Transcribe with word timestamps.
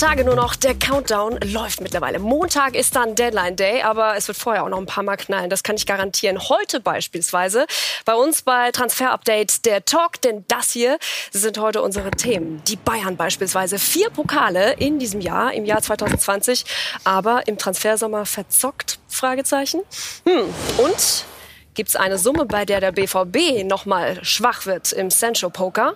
Tage 0.00 0.24
nur 0.24 0.34
noch. 0.34 0.56
Der 0.56 0.74
Countdown 0.74 1.38
läuft 1.44 1.82
mittlerweile. 1.82 2.18
Montag 2.18 2.74
ist 2.74 2.96
dann 2.96 3.14
Deadline 3.14 3.54
Day, 3.54 3.82
aber 3.82 4.16
es 4.16 4.28
wird 4.28 4.38
vorher 4.38 4.64
auch 4.64 4.70
noch 4.70 4.78
ein 4.78 4.86
paar 4.86 5.04
Mal 5.04 5.18
knallen. 5.18 5.50
Das 5.50 5.62
kann 5.62 5.76
ich 5.76 5.84
garantieren. 5.84 6.38
Heute 6.48 6.80
beispielsweise 6.80 7.66
bei 8.06 8.14
uns 8.14 8.40
bei 8.40 8.70
Transfer 8.70 9.12
Update 9.12 9.66
der 9.66 9.84
Talk, 9.84 10.18
denn 10.22 10.46
das 10.48 10.70
hier 10.70 10.98
sind 11.32 11.58
heute 11.58 11.82
unsere 11.82 12.10
Themen. 12.12 12.62
Die 12.66 12.76
Bayern 12.76 13.18
beispielsweise. 13.18 13.78
Vier 13.78 14.08
Pokale 14.08 14.72
in 14.78 14.98
diesem 14.98 15.20
Jahr, 15.20 15.52
im 15.52 15.66
Jahr 15.66 15.82
2020, 15.82 16.64
aber 17.04 17.46
im 17.46 17.58
Transfersommer 17.58 18.24
verzockt? 18.24 19.00
Fragezeichen. 19.06 19.82
Hm. 20.24 20.44
Und 20.78 21.26
gibt 21.74 21.90
es 21.90 21.96
eine 21.96 22.16
Summe, 22.16 22.46
bei 22.46 22.64
der 22.64 22.80
der 22.80 22.92
BVB 22.92 23.64
nochmal 23.64 24.24
schwach 24.24 24.64
wird 24.64 24.92
im 24.92 25.10
Sancho 25.10 25.50
Poker? 25.50 25.94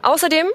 Außerdem 0.00 0.46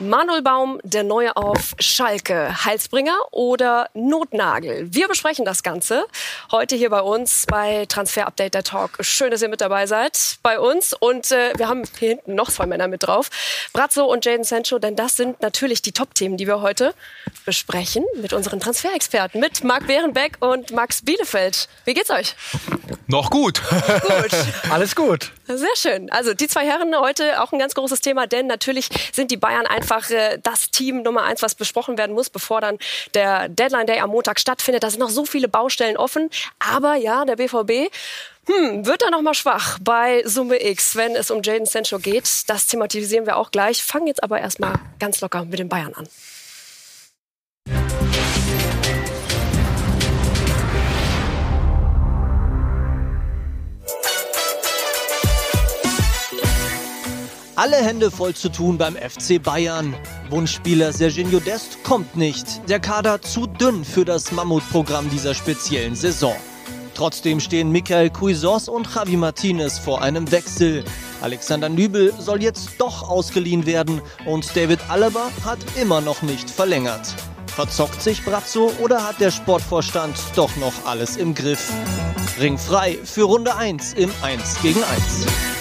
Manuel 0.00 0.42
Baum, 0.42 0.80
der 0.82 1.04
Neue 1.04 1.36
auf 1.36 1.74
Schalke, 1.78 2.64
Halsbringer 2.64 3.16
oder 3.30 3.88
Notnagel? 3.94 4.88
Wir 4.92 5.06
besprechen 5.06 5.44
das 5.44 5.62
Ganze 5.62 6.06
heute 6.50 6.74
hier 6.74 6.90
bei 6.90 7.00
uns 7.00 7.46
bei 7.46 7.86
Transfer 7.86 8.26
Update 8.26 8.54
der 8.54 8.64
Talk. 8.64 8.98
Schön, 9.00 9.30
dass 9.30 9.40
ihr 9.40 9.48
mit 9.48 9.60
dabei 9.60 9.86
seid 9.86 10.38
bei 10.42 10.58
uns 10.58 10.94
und 10.94 11.30
äh, 11.30 11.52
wir 11.56 11.68
haben 11.68 11.84
hier 11.98 12.08
hinten 12.08 12.34
noch 12.34 12.50
zwei 12.50 12.66
Männer 12.66 12.88
mit 12.88 13.04
drauf, 13.04 13.30
Brazzo 13.72 14.04
und 14.04 14.24
Jaden 14.24 14.42
Sancho, 14.42 14.80
denn 14.80 14.96
das 14.96 15.16
sind 15.16 15.40
natürlich 15.42 15.80
die 15.80 15.92
Top-Themen, 15.92 16.36
die 16.36 16.48
wir 16.48 16.60
heute 16.60 16.92
besprechen 17.46 18.04
mit 18.20 18.32
unseren 18.32 18.58
Transferexperten, 18.58 19.40
mit 19.40 19.62
Marc 19.62 19.86
Behrenbeck 19.86 20.38
und 20.40 20.72
Max 20.72 21.02
Bielefeld. 21.02 21.68
Wie 21.84 21.94
geht's 21.94 22.10
euch? 22.10 22.34
Noch 23.06 23.30
gut. 23.30 23.62
Gut. 23.68 24.30
Alles 24.70 24.96
gut. 24.96 25.30
Sehr 25.46 25.76
schön. 25.76 26.10
Also 26.10 26.32
die 26.32 26.48
zwei 26.48 26.64
Herren 26.64 26.94
heute 26.98 27.42
auch 27.42 27.52
ein 27.52 27.58
ganz 27.58 27.74
großes 27.74 28.00
Thema, 28.00 28.26
denn 28.26 28.46
natürlich 28.46 28.88
sind 29.12 29.30
die 29.30 29.36
Bayern 29.36 29.66
einfach 29.66 30.08
äh, 30.10 30.38
das 30.42 30.70
Team 30.70 31.02
Nummer 31.02 31.24
eins, 31.24 31.42
was 31.42 31.54
besprochen 31.54 31.98
werden 31.98 32.14
muss, 32.14 32.30
bevor 32.30 32.62
dann 32.62 32.78
der 33.12 33.48
Deadline 33.50 33.86
Day 33.86 34.00
am 34.00 34.10
Montag 34.10 34.40
stattfindet. 34.40 34.82
Da 34.82 34.90
sind 34.90 35.00
noch 35.00 35.10
so 35.10 35.26
viele 35.26 35.48
Baustellen 35.48 35.98
offen. 35.98 36.30
Aber 36.58 36.94
ja, 36.94 37.26
der 37.26 37.36
BVB 37.36 37.92
hm, 38.46 38.86
wird 38.86 39.02
er 39.02 39.10
noch 39.10 39.20
mal 39.20 39.34
schwach 39.34 39.78
bei 39.82 40.22
Summe 40.24 40.64
X, 40.64 40.96
wenn 40.96 41.14
es 41.14 41.30
um 41.30 41.42
Jaden 41.42 41.66
Sancho 41.66 41.98
geht. 41.98 42.48
Das 42.48 42.66
thematisieren 42.66 43.26
wir 43.26 43.36
auch 43.36 43.50
gleich. 43.50 43.82
Fangen 43.82 44.06
jetzt 44.06 44.22
aber 44.22 44.40
erstmal 44.40 44.74
ganz 44.98 45.20
locker 45.20 45.44
mit 45.44 45.58
den 45.58 45.68
Bayern 45.68 45.92
an. 45.94 46.08
Alle 57.56 57.76
Hände 57.76 58.10
voll 58.10 58.34
zu 58.34 58.48
tun 58.48 58.78
beim 58.78 58.96
FC 58.96 59.40
Bayern. 59.40 59.94
Wunschspieler 60.28 60.92
Serginho 60.92 61.38
Dest 61.38 61.84
kommt 61.84 62.16
nicht. 62.16 62.68
Der 62.68 62.80
Kader 62.80 63.22
zu 63.22 63.46
dünn 63.46 63.84
für 63.84 64.04
das 64.04 64.32
Mammutprogramm 64.32 65.08
dieser 65.08 65.34
speziellen 65.34 65.94
Saison. 65.94 66.34
Trotzdem 66.94 67.38
stehen 67.38 67.70
Michael 67.70 68.10
Cuisance 68.10 68.68
und 68.68 68.92
Javi 68.92 69.16
Martinez 69.16 69.78
vor 69.78 70.02
einem 70.02 70.32
Wechsel. 70.32 70.84
Alexander 71.20 71.68
Nübel 71.68 72.12
soll 72.18 72.42
jetzt 72.42 72.70
doch 72.78 73.08
ausgeliehen 73.08 73.66
werden 73.66 74.02
und 74.26 74.56
David 74.56 74.80
Alaba 74.88 75.30
hat 75.44 75.58
immer 75.80 76.00
noch 76.00 76.22
nicht 76.22 76.50
verlängert. 76.50 77.14
Verzockt 77.46 78.02
sich 78.02 78.24
Brazzo 78.24 78.72
oder 78.80 79.06
hat 79.06 79.20
der 79.20 79.30
Sportvorstand 79.30 80.16
doch 80.34 80.56
noch 80.56 80.86
alles 80.86 81.16
im 81.16 81.36
Griff? 81.36 81.72
Ring 82.40 82.58
frei 82.58 82.98
für 83.04 83.22
Runde 83.22 83.54
1 83.54 83.92
im 83.92 84.10
1 84.22 84.60
gegen 84.60 84.82
1. 84.82 85.53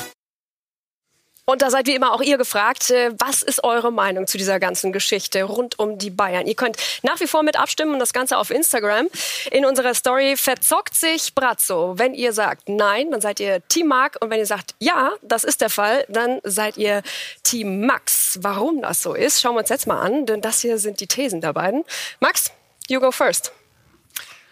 Und 1.45 1.61
da 1.61 1.69
seid 1.69 1.87
wie 1.87 1.95
immer 1.95 2.13
auch 2.13 2.21
ihr 2.21 2.37
gefragt, 2.37 2.89
äh, 2.89 3.11
was 3.19 3.43
ist 3.43 3.65
eure 3.65 3.91
Meinung 3.91 4.27
zu 4.27 4.37
dieser 4.37 4.61
ganzen 4.61 4.93
Geschichte 4.93 5.43
rund 5.43 5.77
um 5.77 5.97
die 5.97 6.09
Bayern? 6.09 6.47
Ihr 6.47 6.55
könnt 6.55 6.77
nach 7.01 7.19
wie 7.19 7.27
vor 7.27 7.43
mit 7.43 7.59
abstimmen 7.59 7.91
und 7.93 7.99
das 7.99 8.13
Ganze 8.13 8.37
auf 8.37 8.49
Instagram. 8.49 9.09
In 9.51 9.65
unserer 9.65 9.93
Story 9.93 10.37
verzockt 10.37 10.95
sich 10.95 11.35
Brazzo. 11.35 11.95
Wenn 11.97 12.13
ihr 12.13 12.31
sagt 12.31 12.69
nein, 12.69 13.11
dann 13.11 13.19
seid 13.19 13.41
ihr 13.41 13.61
Team 13.67 13.87
Mark 13.87 14.17
und 14.21 14.29
wenn 14.29 14.39
ihr 14.39 14.45
sagt 14.45 14.73
ja, 14.79 15.11
das 15.21 15.43
ist 15.43 15.59
der 15.59 15.69
Fall, 15.69 16.05
dann 16.07 16.39
seid 16.43 16.77
ihr 16.77 17.01
Team 17.43 17.85
Max. 17.85 18.39
Warum 18.41 18.81
das 18.81 19.01
so 19.01 19.13
ist, 19.13 19.41
schauen 19.41 19.55
wir 19.55 19.59
uns 19.59 19.69
jetzt 19.69 19.85
mal 19.85 19.99
an, 19.99 20.25
denn 20.25 20.39
das 20.39 20.61
hier 20.61 20.77
sind 20.77 21.01
die 21.01 21.07
Thesen 21.07 21.41
der 21.41 21.51
beiden. 21.51 21.83
Max, 22.21 22.51
you 22.87 23.01
go 23.01 23.11
first. 23.11 23.51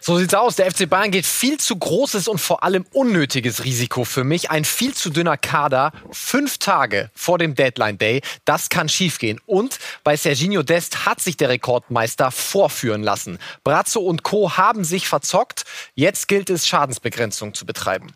So 0.04 0.18
sieht's 0.18 0.34
aus. 0.34 0.56
Der 0.56 0.68
FC 0.68 0.90
Bayern 0.90 1.12
geht 1.12 1.24
viel 1.24 1.58
zu 1.58 1.76
großes 1.76 2.26
und 2.26 2.40
vor 2.40 2.64
allem 2.64 2.84
unnötiges 2.92 3.62
Risiko 3.62 4.02
für 4.02 4.24
mich. 4.24 4.50
Ein 4.50 4.64
viel 4.64 4.94
zu 4.94 5.10
dünner 5.10 5.36
Kader, 5.36 5.92
fünf 6.10 6.58
Tage 6.58 7.12
vor 7.14 7.38
dem 7.38 7.54
Deadline 7.54 7.98
Day. 7.98 8.20
Das 8.44 8.68
kann 8.68 8.88
schiefgehen. 8.88 9.40
Und 9.46 9.78
bei 10.02 10.16
Serginho 10.16 10.64
Dest 10.64 11.06
hat 11.06 11.20
sich 11.20 11.36
der 11.36 11.50
Rekordmeister 11.50 12.32
vorführen 12.32 13.04
lassen. 13.04 13.38
Brazzo 13.62 14.00
und 14.00 14.24
Co. 14.24 14.56
haben 14.56 14.82
sich 14.82 15.06
verzockt. 15.06 15.66
Jetzt 15.94 16.26
gilt 16.26 16.50
es, 16.50 16.66
Schadensbegrenzung 16.66 17.54
zu 17.54 17.64
betreiben. 17.64 18.12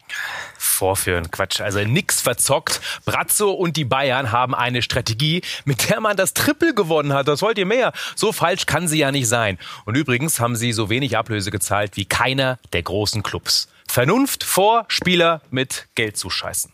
Vorführen, 0.58 1.30
Quatsch. 1.30 1.60
Also 1.60 1.78
nix 1.84 2.20
verzockt. 2.20 2.80
Brazzo 3.04 3.52
und 3.52 3.76
die 3.76 3.84
Bayern 3.84 4.32
haben 4.32 4.56
eine 4.56 4.82
Strategie, 4.82 5.42
mit 5.64 5.88
der 5.88 6.00
man 6.00 6.16
das 6.16 6.34
Triple 6.34 6.74
gewonnen 6.74 7.12
hat. 7.12 7.28
Das 7.28 7.42
wollt 7.42 7.58
ihr 7.58 7.66
mehr. 7.66 7.92
So 8.16 8.32
falsch 8.32 8.66
kann 8.66 8.88
sie 8.88 8.98
ja 8.98 9.12
nicht 9.12 9.28
sein. 9.28 9.56
Und 9.84 9.96
übrigens 9.96 10.40
haben 10.40 10.56
sie 10.56 10.72
so 10.72 10.90
wenig 10.90 11.16
Ablöse 11.16 11.52
gezahlt 11.52 11.75
wie 11.94 12.04
keiner 12.04 12.58
der 12.72 12.82
großen 12.82 13.22
Clubs. 13.22 13.68
Vernunft 13.88 14.44
vor 14.44 14.84
Spieler 14.88 15.40
mit 15.50 15.86
Geld 15.94 16.16
zu 16.16 16.30
scheißen. 16.30 16.72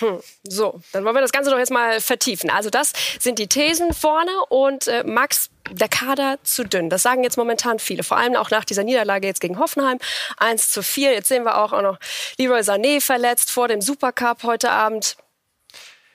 Hm, 0.00 0.20
so, 0.44 0.80
dann 0.92 1.04
wollen 1.04 1.14
wir 1.14 1.20
das 1.20 1.32
Ganze 1.32 1.50
doch 1.50 1.58
jetzt 1.58 1.70
mal 1.70 2.00
vertiefen. 2.00 2.50
Also 2.50 2.70
das 2.70 2.92
sind 3.18 3.38
die 3.38 3.48
Thesen 3.48 3.92
vorne 3.92 4.30
und 4.48 4.88
äh, 4.88 5.04
Max, 5.04 5.50
der 5.70 5.88
Kader 5.88 6.38
zu 6.42 6.64
dünn. 6.64 6.88
Das 6.88 7.02
sagen 7.02 7.22
jetzt 7.22 7.36
momentan 7.36 7.78
viele, 7.78 8.02
vor 8.02 8.16
allem 8.16 8.34
auch 8.34 8.50
nach 8.50 8.64
dieser 8.64 8.82
Niederlage 8.82 9.26
jetzt 9.26 9.40
gegen 9.40 9.58
Hoffenheim. 9.58 9.98
1 10.38 10.70
zu 10.70 10.82
4. 10.82 11.12
Jetzt 11.12 11.28
sehen 11.28 11.44
wir 11.44 11.58
auch, 11.58 11.72
auch 11.72 11.82
noch 11.82 11.98
Leroy 12.38 12.60
Sané 12.60 13.00
verletzt 13.00 13.50
vor 13.50 13.68
dem 13.68 13.80
Supercup 13.80 14.42
heute 14.42 14.70
Abend. 14.70 15.16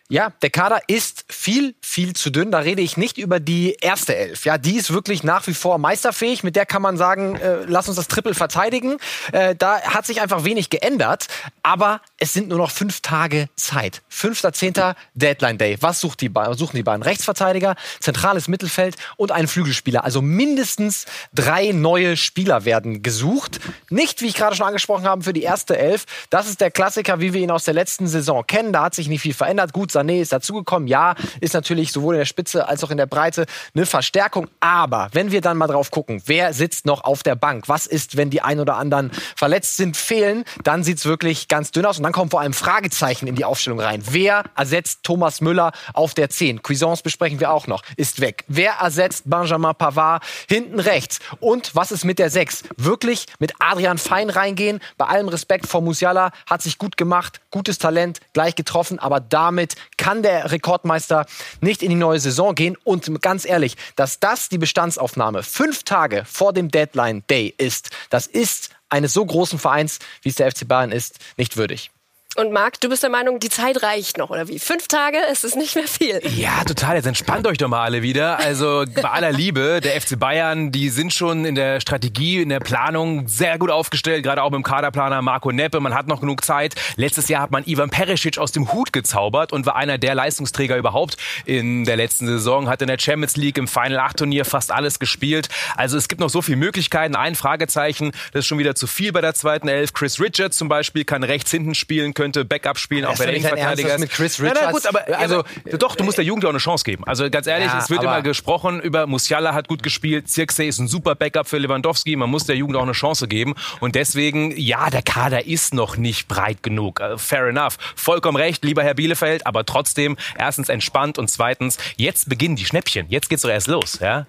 Ja, 0.07 0.31
der 0.43 0.51
Kader 0.51 0.81
ist 0.87 1.25
viel, 1.29 1.73
viel 1.81 2.13
zu 2.13 2.29
dünn. 2.29 2.51
Da 2.51 2.59
rede 2.59 2.83
ich 2.83 2.95
nicht 2.95 3.17
über 3.17 3.39
die 3.39 3.75
erste 3.81 4.15
Elf. 4.15 4.45
Ja, 4.45 4.59
die 4.59 4.75
ist 4.75 4.93
wirklich 4.93 5.23
nach 5.23 5.47
wie 5.47 5.55
vor 5.55 5.79
meisterfähig. 5.79 6.43
Mit 6.43 6.55
der 6.55 6.67
kann 6.67 6.83
man 6.83 6.95
sagen, 6.95 7.35
äh, 7.37 7.63
lass 7.65 7.87
uns 7.87 7.97
das 7.97 8.07
Triple 8.07 8.35
verteidigen. 8.35 8.97
Äh, 9.31 9.55
da 9.55 9.81
hat 9.81 10.05
sich 10.05 10.21
einfach 10.21 10.43
wenig 10.43 10.69
geändert. 10.69 11.27
Aber 11.63 12.01
es 12.17 12.31
sind 12.31 12.47
nur 12.47 12.57
noch 12.57 12.71
fünf 12.71 13.01
Tage 13.01 13.49
Zeit. 13.57 14.01
Fünfter, 14.07 14.53
zehnter 14.53 14.95
Deadline 15.15 15.57
Day. 15.57 15.77
Was 15.81 15.99
sucht 15.99 16.21
die 16.21 16.31
suchen 16.53 16.77
die 16.77 16.83
beiden? 16.83 17.03
Rechtsverteidiger, 17.03 17.75
zentrales 17.99 18.47
Mittelfeld 18.47 18.95
und 19.17 19.33
einen 19.33 19.49
Flügelspieler. 19.49 20.05
Also 20.05 20.21
mindestens 20.21 21.05
drei 21.33 21.71
neue 21.73 22.15
Spieler 22.15 22.63
werden 22.63 23.03
gesucht. 23.03 23.59
Nicht, 23.89 24.21
wie 24.21 24.27
ich 24.27 24.35
gerade 24.35 24.55
schon 24.55 24.65
angesprochen 24.65 25.05
habe, 25.05 25.23
für 25.23 25.33
die 25.33 25.43
erste 25.43 25.77
Elf. 25.77 26.05
Das 26.29 26.47
ist 26.47 26.61
der 26.61 26.71
Klassiker, 26.71 27.19
wie 27.19 27.33
wir 27.33 27.41
ihn 27.41 27.51
aus 27.51 27.65
der 27.65 27.73
letzten 27.73 28.07
Saison 28.07 28.47
kennen. 28.47 28.71
Da 28.71 28.83
hat 28.83 28.95
sich 28.95 29.09
nicht 29.09 29.21
viel 29.21 29.33
verändert. 29.33 29.73
Gut, 29.73 29.91
Sané 29.91 30.21
ist 30.21 30.31
dazugekommen. 30.31 30.87
Ja, 30.87 31.15
ist 31.41 31.53
natürlich 31.53 31.91
sowohl 31.91 32.15
in 32.15 32.19
der 32.19 32.25
Spitze 32.25 32.67
als 32.67 32.81
auch 32.85 32.91
in 32.91 32.97
der 32.97 33.07
Breite 33.07 33.45
eine 33.75 33.85
Verstärkung. 33.85 34.47
Aber 34.61 35.09
wenn 35.11 35.31
wir 35.31 35.41
dann 35.41 35.57
mal 35.57 35.67
drauf 35.67 35.91
gucken, 35.91 36.21
wer 36.27 36.53
sitzt 36.53 36.85
noch 36.85 37.03
auf 37.03 37.23
der 37.23 37.35
Bank? 37.35 37.67
Was 37.67 37.87
ist, 37.87 38.15
wenn 38.15 38.29
die 38.29 38.41
ein 38.41 38.61
oder 38.61 38.77
anderen 38.77 39.11
verletzt 39.35 39.75
sind, 39.75 39.97
fehlen? 39.97 40.45
Dann 40.63 40.85
sieht's 40.85 41.03
wirklich 41.03 41.49
ganz 41.49 41.71
dünn 41.71 41.85
aus. 41.85 41.97
Und 41.97 42.04
dann 42.05 42.13
kommt 42.13 42.29
vor 42.29 42.41
allem 42.41 42.53
Fragezeichen 42.53 43.25
in 43.25 43.33
die 43.33 43.45
Aufstellung 43.45 43.79
rein. 43.79 44.03
Wer 44.05 44.43
ersetzt 44.55 44.99
Thomas 45.01 45.41
Müller 45.41 45.71
auf 45.91 46.13
der 46.13 46.29
10? 46.29 46.61
Cuisance 46.61 47.01
besprechen 47.01 47.39
wir 47.39 47.49
auch 47.49 47.65
noch. 47.65 47.81
Ist 47.97 48.21
weg. 48.21 48.43
Wer 48.47 48.73
ersetzt 48.73 49.23
Benjamin 49.27 49.73
Pavard 49.73 50.23
hinten 50.47 50.79
rechts? 50.79 51.17
Und 51.39 51.73
was 51.73 51.91
ist 51.91 52.05
mit 52.05 52.19
der 52.19 52.29
6? 52.29 52.65
Wirklich 52.77 53.25
mit 53.39 53.53
Adrian 53.57 53.97
Fein 53.97 54.29
reingehen? 54.29 54.81
Bei 54.99 55.07
allem 55.07 55.29
Respekt 55.29 55.65
vor 55.65 55.81
Musiala 55.81 56.29
hat 56.47 56.61
sich 56.61 56.77
gut 56.77 56.95
gemacht, 56.95 57.41
gutes 57.49 57.79
Talent, 57.79 58.19
gleich 58.33 58.53
getroffen, 58.53 58.99
aber 58.99 59.19
damit 59.19 59.73
kann 59.97 60.21
der 60.21 60.51
Rekordmeister 60.51 61.25
nicht 61.61 61.81
in 61.81 61.89
die 61.89 61.95
neue 61.95 62.19
Saison 62.19 62.53
gehen. 62.53 62.77
Und 62.83 63.19
ganz 63.23 63.45
ehrlich, 63.45 63.77
dass 63.95 64.19
das 64.19 64.47
die 64.47 64.59
Bestandsaufnahme 64.59 65.41
fünf 65.41 65.81
Tage 65.81 66.23
vor 66.23 66.53
dem 66.53 66.69
Deadline 66.69 67.23
Day 67.31 67.51
ist, 67.57 67.89
das 68.11 68.27
ist 68.27 68.69
eines 68.89 69.13
so 69.13 69.25
großen 69.25 69.57
Vereins, 69.57 69.97
wie 70.21 70.29
es 70.29 70.35
der 70.35 70.51
FC 70.51 70.67
Bayern 70.67 70.91
ist, 70.91 71.17
nicht 71.37 71.57
würdig. 71.57 71.89
Und 72.37 72.51
Marc, 72.51 72.81
du 72.81 72.89
bist 72.89 73.01
der 73.01 73.09
Meinung, 73.09 73.39
die 73.39 73.47
Zeit 73.47 73.81
reicht 73.81 74.17
noch, 74.17 74.29
oder 74.29 74.49
wie? 74.49 74.59
Fünf 74.59 74.89
Tage, 74.89 75.17
es 75.31 75.45
ist 75.45 75.55
nicht 75.55 75.75
mehr 75.75 75.87
viel. 75.87 76.19
Ja, 76.35 76.65
total. 76.65 76.97
Jetzt 76.97 77.05
entspannt 77.05 77.47
euch 77.47 77.57
doch 77.57 77.69
mal 77.69 77.81
alle 77.81 78.01
wieder. 78.01 78.39
Also 78.39 78.83
bei 78.93 79.09
aller 79.09 79.31
Liebe, 79.31 79.79
der 79.81 80.01
FC 80.01 80.19
Bayern, 80.19 80.69
die 80.69 80.89
sind 80.89 81.13
schon 81.13 81.45
in 81.45 81.55
der 81.55 81.79
Strategie, 81.79 82.41
in 82.41 82.49
der 82.49 82.59
Planung 82.59 83.29
sehr 83.29 83.57
gut 83.57 83.71
aufgestellt, 83.71 84.23
gerade 84.23 84.43
auch 84.43 84.49
mit 84.49 84.57
dem 84.57 84.63
Kaderplaner 84.63 85.21
Marco 85.21 85.53
Neppe. 85.53 85.79
Man 85.79 85.93
hat 85.93 86.07
noch 86.07 86.19
genug 86.19 86.43
Zeit. 86.43 86.75
Letztes 86.97 87.29
Jahr 87.29 87.41
hat 87.41 87.51
man 87.51 87.63
Ivan 87.65 87.89
Perisic 87.89 88.37
aus 88.37 88.51
dem 88.51 88.73
Hut 88.73 88.91
gezaubert 88.91 89.53
und 89.53 89.65
war 89.65 89.77
einer 89.77 89.97
der 89.97 90.13
Leistungsträger 90.13 90.75
überhaupt 90.75 91.15
in 91.45 91.85
der 91.85 91.95
letzten 91.95 92.27
Saison. 92.27 92.67
Hat 92.67 92.81
in 92.81 92.87
der 92.89 92.99
Champions 92.99 93.37
League 93.37 93.57
im 93.57 93.69
Final 93.69 93.99
8 93.99 94.17
Turnier 94.17 94.43
fast 94.43 94.73
alles 94.73 94.99
gespielt. 94.99 95.47
Also 95.77 95.97
es 95.97 96.09
gibt 96.09 96.19
noch 96.19 96.29
so 96.29 96.41
viele 96.41 96.57
Möglichkeiten. 96.57 97.15
Ein 97.15 97.35
Fragezeichen, 97.35 98.11
das 98.33 98.39
ist 98.39 98.47
schon 98.47 98.57
wieder 98.57 98.75
zu 98.75 98.87
viel 98.87 99.13
bei 99.13 99.21
der 99.21 99.35
zweiten 99.35 99.69
Elf. 99.69 99.93
Chris 99.93 100.19
Richards 100.19 100.57
zum 100.57 100.67
Beispiel 100.67 101.05
kann 101.05 101.23
rechts 101.23 101.49
hinten 101.49 101.75
spielen 101.75 102.13
können 102.13 102.24
könnte 102.25 102.43
Backup 102.45 102.79
spielen, 102.79 103.05
auch 103.05 103.13
ist 103.13 103.19
wenn 103.19 103.29
er 103.29 103.35
Innenverteidiger 103.35 103.93
ist. 103.95 103.99
mit 103.99 104.09
Chris 104.11 104.37
Ja, 104.39 104.45
na 104.45 104.71
gut, 104.71 104.83
Richards? 104.83 104.85
aber 104.87 105.17
Also, 105.19 105.43
also 105.65 105.77
doch, 105.77 105.95
du 105.95 106.03
musst 106.03 106.17
der 106.17 106.25
Jugend 106.25 106.43
auch 106.45 106.49
eine 106.49 106.57
Chance 106.57 106.83
geben. 106.83 107.03
Also 107.05 107.29
ganz 107.29 107.45
ehrlich, 107.45 107.67
Ja, 107.67 107.77
es 107.77 107.89
wird 107.89 107.99
aber- 107.99 108.07
immer 108.13 108.21
gesprochen 108.23 108.81
über 108.81 109.05
Musiala 109.05 109.53
hat 109.53 109.67
gut 109.67 109.83
gespielt, 109.83 110.27
Zirkzee 110.29 110.67
ist 110.67 110.79
ein 110.79 110.87
super 110.87 111.13
Backup 111.15 111.47
für 111.47 111.57
Lewandowski, 111.59 112.15
man 112.15 112.29
muss 112.31 112.45
der 112.45 112.55
Jugend 112.55 112.77
auch 112.77 112.83
eine 112.83 112.93
Chance 112.93 113.27
geben 113.27 113.53
und 113.79 113.93
deswegen 113.95 114.57
ja, 114.57 114.89
der 114.89 115.03
Kader 115.03 115.45
ist 115.45 115.73
noch 115.75 115.97
nicht 115.97 116.27
breit 116.27 116.63
genug. 116.63 116.99
Äh, 116.99 117.17
Fair 117.19 117.45
enough. 117.47 117.77
Vollkommen 117.95 118.37
recht, 118.37 118.63
lieber 118.65 118.83
Herr 118.83 118.95
Bielefeld, 118.95 119.45
aber 119.45 119.65
trotzdem 119.65 120.17
erstens 120.37 120.69
entspannt 120.69 121.19
und 121.19 121.29
zweitens 121.29 121.77
jetzt 121.97 122.27
beginnen 122.27 122.55
die 122.55 122.65
Schnäppchen. 122.65 123.05
Jetzt 123.09 123.29
geht's 123.29 123.43
doch 123.43 123.49
erst 123.49 123.67
los, 123.67 123.99
ja? 124.01 124.25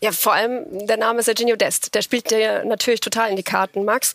Ja, 0.00 0.12
vor 0.12 0.34
allem 0.34 0.86
der 0.86 0.96
Name 0.98 1.22
Serginho 1.22 1.56
Dest. 1.56 1.94
Der 1.94 2.02
spielt 2.02 2.30
dir 2.30 2.64
natürlich 2.64 3.00
total 3.00 3.30
in 3.30 3.36
die 3.36 3.42
Karten, 3.42 3.84
Max. 3.84 4.14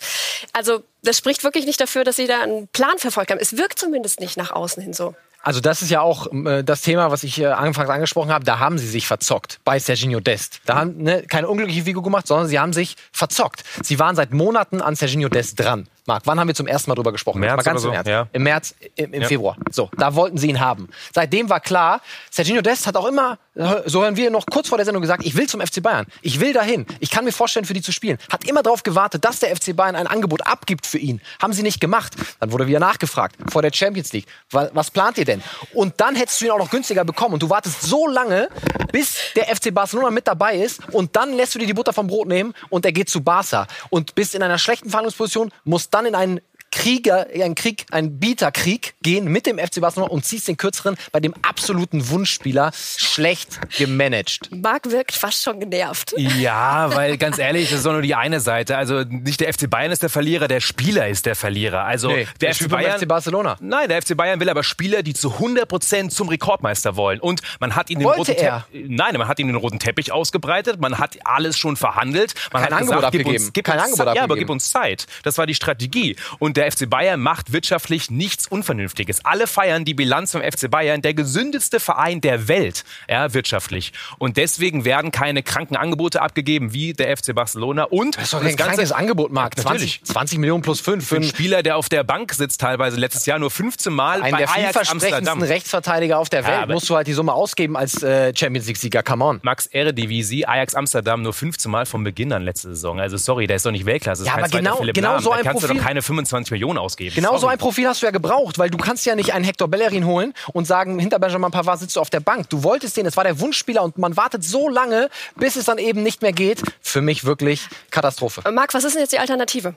Also 0.53 0.83
das 1.01 1.17
spricht 1.17 1.43
wirklich 1.43 1.65
nicht 1.65 1.79
dafür, 1.79 2.03
dass 2.03 2.15
sie 2.15 2.27
da 2.27 2.41
einen 2.41 2.67
Plan 2.67 2.97
verfolgt 2.97 3.31
haben. 3.31 3.39
Es 3.39 3.57
wirkt 3.57 3.79
zumindest 3.79 4.19
nicht 4.19 4.37
nach 4.37 4.51
außen 4.51 4.81
hin 4.81 4.93
so. 4.93 5.15
Also 5.41 5.61
das 5.61 5.81
ist 5.81 5.89
ja 5.89 6.01
auch 6.01 6.27
äh, 6.33 6.63
das 6.63 6.81
Thema, 6.81 7.11
was 7.11 7.23
ich 7.23 7.39
äh, 7.39 7.45
anfangs 7.45 7.89
angesprochen 7.89 8.31
habe. 8.31 8.43
Da 8.43 8.59
haben 8.59 8.77
sie 8.77 8.87
sich 8.87 9.07
verzockt 9.07 9.59
bei 9.63 9.79
Serginho 9.79 10.19
Dest. 10.19 10.59
Da 10.65 10.75
haben 10.75 10.97
ne, 10.97 11.23
keine 11.23 11.47
unglückliche 11.47 11.83
Figur 11.83 12.03
gemacht, 12.03 12.27
sondern 12.27 12.47
sie 12.47 12.59
haben 12.59 12.73
sich 12.73 12.95
verzockt. 13.13 13.63
Sie 13.81 13.99
waren 13.99 14.15
seit 14.15 14.33
Monaten 14.33 14.81
an 14.81 14.95
Serginho 14.95 15.29
Dest 15.29 15.59
dran. 15.59 15.87
Marc, 16.05 16.23
wann 16.25 16.39
haben 16.39 16.47
wir 16.47 16.55
zum 16.55 16.67
ersten 16.67 16.89
Mal 16.89 16.95
drüber 16.95 17.11
gesprochen? 17.11 17.39
März 17.39 17.63
ganz 17.63 17.81
oder 17.83 17.89
im 17.89 17.91
so, 17.91 17.95
Ernst. 17.95 18.09
ja. 18.09 18.27
Im 18.31 18.43
März, 18.43 18.75
im, 18.95 19.13
im 19.13 19.21
Ja. 19.21 19.27
Februar. 19.27 19.57
So, 19.71 19.89
da 19.97 20.15
wollten 20.15 20.37
sie 20.37 20.49
ihn 20.49 20.59
haben. 20.59 20.89
Seitdem 21.13 21.49
war 21.49 21.59
klar, 21.59 22.01
Serginho 22.31 22.61
Dest 22.61 22.87
hat 22.87 22.95
auch 22.97 23.05
immer, 23.05 23.37
so 23.85 24.01
hören 24.03 24.15
wir 24.15 24.31
noch 24.31 24.45
kurz 24.45 24.69
vor 24.69 24.77
der 24.77 24.85
Sendung 24.85 25.01
gesagt, 25.01 25.25
ich 25.25 25.35
will 25.35 25.47
zum 25.47 25.59
FC 25.61 25.81
Bayern. 25.83 26.05
Ich 26.21 26.39
will 26.39 26.53
dahin. 26.53 26.85
Ich 26.99 27.11
kann 27.11 27.25
mir 27.25 27.31
vorstellen, 27.31 27.65
für 27.65 27.73
die 27.73 27.81
zu 27.81 27.91
spielen. 27.91 28.17
Hat 28.31 28.45
immer 28.47 28.63
darauf 28.63 28.83
gewartet, 28.83 29.25
dass 29.25 29.39
der 29.39 29.55
FC 29.55 29.75
Bayern 29.75 29.95
ein 29.95 30.07
Angebot 30.07 30.47
abgibt 30.47 30.85
für 30.87 30.97
ihn. 30.97 31.21
Haben 31.41 31.53
sie 31.53 31.61
nicht 31.63 31.81
gemacht. 31.81 32.13
Dann 32.39 32.51
wurde 32.51 32.67
wieder 32.67 32.79
nachgefragt 32.79 33.35
vor 33.51 33.61
der 33.61 33.71
Champions 33.73 34.13
League. 34.13 34.25
Wa- 34.51 34.69
Was 34.73 34.91
plant 34.91 35.17
ihr 35.17 35.25
denn? 35.25 35.43
Und 35.73 35.95
dann 35.99 36.15
hättest 36.15 36.39
du 36.41 36.45
ihn 36.45 36.51
auch 36.51 36.57
noch 36.57 36.69
günstiger 36.71 37.03
bekommen. 37.03 37.33
Und 37.33 37.43
du 37.43 37.49
wartest 37.49 37.81
so 37.81 38.07
lange, 38.07 38.47
bis 38.91 39.17
der 39.35 39.53
FC 39.53 39.73
Barcelona 39.73 40.09
mit 40.09 40.27
dabei 40.27 40.55
ist. 40.55 40.79
Und 40.93 41.15
dann 41.15 41.33
lässt 41.33 41.53
du 41.55 41.59
dir 41.59 41.67
die 41.67 41.73
Butter 41.73 41.91
vom 41.93 42.07
Brot 42.07 42.27
nehmen 42.27 42.53
und 42.69 42.85
er 42.85 42.91
geht 42.93 43.09
zu 43.09 43.21
Barca. 43.21 43.67
Und 43.89 44.15
bist 44.15 44.35
in 44.35 44.41
einer 44.43 44.57
schlechten 44.57 44.89
Verhandlungsposition, 44.89 45.51
musst 45.65 45.88
dann 45.91 46.05
in 46.05 46.15
einen 46.15 46.41
Krieger, 46.71 47.27
einen 47.33 47.55
Krieg, 47.55 47.85
einen 47.91 48.19
Bieterkrieg 48.19 48.93
gehen 49.01 49.25
mit 49.25 49.45
dem 49.45 49.57
FC 49.57 49.81
Barcelona 49.81 50.11
und 50.11 50.25
ziehst 50.25 50.47
den 50.47 50.57
kürzeren 50.57 50.95
bei 51.11 51.19
dem 51.19 51.33
absoluten 51.41 52.09
Wunschspieler 52.09 52.71
schlecht 52.97 53.59
gemanagt. 53.77 54.49
Marc 54.51 54.89
wirkt 54.91 55.13
fast 55.13 55.43
schon 55.43 55.59
genervt. 55.59 56.13
Ja, 56.17 56.93
weil 56.95 57.17
ganz 57.17 57.37
ehrlich, 57.39 57.69
das 57.69 57.79
ist 57.79 57.85
doch 57.85 57.91
nur 57.91 58.01
die 58.01 58.15
eine 58.15 58.39
Seite. 58.39 58.77
Also 58.77 59.03
nicht 59.03 59.39
der 59.41 59.53
FC 59.53 59.69
Bayern 59.69 59.91
ist 59.91 60.03
der 60.03 60.09
Verlierer, 60.09 60.47
der 60.47 60.59
Spieler 60.59 61.07
ist 61.07 61.25
der 61.25 61.35
Verlierer. 61.35 61.83
Also 61.85 62.09
Nee, 62.09 62.27
der 62.39 62.49
der 62.49 62.55
FC 62.55 62.69
Bayern 62.69 62.99
FC 62.99 63.07
Barcelona. 63.07 63.57
Nein, 63.59 63.89
der 63.89 64.01
FC 64.01 64.15
Bayern 64.15 64.39
will 64.39 64.49
aber 64.49 64.63
Spieler, 64.63 65.03
die 65.03 65.13
zu 65.13 65.29
100% 65.33 66.09
zum 66.09 66.29
Rekordmeister 66.29 66.95
wollen. 66.95 67.19
Und 67.19 67.41
man 67.59 67.75
hat 67.75 67.89
ihnen 67.89 67.99
den 68.01 68.07
Wollte 68.07 68.31
roten 68.31 68.43
er? 68.43 68.65
Teppich, 68.71 68.85
nein, 68.89 69.15
man 69.17 69.27
hat 69.27 69.39
ihnen 69.39 69.49
den 69.49 69.57
roten 69.57 69.79
Teppich 69.79 70.11
ausgebreitet. 70.11 70.79
Man 70.79 70.97
hat 70.97 71.17
alles 71.23 71.57
schon 71.57 71.75
verhandelt. 71.75 72.33
Man 72.53 72.63
Kein 72.63 72.71
hat 72.73 72.79
Angebot 72.81 72.95
gesagt, 72.97 73.11
gib 73.11 73.21
abgegeben. 73.21 73.43
uns, 73.43 73.53
gib 73.53 73.65
Kein 73.65 73.75
uns 73.75 73.83
Angebot 73.83 73.97
Zeit. 73.97 74.15
Ja, 74.15 74.23
aber 74.23 74.33
abgegeben. 74.33 74.39
gib 74.47 74.49
uns 74.49 74.71
Zeit. 74.71 75.07
Das 75.23 75.37
war 75.37 75.47
die 75.47 75.55
Strategie. 75.55 76.15
Und 76.39 76.57
der 76.59 76.71
FC 76.71 76.89
Bayern 76.89 77.19
macht 77.19 77.51
wirtschaftlich 77.53 78.11
nichts 78.11 78.45
Unvernünftiges. 78.47 79.25
Alle 79.25 79.47
feiern 79.47 79.85
die 79.85 79.93
Bilanz 79.93 80.33
vom 80.33 80.41
FC 80.41 80.69
Bayern, 80.69 81.01
der 81.01 81.13
gesündeste 81.13 81.79
Verein 81.79 82.21
der 82.21 82.47
Welt, 82.47 82.83
ja, 83.09 83.33
wirtschaftlich. 83.33 83.93
Und 84.17 84.37
deswegen 84.37 84.85
werden 84.85 85.11
keine 85.11 85.41
kranken 85.41 85.75
Angebote 85.77 86.21
abgegeben 86.21 86.73
wie 86.73 86.93
der 86.93 87.15
FC 87.17 87.33
Barcelona. 87.33 87.83
Und 87.85 88.17
Das 88.17 88.25
ist 88.25 88.33
doch 88.33 88.41
kein 88.41 88.55
krankes 88.55 88.91
Angebot, 88.91 89.31
Marc. 89.31 89.57
Natürlich. 89.57 90.01
20, 90.03 90.13
20 90.13 90.37
Millionen 90.39 90.61
plus 90.61 90.81
5 90.81 91.07
für 91.07 91.15
einen 91.15 91.23
Spieler, 91.25 91.63
der 91.63 91.77
auf 91.77 91.89
der 91.89 92.03
Bank 92.03 92.33
sitzt, 92.33 92.59
teilweise 92.61 92.97
letztes 92.97 93.25
Jahr 93.25 93.39
nur 93.39 93.49
15 93.49 93.93
Mal 93.93 94.21
einen 94.21 94.31
bei 94.31 94.39
der 94.39 94.49
Ajax 94.49 94.55
vielversprechendsten 94.55 95.27
Amsterdam. 95.27 95.41
Rechtsverteidiger 95.43 96.19
auf 96.19 96.29
der 96.29 96.45
Welt. 96.45 96.57
aber- 96.63 96.73
musst 96.73 96.89
du 96.89 96.95
halt 96.95 97.07
die 97.07 97.13
Summe 97.13 97.33
ausgeben 97.33 97.77
als 97.77 98.03
äh, 98.03 98.33
Champions 98.35 98.67
League-Sieger. 98.67 99.01
Come 99.03 99.23
on. 99.23 99.39
Max 99.43 99.65
Eredivisie, 99.67 100.45
Ajax 100.45 100.75
Amsterdam 100.75 101.21
nur 101.21 101.33
15 101.33 101.71
Mal 101.71 101.85
vom 101.85 102.03
Beginn 102.03 102.33
an 102.33 102.43
letzte 102.43 102.69
Saison. 102.69 102.99
Also 102.99 103.17
sorry, 103.17 103.47
der 103.47 103.55
ist 103.55 103.65
doch 103.65 103.71
nicht 103.71 103.85
Weltklasse. 103.85 104.23
Das 104.23 104.27
Ja, 104.33 104.37
aber 104.37 104.49
genau- 104.49 104.77
genau 104.93 105.19
so 105.19 105.29
Da 105.29 105.37
ein 105.37 105.43
kannst 105.43 105.63
du 105.63 105.67
Profil- 105.67 105.79
doch 105.79 105.85
keine 105.87 106.01
25 106.01 106.48
Millionen 106.51 106.77
ausgeben. 106.77 107.15
Genau 107.15 107.33
so 107.33 107.39
Sorry. 107.39 107.53
ein 107.53 107.59
Profil 107.59 107.87
hast 107.87 108.01
du 108.01 108.05
ja 108.05 108.11
gebraucht, 108.11 108.59
weil 108.59 108.69
du 108.69 108.77
kannst 108.77 109.05
ja 109.05 109.15
nicht 109.15 109.33
einen 109.33 109.45
Hector 109.45 109.67
Bellerin 109.67 110.05
holen 110.05 110.33
und 110.53 110.65
sagen, 110.65 110.99
hinter 110.99 111.19
Benjamin 111.19 111.51
Pavard 111.51 111.79
sitzt 111.79 111.95
du 111.95 111.99
auf 111.99 112.09
der 112.09 112.19
Bank. 112.19 112.49
Du 112.49 112.63
wolltest 112.63 112.97
den, 112.97 113.05
es 113.05 113.17
war 113.17 113.23
der 113.23 113.39
Wunschspieler 113.39 113.83
und 113.83 113.97
man 113.97 114.17
wartet 114.17 114.43
so 114.43 114.69
lange, 114.69 115.09
bis 115.35 115.55
es 115.55 115.65
dann 115.65 115.77
eben 115.77 116.03
nicht 116.03 116.21
mehr 116.21 116.33
geht. 116.33 116.61
Für 116.81 117.01
mich 117.01 117.23
wirklich 117.23 117.67
Katastrophe. 117.91 118.49
Marc, 118.51 118.73
was 118.73 118.83
ist 118.83 118.93
denn 118.93 119.01
jetzt 119.01 119.13
die 119.13 119.19
Alternative? 119.19 119.75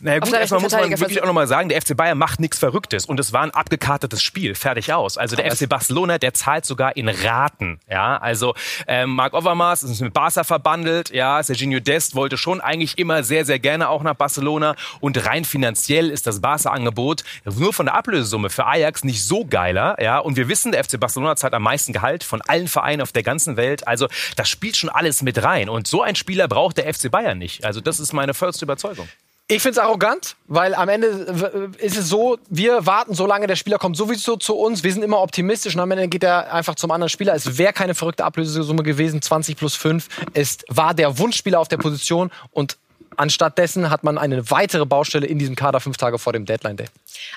Naja 0.00 0.18
gut, 0.18 0.32
erstmal 0.32 0.60
muss 0.60 0.72
man 0.72 0.90
wirklich 0.90 1.22
auch 1.22 1.26
nochmal 1.26 1.46
sagen, 1.46 1.68
der 1.68 1.80
FC 1.80 1.96
Bayern 1.96 2.18
macht 2.18 2.40
nichts 2.40 2.58
Verrücktes 2.58 3.06
und 3.06 3.20
es 3.20 3.32
war 3.32 3.42
ein 3.42 3.50
abgekartetes 3.50 4.22
Spiel, 4.22 4.54
fertig 4.54 4.92
aus. 4.92 5.18
Also 5.18 5.36
der 5.36 5.50
FC 5.54 5.68
Barcelona, 5.68 6.18
der 6.18 6.34
zahlt 6.34 6.64
sogar 6.64 6.96
in 6.96 7.08
Raten. 7.08 7.80
Ja, 7.88 8.16
also 8.16 8.54
ähm, 8.86 9.10
Marc 9.10 9.34
Overmars 9.34 9.82
ist 9.82 10.00
mit 10.00 10.12
Barca 10.12 10.44
verbandelt. 10.44 11.10
Ja, 11.10 11.42
Serginho 11.42 11.80
Dest 11.80 12.14
wollte 12.14 12.36
schon 12.36 12.60
eigentlich 12.60 12.98
immer 12.98 13.22
sehr, 13.22 13.44
sehr 13.44 13.58
gerne 13.58 13.88
auch 13.88 14.02
nach 14.02 14.14
Barcelona 14.14 14.74
und 15.00 15.24
rein 15.26 15.44
finanziell 15.44 16.10
ist 16.10 16.26
das 16.26 16.40
Barca-Angebot 16.40 17.24
nur 17.44 17.72
von 17.72 17.86
der 17.86 17.94
Ablösesumme 17.94 18.50
für 18.50 18.66
Ajax 18.66 19.04
nicht 19.04 19.22
so 19.22 19.44
geiler. 19.44 19.96
Ja, 20.02 20.18
und 20.18 20.36
wir 20.36 20.48
wissen, 20.48 20.72
der 20.72 20.82
FC 20.82 20.98
Barcelona 20.98 21.36
zahlt 21.36 21.54
am 21.54 21.62
meisten 21.62 21.92
Gehalt 21.92 22.24
von 22.24 22.40
allen 22.42 22.68
Vereinen 22.68 23.02
auf 23.02 23.12
der 23.12 23.22
ganzen 23.22 23.56
Welt. 23.56 23.86
Also 23.86 24.08
das 24.36 24.48
spielt 24.48 24.76
schon 24.76 24.90
alles 24.90 25.22
mit 25.22 25.42
rein 25.42 25.68
und 25.68 25.86
so 25.86 26.02
ein 26.02 26.14
Spieler 26.16 26.48
braucht 26.48 26.78
der 26.78 26.92
FC 26.92 27.10
Bayern 27.10 27.38
nicht. 27.38 27.64
Also 27.64 27.80
das 27.80 28.00
ist 28.00 28.12
meine 28.12 28.34
vollste 28.34 28.64
Überzeugung. 28.64 29.08
Ich 29.50 29.62
finde 29.62 29.80
es 29.80 29.84
arrogant, 29.84 30.36
weil 30.46 30.76
am 30.76 30.88
Ende 30.88 31.72
ist 31.78 31.98
es 31.98 32.08
so, 32.08 32.38
wir 32.48 32.86
warten 32.86 33.14
so 33.14 33.26
lange, 33.26 33.48
der 33.48 33.56
Spieler 33.56 33.78
kommt 33.78 33.96
sowieso 33.96 34.36
zu 34.36 34.54
uns, 34.54 34.84
wir 34.84 34.92
sind 34.92 35.02
immer 35.02 35.20
optimistisch 35.20 35.74
und 35.74 35.80
am 35.80 35.90
Ende 35.90 36.06
geht 36.06 36.22
er 36.22 36.54
einfach 36.54 36.76
zum 36.76 36.92
anderen 36.92 37.08
Spieler. 37.08 37.34
Es 37.34 37.58
wäre 37.58 37.72
keine 37.72 37.96
verrückte 37.96 38.24
Ablösesumme 38.24 38.84
gewesen, 38.84 39.20
20 39.20 39.56
plus 39.56 39.74
5. 39.74 40.06
Es 40.34 40.58
war 40.68 40.94
der 40.94 41.18
Wunschspieler 41.18 41.58
auf 41.58 41.66
der 41.66 41.78
Position 41.78 42.30
und 42.52 42.76
anstatt 43.16 43.58
dessen 43.58 43.90
hat 43.90 44.04
man 44.04 44.18
eine 44.18 44.52
weitere 44.52 44.86
Baustelle 44.86 45.26
in 45.26 45.40
diesem 45.40 45.56
Kader 45.56 45.80
fünf 45.80 45.96
Tage 45.96 46.20
vor 46.20 46.32
dem 46.32 46.46
Deadline 46.46 46.76
Day. 46.76 46.86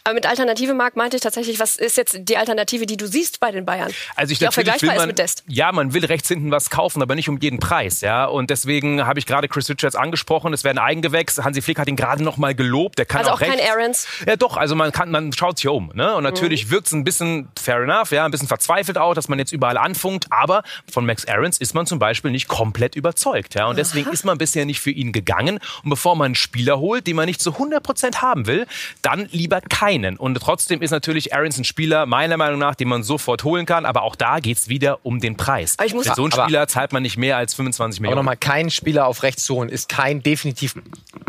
Aber 0.04 0.14
mit 0.14 0.26
Alternative, 0.26 0.74
Marc, 0.74 0.96
meinte 0.96 1.18
ich 1.18 1.22
tatsächlich, 1.22 1.60
was 1.60 1.78
ist 1.78 1.98
jetzt 1.98 2.18
die 2.20 2.38
Alternative, 2.38 2.86
die 2.86 2.98
du 2.98 3.08
siehst 3.08 3.40
bei 3.40 3.52
den 3.52 3.66
Bayern? 3.66 3.92
Also 4.16 4.32
ich 4.32 4.40
die 4.40 4.48
auch 4.48 4.54
vergleichbar 4.54 4.96
man, 4.96 5.00
ist 5.00 5.08
mit 5.08 5.20
Dest. 5.20 5.44
ja, 5.48 5.72
man 5.72 5.94
will 5.94 6.06
rechts 6.06 6.28
hinten 6.28 6.52
was 6.52 6.70
kaufen, 6.70 7.02
aber 7.02 7.16
nicht 7.16 7.30
um 7.30 7.38
jeden 7.40 7.60
Preis, 7.60 8.02
ja. 8.02 8.26
Und 8.26 8.50
deswegen 8.50 9.06
habe 9.06 9.20
ich 9.20 9.26
gerade 9.26 9.48
Chris 9.48 9.70
Richards 9.70 9.96
angesprochen. 9.96 10.54
Es 10.54 10.64
werden 10.64 10.78
Eigengewächs. 10.78 11.40
Hansi 11.44 11.62
Flick 11.62 11.80
hat 11.80 11.88
ihn 11.88 11.96
gerade 11.96 12.24
noch 12.24 12.38
mal 12.38 12.56
gelobt. 12.56 12.98
Der 12.98 13.06
kann 13.06 13.20
Also 13.22 13.32
auch, 13.32 13.36
auch 13.36 13.40
kein. 13.40 13.60
Aarons? 13.60 14.08
Ja, 14.28 14.36
doch. 14.36 14.58
Also 14.58 14.76
man 14.76 14.92
kann, 14.92 15.12
man 15.12 15.32
schaut 15.34 15.58
sich 15.58 15.68
um, 15.68 15.92
ne? 15.94 16.16
Und 16.16 16.24
natürlich 16.24 16.70
wirkt 16.70 16.88
es 16.88 16.94
ein 16.94 17.04
bisschen 17.04 17.48
fair 17.60 17.78
enough, 17.78 18.12
ja, 18.12 18.26
ein 18.26 18.32
bisschen 18.32 18.48
verzweifelt 18.48 18.98
auch, 18.98 19.14
dass 19.14 19.28
man 19.28 19.40
jetzt 19.40 19.52
überall 19.52 19.78
anfunkt. 19.78 20.28
Aber 20.30 20.64
von 20.92 21.06
Max 21.06 21.26
Aarons 21.26 21.58
ist 21.58 21.74
man 21.74 21.86
zum 21.86 22.00
Beispiel 22.00 22.32
nicht 22.32 22.48
komplett 22.48 22.96
überzeugt, 22.96 23.56
ja. 23.56 23.68
Und 23.68 23.78
deswegen 23.78 24.10
ist 24.12 24.26
man 24.26 24.38
bisher 24.38 24.66
nicht 24.66 24.82
für 24.82 24.92
ihn 24.92 25.12
gegangen. 25.12 25.60
Und 25.84 25.90
bevor 25.90 26.16
man 26.16 26.26
einen 26.26 26.36
Spieler 26.36 26.80
holt, 26.80 27.08
den 27.08 27.16
man 27.16 27.26
nicht 27.26 27.42
zu 27.42 27.52
100% 27.52 28.18
haben 28.22 28.48
will, 28.48 28.68
dann 29.02 29.28
lieber 29.32 29.62
keinen. 29.70 30.18
Und 30.18 30.36
trotzdem 30.36 30.82
ist 30.82 30.92
natürlich 30.92 31.34
Aarons 31.34 31.58
ein 31.58 31.64
Spieler, 31.64 32.06
meiner 32.06 32.38
Meinung 32.38 32.60
nach, 32.60 32.76
den 32.76 32.88
man 32.88 33.04
sofort 33.04 33.44
holen 33.44 33.66
kann. 33.66 33.86
Aber 33.86 34.04
auch 34.04 34.16
da 34.16 34.40
geht's 34.40 34.70
wieder 34.70 35.00
um 35.06 35.20
den 35.20 35.38
Preis. 35.38 35.76
Aber 35.78 35.86
ich 35.88 35.94
muss- 35.94 36.08
Für 36.08 36.16
so 36.16 36.24
einen 36.24 36.34
Aber- 36.34 36.44
Spieler 36.44 36.68
zahlt 36.68 36.94
man 36.94 37.04
nicht 37.04 37.18
mehr 37.18 37.38
als 37.38 37.54
25 37.54 38.00
Aber 38.00 38.02
Millionen. 38.04 38.18
nochmal, 38.18 38.38
keinen 38.38 38.70
Spieler 38.70 39.08
auf 39.08 39.24
rechts 39.24 39.44
zu 39.46 39.56
holen, 39.56 39.70
ist 39.70 39.90
kein, 39.90 40.22
definitiv 40.24 40.76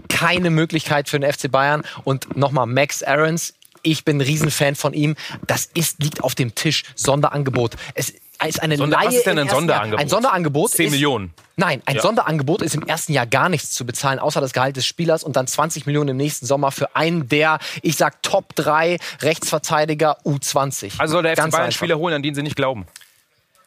keine 0.09 0.51
Möglichkeit 0.51 1.09
für 1.09 1.19
den 1.19 1.31
FC 1.33 1.49
Bayern. 1.51 1.83
Und 2.05 2.37
nochmal, 2.37 2.67
Max 2.67 3.03
Aarons, 3.03 3.55
ich 3.83 4.05
bin 4.05 4.19
ein 4.19 4.21
Riesenfan 4.23 4.75
von 4.77 4.95
ihm. 4.95 5.15
Das 5.47 5.67
ist, 5.75 6.03
liegt 6.03 6.23
auf 6.25 6.35
dem 6.35 6.55
Tisch. 6.55 6.85
Sonderangebot. 6.95 7.77
Es 7.95 8.15
ist 8.49 8.63
eine 8.63 8.77
Sonder- 8.77 8.97
was 8.99 9.05
Laie 9.07 9.17
ist 9.19 9.27
denn 9.27 9.39
ein 9.39 9.49
Sonderangebot? 9.49 9.93
Jahr. 9.99 10.01
Ein 10.01 10.09
Sonderangebot 10.09 10.71
10 10.71 10.87
ist, 10.87 10.93
Millionen. 10.93 11.35
Nein, 11.57 11.83
ein 11.87 11.97
Ja. 11.97 12.03
Sonderangebot 12.03 12.63
ist 12.63 12.75
im 12.75 12.83
ersten 12.83 13.13
Jahr 13.13 13.27
gar 13.27 13.49
nichts 13.49 13.71
zu 13.71 13.87
bezahlen, 13.87 14.19
außer 14.19 14.41
das 14.41 14.53
Gehalt 14.53 14.77
des 14.77 14.87
Spielers 14.87 15.23
und 15.23 15.37
dann 15.37 15.47
20 15.47 15.87
Millionen 15.87 16.11
im 16.11 16.17
nächsten 16.17 16.47
Sommer 16.47 16.73
für 16.73 16.97
einen 16.97 17.29
der, 17.29 17.59
ich 17.83 17.97
sag, 17.97 18.23
Top 18.23 18.55
3 18.57 18.99
Rechtsverteidiger 19.23 20.19
U20. 20.25 20.95
Also 20.99 21.13
soll 21.13 21.23
der 21.23 21.33
FC 21.33 21.37
Ganz 21.39 21.53
Bayern 21.53 21.65
einfach. 21.67 21.77
Spieler 21.77 21.99
holen, 21.99 22.15
an 22.15 22.23
den 22.23 22.35
sie 22.35 22.43
nicht 22.43 22.57
glauben. 22.57 22.87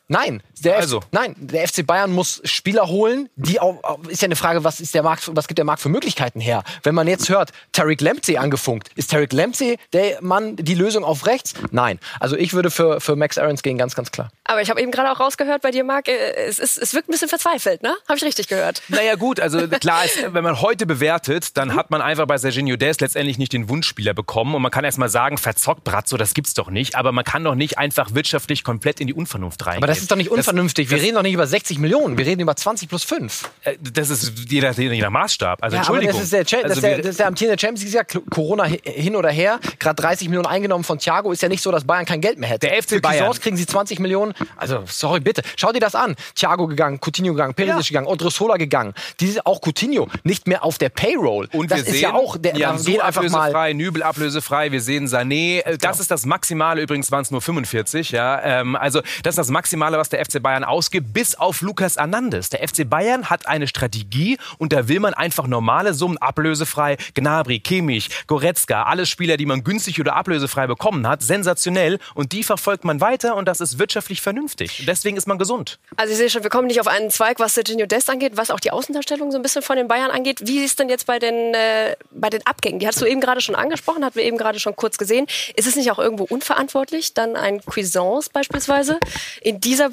Nein, 0.09 0.41
der 0.63 0.77
Also. 0.77 0.99
F 0.99 1.07
nein, 1.11 1.35
der 1.37 1.67
FC 1.67 1.85
Bayern 1.85 2.11
muss 2.13 2.41
Spieler 2.45 2.87
holen, 2.87 3.29
die 3.35 3.59
auch, 3.59 3.99
ist 4.07 4.21
ja 4.21 4.27
eine 4.27 4.37
Frage, 4.37 4.63
was 4.63 4.79
ist 4.79 4.95
der 4.95 5.03
Markt, 5.03 5.29
was 5.35 5.47
gibt 5.47 5.57
der 5.57 5.65
Markt 5.65 5.81
für 5.81 5.89
Möglichkeiten 5.89 6.39
her? 6.39 6.63
Wenn 6.83 6.95
man 6.95 7.07
jetzt 7.07 7.27
hört, 7.27 7.51
Tarek 7.73 7.99
Lamptey 7.99 8.37
angefunkt, 8.37 8.89
ist 8.95 9.11
Tarek 9.11 9.33
Lamptey 9.33 9.77
der 9.91 10.21
Mann 10.21 10.55
die 10.55 10.75
Lösung 10.75 11.03
auf 11.03 11.25
rechts? 11.25 11.53
Nein, 11.71 11.99
also 12.21 12.37
ich 12.37 12.53
würde 12.53 12.71
für 12.71 13.01
für 13.01 13.17
Max 13.17 13.37
Aarons 13.37 13.63
gehen, 13.63 13.77
ganz 13.77 13.95
ganz 13.95 14.11
klar. 14.11 14.29
Aber 14.45 14.61
ich 14.61 14.69
habe 14.69 14.81
eben 14.81 14.91
gerade 14.91 15.11
auch 15.11 15.19
rausgehört 15.19 15.61
bei 15.61 15.71
dir, 15.71 15.83
Marc, 15.83 16.07
äh, 16.07 16.33
es, 16.47 16.57
ist, 16.59 16.77
es 16.77 16.93
wirkt 16.93 17.09
ein 17.09 17.11
bisschen 17.11 17.27
verzweifelt, 17.27 17.83
ne? 17.83 17.93
Habe 18.07 18.17
ich 18.17 18.23
richtig 18.23 18.47
gehört. 18.47 18.81
Naja 18.87 19.15
gut, 19.15 19.41
also 19.41 19.67
klar 19.81 20.05
ist, 20.05 20.33
wenn 20.33 20.43
man 20.43 20.61
heute 20.61 20.85
bewertet, 20.85 21.57
dann 21.57 21.75
hat 21.75 21.91
man 21.91 22.01
einfach 22.01 22.27
bei 22.27 22.37
Serginho 22.37 22.77
Dest 22.77 23.01
letztendlich 23.01 23.37
nicht 23.37 23.51
den 23.51 23.67
Wunschspieler 23.67 24.13
bekommen 24.13 24.55
und 24.55 24.61
man 24.61 24.71
kann 24.71 24.85
erstmal 24.85 25.09
sagen, 25.09 25.37
verzockt 25.37 25.83
Brazzo, 25.83 26.15
das 26.15 26.33
gibt's 26.33 26.53
doch 26.53 26.69
nicht, 26.69 26.95
aber 26.95 27.11
man 27.11 27.25
kann 27.25 27.43
doch 27.43 27.55
nicht 27.55 27.77
einfach 27.77 28.13
wirtschaftlich 28.13 28.63
komplett 28.63 29.01
in 29.01 29.07
die 29.07 29.13
Unvernunft 29.13 29.65
rein. 29.65 29.81
Das 29.97 29.99
das 29.99 30.03
ist 30.03 30.11
doch 30.11 30.15
nicht 30.17 30.31
unvernünftig. 30.31 30.89
wir 30.89 31.01
reden 31.01 31.15
doch 31.15 31.23
nicht 31.23 31.33
über 31.33 31.47
60 31.47 31.79
Millionen, 31.79 32.17
wir 32.17 32.25
reden 32.25 32.41
über 32.41 32.55
20 32.55 32.89
plus 32.89 33.03
5. 33.03 33.49
Äh, 33.63 33.75
das 33.81 34.09
ist 34.09 34.33
jeder, 34.49 34.71
jeder 34.71 35.09
Maßstab. 35.09 35.61
Also 35.63 35.75
Ja, 35.75 35.81
aber 35.83 35.99
Entschuldigung. 36.01 36.15
das 36.15 36.23
ist 36.23 36.33
der, 36.33 36.45
Cha- 36.45 36.61
das 36.61 36.69
also 36.71 36.81
der, 36.81 36.97
das 36.97 37.07
ist 37.07 37.19
der 37.19 37.27
amtierende 37.27 37.59
Champions 37.59 37.93
League, 37.93 38.21
Corona 38.29 38.65
hi- 38.65 38.81
hin 38.83 39.15
oder 39.15 39.29
her, 39.29 39.59
gerade 39.79 40.01
30 40.01 40.27
Millionen 40.29 40.47
eingenommen 40.47 40.83
von 40.83 40.99
Thiago, 40.99 41.31
ist 41.31 41.41
ja 41.41 41.49
nicht 41.49 41.61
so, 41.63 41.71
dass 41.71 41.83
Bayern 41.85 42.05
kein 42.05 42.21
Geld 42.21 42.37
mehr 42.39 42.49
hätte. 42.49 42.67
Der 42.67 42.81
FC 42.81 42.89
Für 42.89 43.01
Bayern. 43.01 43.17
Cuisance 43.25 43.41
kriegen 43.41 43.57
sie 43.57 43.65
20 43.65 43.99
Millionen. 43.99 44.33
Also, 44.55 44.83
sorry, 44.87 45.19
bitte. 45.19 45.41
Schau 45.55 45.71
dir 45.71 45.79
das 45.79 45.95
an. 45.95 46.15
Thiago 46.35 46.67
gegangen, 46.67 46.99
Coutinho 47.03 47.33
gegangen, 47.33 47.53
Perisic 47.53 47.91
Ja. 47.91 47.99
gegangen, 48.01 48.07
Odriozola 48.07 48.57
gegangen. 48.57 48.93
Diese, 49.19 49.45
auch 49.45 49.61
Coutinho 49.61 50.07
nicht 50.23 50.47
mehr 50.47 50.63
auf 50.63 50.77
der 50.77 50.89
Payroll. 50.89 51.47
Und 51.53 51.71
das 51.71 51.79
wir 51.79 51.85
ist 51.87 51.91
sehen, 51.93 52.01
ja 52.01 52.13
auch, 52.13 52.37
der, 52.37 52.55
Jansu 52.57 52.91
geht 52.91 53.01
einfach 53.01 53.23
mal. 53.23 53.39
ablösefrei, 53.39 53.73
Nübel 53.73 54.03
ablösefrei, 54.03 54.71
wir 54.71 54.81
sehen 54.81 55.07
Sané. 55.07 55.61
Äh, 55.63 55.77
Das 55.77 55.99
ist 55.99 56.11
das 56.11 56.25
Maximale, 56.25 56.81
übrigens 56.81 57.11
waren 57.11 57.21
es 57.21 57.31
nur 57.31 57.41
45. 57.41 58.11
Ja, 58.11 58.41
ähm, 58.43 58.75
also 58.75 59.01
das 59.23 59.33
ist 59.33 59.37
das 59.37 59.49
Maximale, 59.49 59.86
was 59.95 60.09
der 60.09 60.25
FC 60.25 60.41
Bayern 60.41 60.65
ausgibt, 60.65 61.13
bis 61.13 61.35
auf 61.35 61.61
Lukas 61.61 61.95
Hernandez. 61.95 62.49
Der 62.49 62.67
FC 62.67 62.89
Bayern 62.89 63.29
hat 63.29 63.47
eine 63.47 63.67
Strategie 63.67 64.37
und 64.57 64.73
da 64.73 64.87
will 64.87 64.99
man 64.99 65.13
einfach 65.13 65.47
normale 65.47 65.93
Summen 65.93 66.17
ablösefrei. 66.17 66.97
Gnabry, 67.13 67.59
Kimmich, 67.59 68.09
Goretzka, 68.27 68.83
alle 68.83 69.05
Spieler, 69.05 69.37
die 69.37 69.45
man 69.45 69.63
günstig 69.63 69.99
oder 70.01 70.15
ablösefrei 70.15 70.67
bekommen 70.67 71.07
hat, 71.07 71.21
sensationell. 71.21 71.99
Und 72.15 72.33
die 72.33 72.43
verfolgt 72.43 72.83
man 72.83 72.99
weiter 72.99 73.35
und 73.35 73.47
das 73.47 73.61
ist 73.61 73.79
wirtschaftlich 73.79 74.21
vernünftig. 74.21 74.83
Deswegen 74.87 75.15
ist 75.15 75.27
man 75.27 75.37
gesund. 75.37 75.79
Also 75.95 76.11
ich 76.11 76.17
sehe 76.17 76.29
schon, 76.29 76.43
wir 76.43 76.49
kommen 76.49 76.67
nicht 76.67 76.81
auf 76.81 76.87
einen 76.87 77.11
Zweig, 77.11 77.39
was 77.39 77.53
Serginho 77.53 77.85
Dest 77.85 78.09
angeht, 78.09 78.33
was 78.35 78.51
auch 78.51 78.59
die 78.59 78.71
Außendarstellung 78.71 79.31
so 79.31 79.37
ein 79.37 79.43
bisschen 79.43 79.61
von 79.61 79.77
den 79.77 79.87
Bayern 79.87 80.11
angeht. 80.11 80.39
Wie 80.43 80.59
ist 80.59 80.71
es 80.71 80.75
denn 80.75 80.89
jetzt 80.89 81.05
bei 81.05 81.19
den, 81.19 81.53
äh, 81.53 81.95
bei 82.11 82.29
den 82.29 82.45
Abgängen? 82.45 82.79
Die 82.79 82.87
hast 82.87 82.99
du 82.99 83.05
eben 83.05 83.21
gerade 83.21 83.41
schon 83.41 83.55
angesprochen, 83.55 84.03
hatten 84.03 84.15
wir 84.15 84.23
eben 84.23 84.37
gerade 84.37 84.59
schon 84.59 84.75
kurz 84.75 84.97
gesehen. 84.97 85.27
Ist 85.55 85.67
es 85.67 85.75
nicht 85.75 85.91
auch 85.91 85.99
irgendwo 85.99 86.23
unverantwortlich, 86.23 87.13
dann 87.13 87.35
ein 87.35 87.61
Cuisance 87.61 88.29
beispielsweise 88.31 88.99
in 89.41 89.59
dieser 89.77 89.91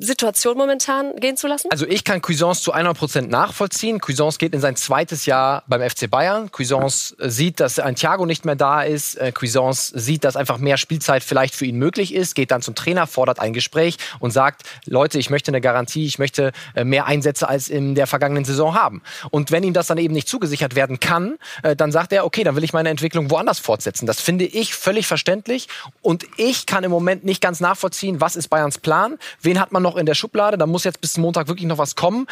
Situation 0.00 0.56
momentan 0.56 1.16
gehen 1.16 1.36
zu 1.36 1.46
lassen? 1.46 1.68
Also 1.70 1.86
ich 1.86 2.04
kann 2.04 2.20
Cuisance 2.20 2.62
zu 2.62 2.74
100% 2.74 3.28
nachvollziehen. 3.28 4.00
Cuisance 4.00 4.38
geht 4.38 4.52
in 4.54 4.60
sein 4.60 4.76
zweites 4.76 5.26
Jahr 5.26 5.62
beim 5.66 5.88
FC 5.88 6.10
Bayern. 6.10 6.50
Cuisance 6.50 7.14
sieht, 7.18 7.60
dass 7.60 7.78
ein 7.78 7.94
Thiago 7.94 8.26
nicht 8.26 8.44
mehr 8.44 8.56
da 8.56 8.82
ist. 8.82 9.16
Äh, 9.16 9.32
Cuisance 9.32 9.98
sieht, 9.98 10.24
dass 10.24 10.36
einfach 10.36 10.58
mehr 10.58 10.76
Spielzeit 10.76 11.22
vielleicht 11.22 11.54
für 11.54 11.66
ihn 11.66 11.76
möglich 11.76 12.14
ist, 12.14 12.34
geht 12.34 12.50
dann 12.50 12.62
zum 12.62 12.74
Trainer, 12.74 13.06
fordert 13.06 13.38
ein 13.38 13.52
Gespräch 13.52 13.96
und 14.18 14.32
sagt, 14.32 14.62
Leute, 14.86 15.18
ich 15.18 15.30
möchte 15.30 15.50
eine 15.50 15.60
Garantie, 15.60 16.06
ich 16.06 16.18
möchte 16.18 16.52
äh, 16.74 16.84
mehr 16.84 17.06
Einsätze 17.06 17.48
als 17.48 17.68
in 17.68 17.94
der 17.94 18.06
vergangenen 18.06 18.44
Saison 18.44 18.74
haben. 18.74 19.02
Und 19.30 19.50
wenn 19.50 19.62
ihm 19.62 19.72
das 19.72 19.86
dann 19.86 19.98
eben 19.98 20.14
nicht 20.14 20.28
zugesichert 20.28 20.74
werden 20.74 21.00
kann, 21.00 21.38
äh, 21.62 21.76
dann 21.76 21.92
sagt 21.92 22.12
er, 22.12 22.24
okay, 22.24 22.44
dann 22.44 22.56
will 22.56 22.64
ich 22.64 22.72
meine 22.72 22.90
Entwicklung 22.90 23.30
woanders 23.30 23.58
fortsetzen. 23.58 24.06
Das 24.06 24.20
finde 24.20 24.44
ich 24.44 24.74
völlig 24.74 25.06
verständlich 25.06 25.68
und 26.00 26.26
ich 26.36 26.66
kann 26.66 26.84
im 26.84 26.90
Moment 26.90 27.24
nicht 27.24 27.40
ganz 27.40 27.60
nachvollziehen, 27.60 28.20
was 28.20 28.36
ist 28.36 28.48
Bayerns 28.48 28.78
Plan, 28.78 29.11
wen 29.40 29.58
hat 29.58 29.72
man 29.72 29.82
noch 29.82 29.96
in 29.96 30.06
der 30.06 30.14
Schublade, 30.14 30.58
da 30.58 30.66
muss 30.66 30.84
jetzt 30.84 31.00
bis 31.00 31.16
Montag 31.16 31.48
wirklich 31.48 31.66
noch 31.66 31.78
was 31.78 31.96
kommen. 31.96 32.26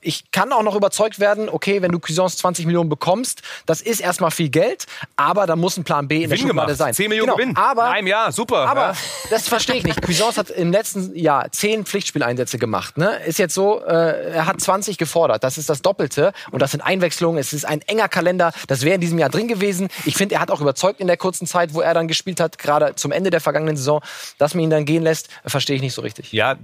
Ich 0.00 0.30
kann 0.30 0.52
auch 0.52 0.62
noch 0.62 0.74
überzeugt 0.74 1.20
werden, 1.20 1.48
okay, 1.48 1.82
wenn 1.82 1.92
du 1.92 1.98
Cuisance 1.98 2.36
20 2.38 2.66
Millionen 2.66 2.88
bekommst, 2.88 3.42
das 3.66 3.80
ist 3.80 4.00
erstmal 4.00 4.30
viel 4.30 4.48
Geld, 4.48 4.86
aber 5.16 5.46
da 5.46 5.56
muss 5.56 5.76
ein 5.76 5.84
Plan 5.84 6.08
B 6.08 6.22
in 6.22 6.30
der 6.30 6.38
Gewinn 6.38 6.48
Schublade 6.48 6.66
gemacht. 6.72 6.78
sein. 6.78 6.94
10 6.94 7.08
Millionen 7.08 7.26
Genau, 7.26 7.36
Gewinn. 7.36 7.56
Aber 7.56 7.86
in 7.88 7.92
einem 7.92 8.06
Jahr, 8.06 8.32
super. 8.32 8.68
aber 8.68 8.80
ja. 8.80 8.96
das 9.30 9.48
verstehe 9.48 9.76
ich 9.76 9.84
nicht. 9.84 10.00
Cuisance 10.02 10.38
hat 10.38 10.50
im 10.50 10.70
letzten 10.70 11.14
Jahr 11.16 11.50
zehn 11.50 11.84
Pflichtspieleinsätze 11.84 12.58
gemacht. 12.58 12.96
Ne? 12.98 13.16
Ist 13.26 13.38
jetzt 13.38 13.54
so, 13.54 13.82
äh, 13.84 14.32
er 14.32 14.46
hat 14.46 14.60
20 14.60 14.98
gefordert. 14.98 15.42
Das 15.44 15.58
ist 15.58 15.68
das 15.68 15.82
Doppelte. 15.82 16.32
Und 16.50 16.62
das 16.62 16.70
sind 16.70 16.80
Einwechslungen. 16.80 17.38
Es 17.38 17.52
ist 17.52 17.64
ein 17.64 17.82
enger 17.82 18.08
Kalender. 18.08 18.52
Das 18.68 18.82
wäre 18.82 18.94
in 18.94 19.00
diesem 19.00 19.18
Jahr 19.18 19.28
drin 19.28 19.48
gewesen. 19.48 19.88
Ich 20.04 20.16
finde, 20.16 20.36
er 20.36 20.40
hat 20.40 20.50
auch 20.50 20.60
überzeugt 20.60 21.00
in 21.00 21.06
der 21.06 21.16
kurzen 21.16 21.46
Zeit, 21.46 21.74
wo 21.74 21.80
er 21.80 21.94
dann 21.94 22.08
gespielt 22.08 22.40
hat, 22.40 22.58
gerade 22.58 22.94
zum 22.94 23.12
Ende 23.12 23.30
der 23.30 23.40
vergangenen 23.40 23.76
Saison, 23.76 24.00
dass 24.38 24.54
man 24.54 24.64
ihn 24.64 24.70
dann 24.70 24.84
gehen 24.84 25.02
lässt, 25.02 25.28
verstehe 25.44 25.76
ich 25.76 25.82
nicht 25.82 25.94
so 25.94 26.02
richtig. 26.02 26.25
Ja, 26.32 26.56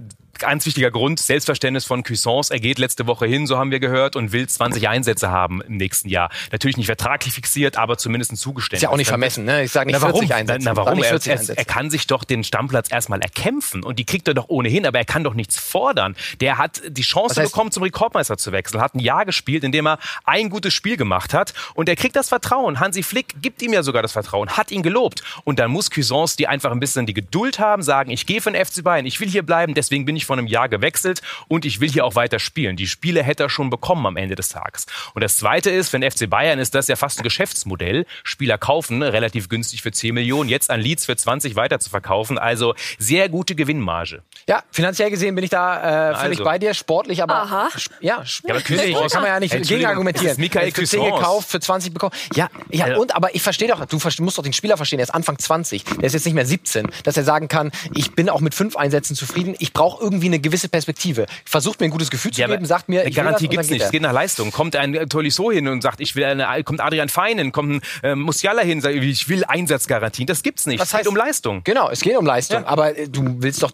ganz 0.43 0.65
wichtiger 0.65 0.91
Grund, 0.91 1.19
Selbstverständnis 1.19 1.85
von 1.85 2.03
Cuisance. 2.03 2.53
Er 2.53 2.59
geht 2.59 2.79
letzte 2.79 3.07
Woche 3.07 3.25
hin, 3.25 3.47
so 3.47 3.57
haben 3.57 3.71
wir 3.71 3.79
gehört, 3.79 4.15
und 4.15 4.31
will 4.31 4.47
20 4.47 4.89
Einsätze 4.89 5.31
haben 5.31 5.61
im 5.61 5.77
nächsten 5.77 6.09
Jahr. 6.09 6.29
Natürlich 6.51 6.75
nicht 6.75 6.87
vertraglich 6.87 7.33
fixiert, 7.33 7.77
aber 7.77 7.97
zumindest 7.97 8.33
ein 8.33 8.35
Zugeständnis. 8.35 8.79
Ist 8.79 8.83
ja 8.83 8.89
auch 8.89 8.97
nicht 8.97 9.07
vermessen. 9.07 9.45
Ne? 9.45 9.63
Ich 9.63 9.71
sage 9.71 9.87
nicht 9.87 9.95
Na 9.95 10.01
warum? 10.01 10.19
40 10.19 10.35
Einsätze. 10.35 10.65
Na, 10.65 10.71
na 10.71 10.77
warum? 10.77 11.01
Er, 11.01 11.09
40 11.09 11.49
er, 11.49 11.57
er 11.57 11.65
kann 11.65 11.89
sich 11.89 12.07
doch 12.07 12.23
den 12.23 12.43
Stammplatz 12.43 12.91
erstmal 12.91 13.21
erkämpfen 13.21 13.83
und 13.83 13.99
die 13.99 14.05
kriegt 14.05 14.27
er 14.27 14.33
doch 14.33 14.49
ohnehin, 14.49 14.85
aber 14.85 14.97
er 14.97 15.05
kann 15.05 15.23
doch 15.23 15.33
nichts 15.33 15.57
fordern. 15.57 16.15
Der 16.41 16.57
hat 16.57 16.81
die 16.87 17.03
Chance 17.03 17.41
bekommen, 17.41 17.71
zum 17.71 17.83
Rekordmeister 17.83 18.37
zu 18.37 18.51
wechseln, 18.51 18.81
hat 18.81 18.95
ein 18.95 18.99
Jahr 18.99 19.25
gespielt, 19.25 19.63
in 19.63 19.71
dem 19.71 19.87
er 19.87 19.99
ein 20.25 20.49
gutes 20.49 20.73
Spiel 20.73 20.97
gemacht 20.97 21.33
hat 21.33 21.53
und 21.73 21.87
er 21.87 21.95
kriegt 21.95 22.15
das 22.15 22.29
Vertrauen. 22.29 22.79
Hansi 22.79 23.03
Flick 23.03 23.41
gibt 23.41 23.61
ihm 23.61 23.73
ja 23.73 23.83
sogar 23.83 24.01
das 24.01 24.11
Vertrauen, 24.11 24.49
hat 24.49 24.71
ihn 24.71 24.83
gelobt 24.83 25.23
und 25.43 25.59
dann 25.59 25.71
muss 25.71 25.89
Cuisance 25.89 26.35
die 26.37 26.47
einfach 26.47 26.71
ein 26.71 26.79
bisschen 26.79 27.05
die 27.05 27.13
Geduld 27.13 27.59
haben, 27.59 27.81
sagen, 27.81 28.11
ich 28.11 28.25
gehe 28.25 28.41
für 28.41 28.51
den 28.51 28.65
FC 28.65 28.83
Bayern, 28.83 29.05
ich 29.05 29.19
will 29.19 29.29
hier 29.29 29.43
bleiben, 29.43 29.52
deswegen 29.73 30.05
bin 30.05 30.15
ich 30.15 30.25
vor 30.25 30.37
einem 30.37 30.47
Jahr 30.47 30.69
gewechselt 30.69 31.21
und 31.47 31.65
ich 31.65 31.79
will 31.79 31.89
hier 31.91 32.05
auch 32.05 32.15
weiter 32.15 32.39
spielen. 32.39 32.75
Die 32.75 32.87
Spiele 32.87 33.23
hätte 33.23 33.43
er 33.43 33.49
schon 33.49 33.69
bekommen 33.69 34.05
am 34.05 34.17
Ende 34.17 34.35
des 34.35 34.49
Tages. 34.49 34.85
Und 35.13 35.23
das 35.23 35.37
Zweite 35.37 35.69
ist, 35.69 35.89
für 35.89 35.99
den 35.99 36.09
FC 36.09 36.29
Bayern 36.29 36.59
ist 36.59 36.75
das 36.75 36.87
ja 36.87 36.95
fast 36.95 37.19
ein 37.19 37.23
Geschäftsmodell. 37.23 38.05
Spieler 38.23 38.57
kaufen 38.57 39.01
relativ 39.03 39.49
günstig 39.49 39.81
für 39.81 39.91
10 39.91 40.13
Millionen, 40.13 40.49
jetzt 40.49 40.69
an 40.69 40.79
Leeds 40.79 41.05
für 41.05 41.15
20 41.15 41.55
weiter 41.55 41.79
zu 41.79 41.89
verkaufen. 41.89 42.37
Also 42.37 42.73
sehr 42.97 43.29
gute 43.29 43.55
Gewinnmarge. 43.55 44.23
Ja, 44.47 44.63
finanziell 44.71 45.09
gesehen 45.09 45.35
bin 45.35 45.43
ich 45.43 45.49
da 45.49 46.11
äh, 46.11 46.15
völlig 46.15 46.39
Also. 46.39 46.43
bei 46.43 46.59
dir. 46.59 46.73
Sportlich, 46.73 47.21
aber 47.21 47.35
Aha. 47.43 47.69
Ja, 48.01 48.15
aber 48.17 48.53
natürlich. 48.53 48.95
kann 49.11 49.21
man 49.21 49.25
ja 49.31 49.39
nicht 49.39 49.51
gegen 49.67 49.85
argumentieren. 49.85 50.25
das 50.27 50.33
ist 50.33 50.39
Michael 50.39 50.71
für 50.71 50.83
10 50.85 50.99
Cuisance. 50.99 51.17
gekauft, 51.19 51.49
für 51.49 51.59
20 51.59 51.93
bekommen. 51.93 52.13
Ja, 52.35 52.49
ja, 52.69 52.87
Ja. 52.87 52.97
und 52.97 53.15
aber 53.15 53.35
ich 53.35 53.41
verstehe 53.41 53.67
doch, 53.67 53.85
du 53.85 53.99
musst 54.19 54.37
doch 54.37 54.43
den 54.43 54.53
Spieler 54.53 54.77
verstehen, 54.77 54.97
der 54.97 55.03
ist 55.03 55.13
Anfang 55.13 55.37
20, 55.37 55.83
der 55.83 56.03
ist 56.03 56.13
jetzt 56.13 56.25
nicht 56.25 56.33
mehr 56.33 56.45
17, 56.45 56.89
dass 57.03 57.17
er 57.17 57.23
sagen 57.23 57.47
kann, 57.47 57.71
ich 57.93 58.13
bin 58.13 58.29
auch 58.29 58.41
mit 58.41 58.53
fünf 58.55 58.75
Einsätzen 58.75 59.15
zufrieden, 59.15 59.32
ich 59.35 59.73
brauche 59.73 60.03
irgendwie 60.03 60.27
eine 60.27 60.39
gewisse 60.39 60.69
Perspektive. 60.69 61.25
Versucht 61.45 61.79
mir 61.79 61.85
ein 61.85 61.91
gutes 61.91 62.09
Gefühl 62.11 62.31
zu 62.31 62.41
Ja, 62.41 62.47
geben, 62.47 62.65
sagt 62.65 62.89
mir, 62.89 63.01
eine 63.01 63.11
Garantie 63.11 63.45
dann 63.47 63.51
gibt's 63.51 63.69
nicht. 63.69 63.79
geht 63.79 63.85
Es 63.85 63.91
geht 63.91 64.01
nach 64.01 64.13
Leistung. 64.13 64.51
Kommt 64.51 64.75
ein 64.75 64.93
äh, 64.93 65.07
Tolisso 65.07 65.51
hin 65.51 65.67
und 65.67 65.81
sagt, 65.81 65.99
ich 65.99 66.15
will 66.15 66.23
eine, 66.25 66.63
kommt 66.63 66.81
Adrian 66.81 67.09
Fein 67.09 67.37
hin, 67.37 67.51
kommt 67.51 67.71
ein 67.75 67.81
äh, 68.03 68.15
Musiala 68.15 68.61
hin, 68.61 68.81
sagt, 68.81 68.95
ich 68.95 69.29
will 69.29 69.43
Einsatzgarantien. 69.45 70.27
Das 70.27 70.43
gibt's 70.43 70.65
nicht. 70.65 70.79
Was 70.79 70.89
es 70.89 70.97
geht 70.97 71.05
heißt- 71.05 71.09
um 71.09 71.15
Leistung. 71.15 71.61
Genau, 71.63 71.89
es 71.89 72.01
geht 72.01 72.17
um 72.17 72.25
Leistung, 72.25 72.61
Ja. 72.61 72.67
aber 72.67 72.97
äh, 72.97 73.07
du 73.09 73.35
willst 73.39 73.63
doch 73.63 73.71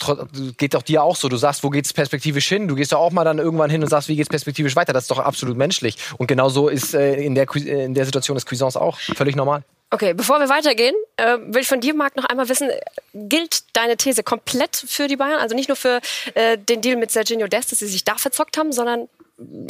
geht 0.58 0.74
doch 0.74 0.82
dir 0.84 1.04
auch 1.04 1.16
so. 1.16 1.30
Du 1.30 1.38
sagst, 1.38 1.64
wo 1.64 1.70
geht's 1.70 1.94
perspektivisch 1.94 2.48
hin? 2.48 2.68
Du 2.68 2.76
gehst 2.76 2.92
doch 2.92 3.00
auch 3.00 3.12
mal 3.12 3.24
dann 3.24 3.40
irgendwann 3.40 3.70
hin 3.70 3.82
und 3.84 3.90
sagst, 3.90 4.08
wie 4.10 4.16
geht's 4.16 4.30
perspektivisch 4.30 4.76
weiter? 4.76 4.94
Das 4.94 5.04
ist 5.06 5.12
doch 5.12 5.20
absolut 5.20 5.58
menschlich. 5.58 5.96
Und 6.18 6.28
genau 6.28 6.50
so 6.50 6.70
ist 6.70 6.94
äh, 6.94 7.16
in 7.16 7.36
der 7.36 7.46
äh, 7.56 7.86
in 7.86 7.94
der 7.94 8.06
Situation 8.06 8.36
des 8.36 8.46
Cuisance 8.46 8.80
auch 8.80 8.98
völlig 9.16 9.36
normal. 9.36 9.64
Okay, 9.92 10.14
bevor 10.14 10.40
wir 10.40 10.50
weitergehen, 10.50 10.94
äh, 11.18 11.38
will 11.40 11.62
ich 11.62 11.68
von 11.68 11.82
dir, 11.82 11.96
Marc, 11.96 12.16
noch 12.16 12.26
einmal 12.26 12.48
wissen, 12.48 12.70
gilt 13.14 13.76
deine 13.76 13.98
These 13.98 14.22
komplett 14.22 14.76
für 14.76 15.08
die 15.08 15.16
Bayern? 15.16 15.40
Also 15.40 15.56
nicht 15.56 15.68
nur 15.68 15.76
für 15.76 16.00
äh, 16.36 16.60
den 16.60 16.82
Deal 16.82 16.96
mit 16.96 17.10
Serginho 17.10 17.48
Dest, 17.48 17.72
dass 17.72 17.80
sie 17.80 17.88
sich 17.88 18.04
da 18.04 18.16
verzockt 18.16 18.58
haben, 18.58 18.72
sondern, 18.72 19.10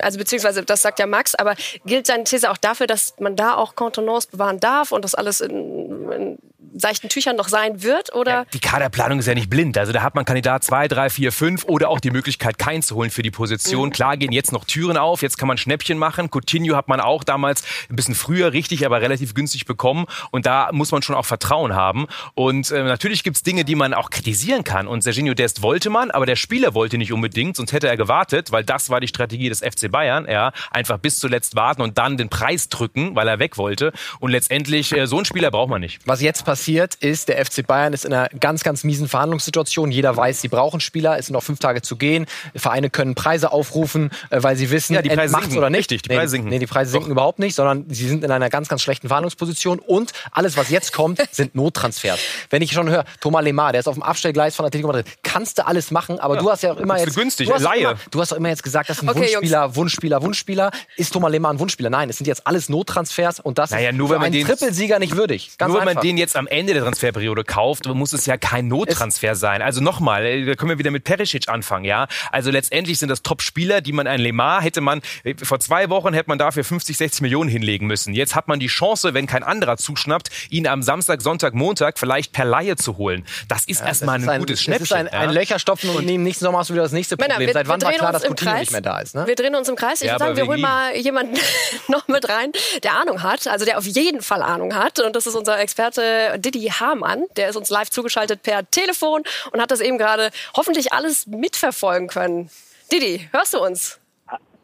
also 0.01 0.17
beziehungsweise 0.19 0.63
das 0.63 0.81
sagt 0.81 0.99
ja 0.99 1.07
Max, 1.07 1.35
aber 1.35 1.55
gilt 1.85 2.09
deine 2.09 2.25
These 2.25 2.51
auch 2.51 2.57
dafür, 2.57 2.85
dass 2.85 3.15
man 3.19 3.37
da 3.37 3.55
auch 3.55 3.75
Contenance 3.75 4.27
bewahren 4.29 4.59
darf 4.59 4.91
und 4.91 5.05
das 5.05 5.15
alles 5.15 5.39
in, 5.39 6.11
in 6.11 6.37
seichten 6.75 7.09
Tüchern 7.09 7.35
noch 7.35 7.47
sein 7.47 7.83
wird? 7.83 8.13
Oder? 8.13 8.45
Die 8.53 8.59
Kaderplanung 8.59 9.19
ist 9.19 9.27
ja 9.27 9.33
nicht 9.33 9.49
blind. 9.49 9.77
Also 9.77 9.91
da 9.91 10.01
hat 10.01 10.15
man 10.15 10.25
Kandidat 10.25 10.63
2, 10.63 10.87
3, 10.87 11.09
4, 11.09 11.31
5 11.31 11.65
oder 11.65 11.89
auch 11.89 11.99
die 11.99 12.11
Möglichkeit, 12.11 12.57
keinen 12.57 12.81
zu 12.81 12.95
holen 12.95 13.09
für 13.09 13.23
die 13.23 13.31
Position. 13.31 13.91
Klar 13.91 14.17
gehen 14.17 14.31
jetzt 14.31 14.51
noch 14.51 14.65
Türen 14.65 14.97
auf, 14.97 15.21
jetzt 15.21 15.37
kann 15.37 15.47
man 15.47 15.57
Schnäppchen 15.57 15.97
machen. 15.97 16.29
Coutinho 16.29 16.75
hat 16.75 16.87
man 16.87 16.99
auch 16.99 17.23
damals 17.23 17.63
ein 17.89 17.95
bisschen 17.95 18.15
früher 18.15 18.53
richtig, 18.53 18.85
aber 18.85 19.01
relativ 19.01 19.33
günstig 19.33 19.65
bekommen. 19.65 20.05
Und 20.31 20.45
da 20.45 20.69
muss 20.71 20.91
man 20.91 21.01
schon 21.01 21.15
auch 21.15 21.25
Vertrauen 21.25 21.73
haben. 21.73 22.07
Und 22.35 22.71
äh, 22.71 22.83
natürlich 22.83 23.23
gibt's 23.23 23.43
Dinge, 23.43 23.65
die 23.65 23.75
man 23.75 23.93
auch 23.93 24.09
kritisieren 24.09 24.63
kann. 24.63 24.87
Und 24.87 25.01
Serginho 25.01 25.33
Dest 25.33 25.61
wollte 25.61 25.89
man, 25.89 26.11
aber 26.11 26.25
der 26.25 26.35
Spieler 26.35 26.73
wollte 26.73 26.97
nicht 26.97 27.11
unbedingt, 27.11 27.55
sonst 27.55 27.73
hätte 27.73 27.87
er 27.87 27.97
gewartet, 27.97 28.51
weil 28.51 28.63
das 28.63 28.89
war 28.89 28.99
die 28.99 29.07
Strategie 29.07 29.49
des 29.49 29.59
FC 29.59 29.91
Bayern. 29.91 30.27
Ja, 30.29 30.51
einfach 30.71 30.97
bis 30.97 31.19
zuletzt 31.19 31.55
warten 31.55 31.81
und 31.81 31.97
dann 31.97 32.17
den 32.17 32.29
Preis 32.29 32.69
drücken, 32.69 33.15
weil 33.15 33.27
er 33.27 33.39
weg 33.39 33.57
wollte. 33.57 33.91
Und 34.19 34.31
letztendlich, 34.31 34.95
äh, 34.95 35.07
so 35.07 35.17
einen 35.17 35.25
Spieler 35.25 35.51
braucht 35.51 35.69
man 35.69 35.81
nicht. 35.81 35.99
Was 36.05 36.21
jetzt 36.21 36.45
passiert 36.45 36.58
ist, 36.67 37.29
der 37.29 37.43
FC 37.45 37.65
Bayern 37.65 37.93
ist 37.93 38.05
in 38.05 38.13
einer 38.13 38.29
ganz, 38.39 38.63
ganz 38.63 38.83
miesen 38.83 39.07
Verhandlungssituation. 39.07 39.91
Jeder 39.91 40.15
weiß, 40.15 40.41
sie 40.41 40.47
brauchen 40.47 40.79
Spieler. 40.79 41.17
Es 41.17 41.27
sind 41.27 41.33
noch 41.33 41.43
fünf 41.43 41.59
Tage 41.59 41.81
zu 41.81 41.95
gehen. 41.95 42.25
Vereine 42.55 42.89
können 42.89 43.15
Preise 43.15 43.51
aufrufen, 43.51 44.11
äh, 44.29 44.41
weil 44.43 44.55
sie 44.55 44.69
wissen, 44.71 44.93
Ja, 44.93 45.01
die 45.01 45.09
Preise 45.09 45.21
entmacht's 45.23 45.45
sinken. 45.47 45.57
oder 45.59 45.69
nicht. 45.69 45.79
Richtig, 45.79 46.01
die 46.03 46.09
nee, 46.09 46.15
Preise 46.17 46.31
sinken. 46.31 46.49
Nee, 46.49 46.59
die 46.59 46.67
Preise 46.67 46.91
sinken 46.91 47.11
überhaupt 47.11 47.39
nicht, 47.39 47.55
sondern 47.55 47.85
sie 47.89 48.07
sind 48.07 48.23
in 48.23 48.31
einer 48.31 48.49
ganz, 48.49 48.67
ganz 48.67 48.81
schlechten 48.81 49.07
Verhandlungsposition. 49.07 49.79
Und 49.79 50.11
alles, 50.31 50.57
was 50.57 50.69
jetzt 50.69 50.93
kommt, 50.93 51.21
sind 51.31 51.55
Nottransfers. 51.55 52.19
Wenn 52.49 52.61
ich 52.61 52.71
schon 52.71 52.89
höre, 52.89 53.05
Thomas 53.21 53.43
Lemar, 53.43 53.71
der 53.71 53.79
ist 53.79 53.87
auf 53.87 53.95
dem 53.95 54.03
Abstellgleis 54.03 54.55
von 54.55 54.65
Atletico 54.65 54.87
Madrid, 54.87 55.05
kannst 55.23 55.57
du 55.57 55.65
alles 55.67 55.91
machen, 55.91 56.19
aber 56.19 56.37
du 56.37 56.49
hast 56.51 56.63
ja 56.63 56.73
auch 56.73 56.77
immer 56.77 56.95
Ist 56.97 57.05
jetzt... 57.05 57.15
günstig, 57.15 57.47
du 57.47 57.53
hast 57.53 57.63
doch 57.63 57.69
Laie. 57.71 57.81
Immer, 57.81 57.95
du 58.11 58.21
hast 58.21 58.31
doch 58.31 58.37
immer 58.37 58.49
jetzt 58.49 58.63
gesagt, 58.63 58.89
das 58.89 58.97
ist 58.97 59.03
ein 59.03 59.09
Okay, 59.09 59.19
Wunschspieler, 59.21 59.75
Wunschspieler, 59.75 60.21
Wunschspieler. 60.21 60.71
Ist 60.97 61.13
Thomas 61.13 61.31
Lemar 61.31 61.53
ein 61.53 61.59
Wunschspieler? 61.59 61.89
Nein, 61.89 62.09
es 62.09 62.17
sind 62.17 62.27
jetzt 62.27 62.45
alles 62.45 62.69
Nottransfers 62.69 63.39
und 63.39 63.57
das 63.57 63.71
Naja, 63.71 63.89
ist 63.89 63.95
nur 63.95 64.07
für 64.07 64.13
wenn 64.13 64.19
man 64.19 64.25
einen 64.27 64.33
den- 64.33 64.45
Trippelsieger 64.47 64.99
nicht 64.99 65.15
würdig. 65.15 65.51
Ganz 65.57 65.71
Nur 65.71 65.79
wenn 65.85 65.93
man 65.93 66.01
den 66.03 66.17
jetzt 66.17 66.35
am 66.35 66.47
Ende 66.51 66.73
der 66.73 66.83
Transferperiode 66.83 67.43
kauft, 67.43 67.87
muss 67.87 68.13
es 68.13 68.25
ja 68.25 68.37
kein 68.37 68.67
Nottransfer 68.67 69.35
sein. 69.35 69.61
Also 69.61 69.81
nochmal, 69.81 70.25
äh, 70.25 70.45
da 70.45 70.55
können 70.55 70.69
wir 70.69 70.79
wieder 70.79 70.91
mit 70.91 71.03
Perisic 71.03 71.49
anfangen, 71.49 71.85
ja. 71.85 72.07
Also 72.31 72.51
letztendlich 72.51 72.99
sind 72.99 73.09
das 73.09 73.21
Top-Spieler, 73.21 73.81
die 73.81 73.91
man 73.91 74.07
ein 74.07 74.19
Lemar 74.19 74.61
hätte 74.61 74.81
man, 74.81 75.01
äh, 75.23 75.35
vor 75.41 75.59
zwei 75.59 75.89
Wochen 75.89 76.13
hätte 76.13 76.29
man 76.29 76.37
dafür 76.37 76.63
50, 76.63 76.97
60 76.97 77.21
Millionen 77.21 77.49
hinlegen 77.49 77.87
müssen. 77.87 78.13
Jetzt 78.13 78.35
hat 78.35 78.47
man 78.47 78.59
die 78.59 78.67
Chance, 78.67 79.13
wenn 79.13 79.27
kein 79.27 79.43
anderer 79.43 79.77
zuschnappt, 79.77 80.29
ihn 80.49 80.67
am 80.67 80.83
Samstag, 80.83 81.21
Sonntag, 81.21 81.53
Montag 81.53 81.99
vielleicht 81.99 82.31
per 82.31 82.45
Laie 82.45 82.75
zu 82.75 82.97
holen. 82.97 83.25
Das 83.47 83.65
ist 83.65 83.81
ja, 83.81 83.87
erstmal 83.87 84.19
ein, 84.19 84.29
ein, 84.29 84.39
gutes 84.39 84.61
Schnäppchen. 84.61 85.05
Das 85.05 85.07
ist 85.07 85.13
ein, 85.13 85.29
ein 85.29 85.33
Löcherstopfen 85.33 85.89
und 85.91 86.05
nehmen 86.05 86.23
nächsten 86.23 86.45
Sommer 86.45 86.59
hast 86.59 86.69
du 86.69 86.73
wieder 86.73 86.83
das 86.83 86.91
nächste 86.91 87.17
Problem. 87.17 87.37
Männer, 87.37 87.47
wir, 87.47 87.53
Seit 87.53 87.67
wann 87.67 87.81
war 87.81 87.93
klar, 87.93 88.11
dass 88.11 88.23
Coutinho 88.23 88.57
nicht 88.57 88.71
mehr 88.71 88.81
da 88.81 88.99
ist? 88.99 89.15
Ne? 89.15 89.27
Wir 89.27 89.35
drehen 89.35 89.55
uns 89.55 89.69
im 89.69 89.75
Kreis. 89.75 90.01
Ich 90.01 90.07
ja, 90.07 90.13
würde 90.13 90.25
sagen, 90.25 90.37
wir 90.37 90.47
holen 90.47 90.61
mal 90.61 90.95
jemanden 90.95 91.37
noch 91.87 92.07
mit 92.07 92.27
rein, 92.29 92.51
der 92.83 92.95
Ahnung 92.95 93.23
hat, 93.23 93.47
also 93.47 93.65
der 93.65 93.77
auf 93.77 93.85
jeden 93.85 94.21
Fall 94.21 94.41
Ahnung 94.41 94.75
hat. 94.75 94.99
Und 94.99 95.15
das 95.15 95.27
ist 95.27 95.35
unser 95.35 95.59
Experte 95.59 96.38
Didi 96.41 96.67
Hamann. 96.67 97.25
Der 97.37 97.49
ist 97.49 97.55
uns 97.55 97.69
live 97.69 97.89
zugeschaltet 97.89 98.43
per 98.43 98.69
Telefon 98.69 99.23
und 99.51 99.61
hat 99.61 99.71
das 99.71 99.81
eben 99.81 99.97
gerade 99.97 100.31
hoffentlich 100.55 100.93
alles 100.93 101.27
mitverfolgen 101.27 102.07
können. 102.07 102.49
Didi, 102.91 103.27
hörst 103.31 103.53
du 103.53 103.59
uns? 103.59 103.99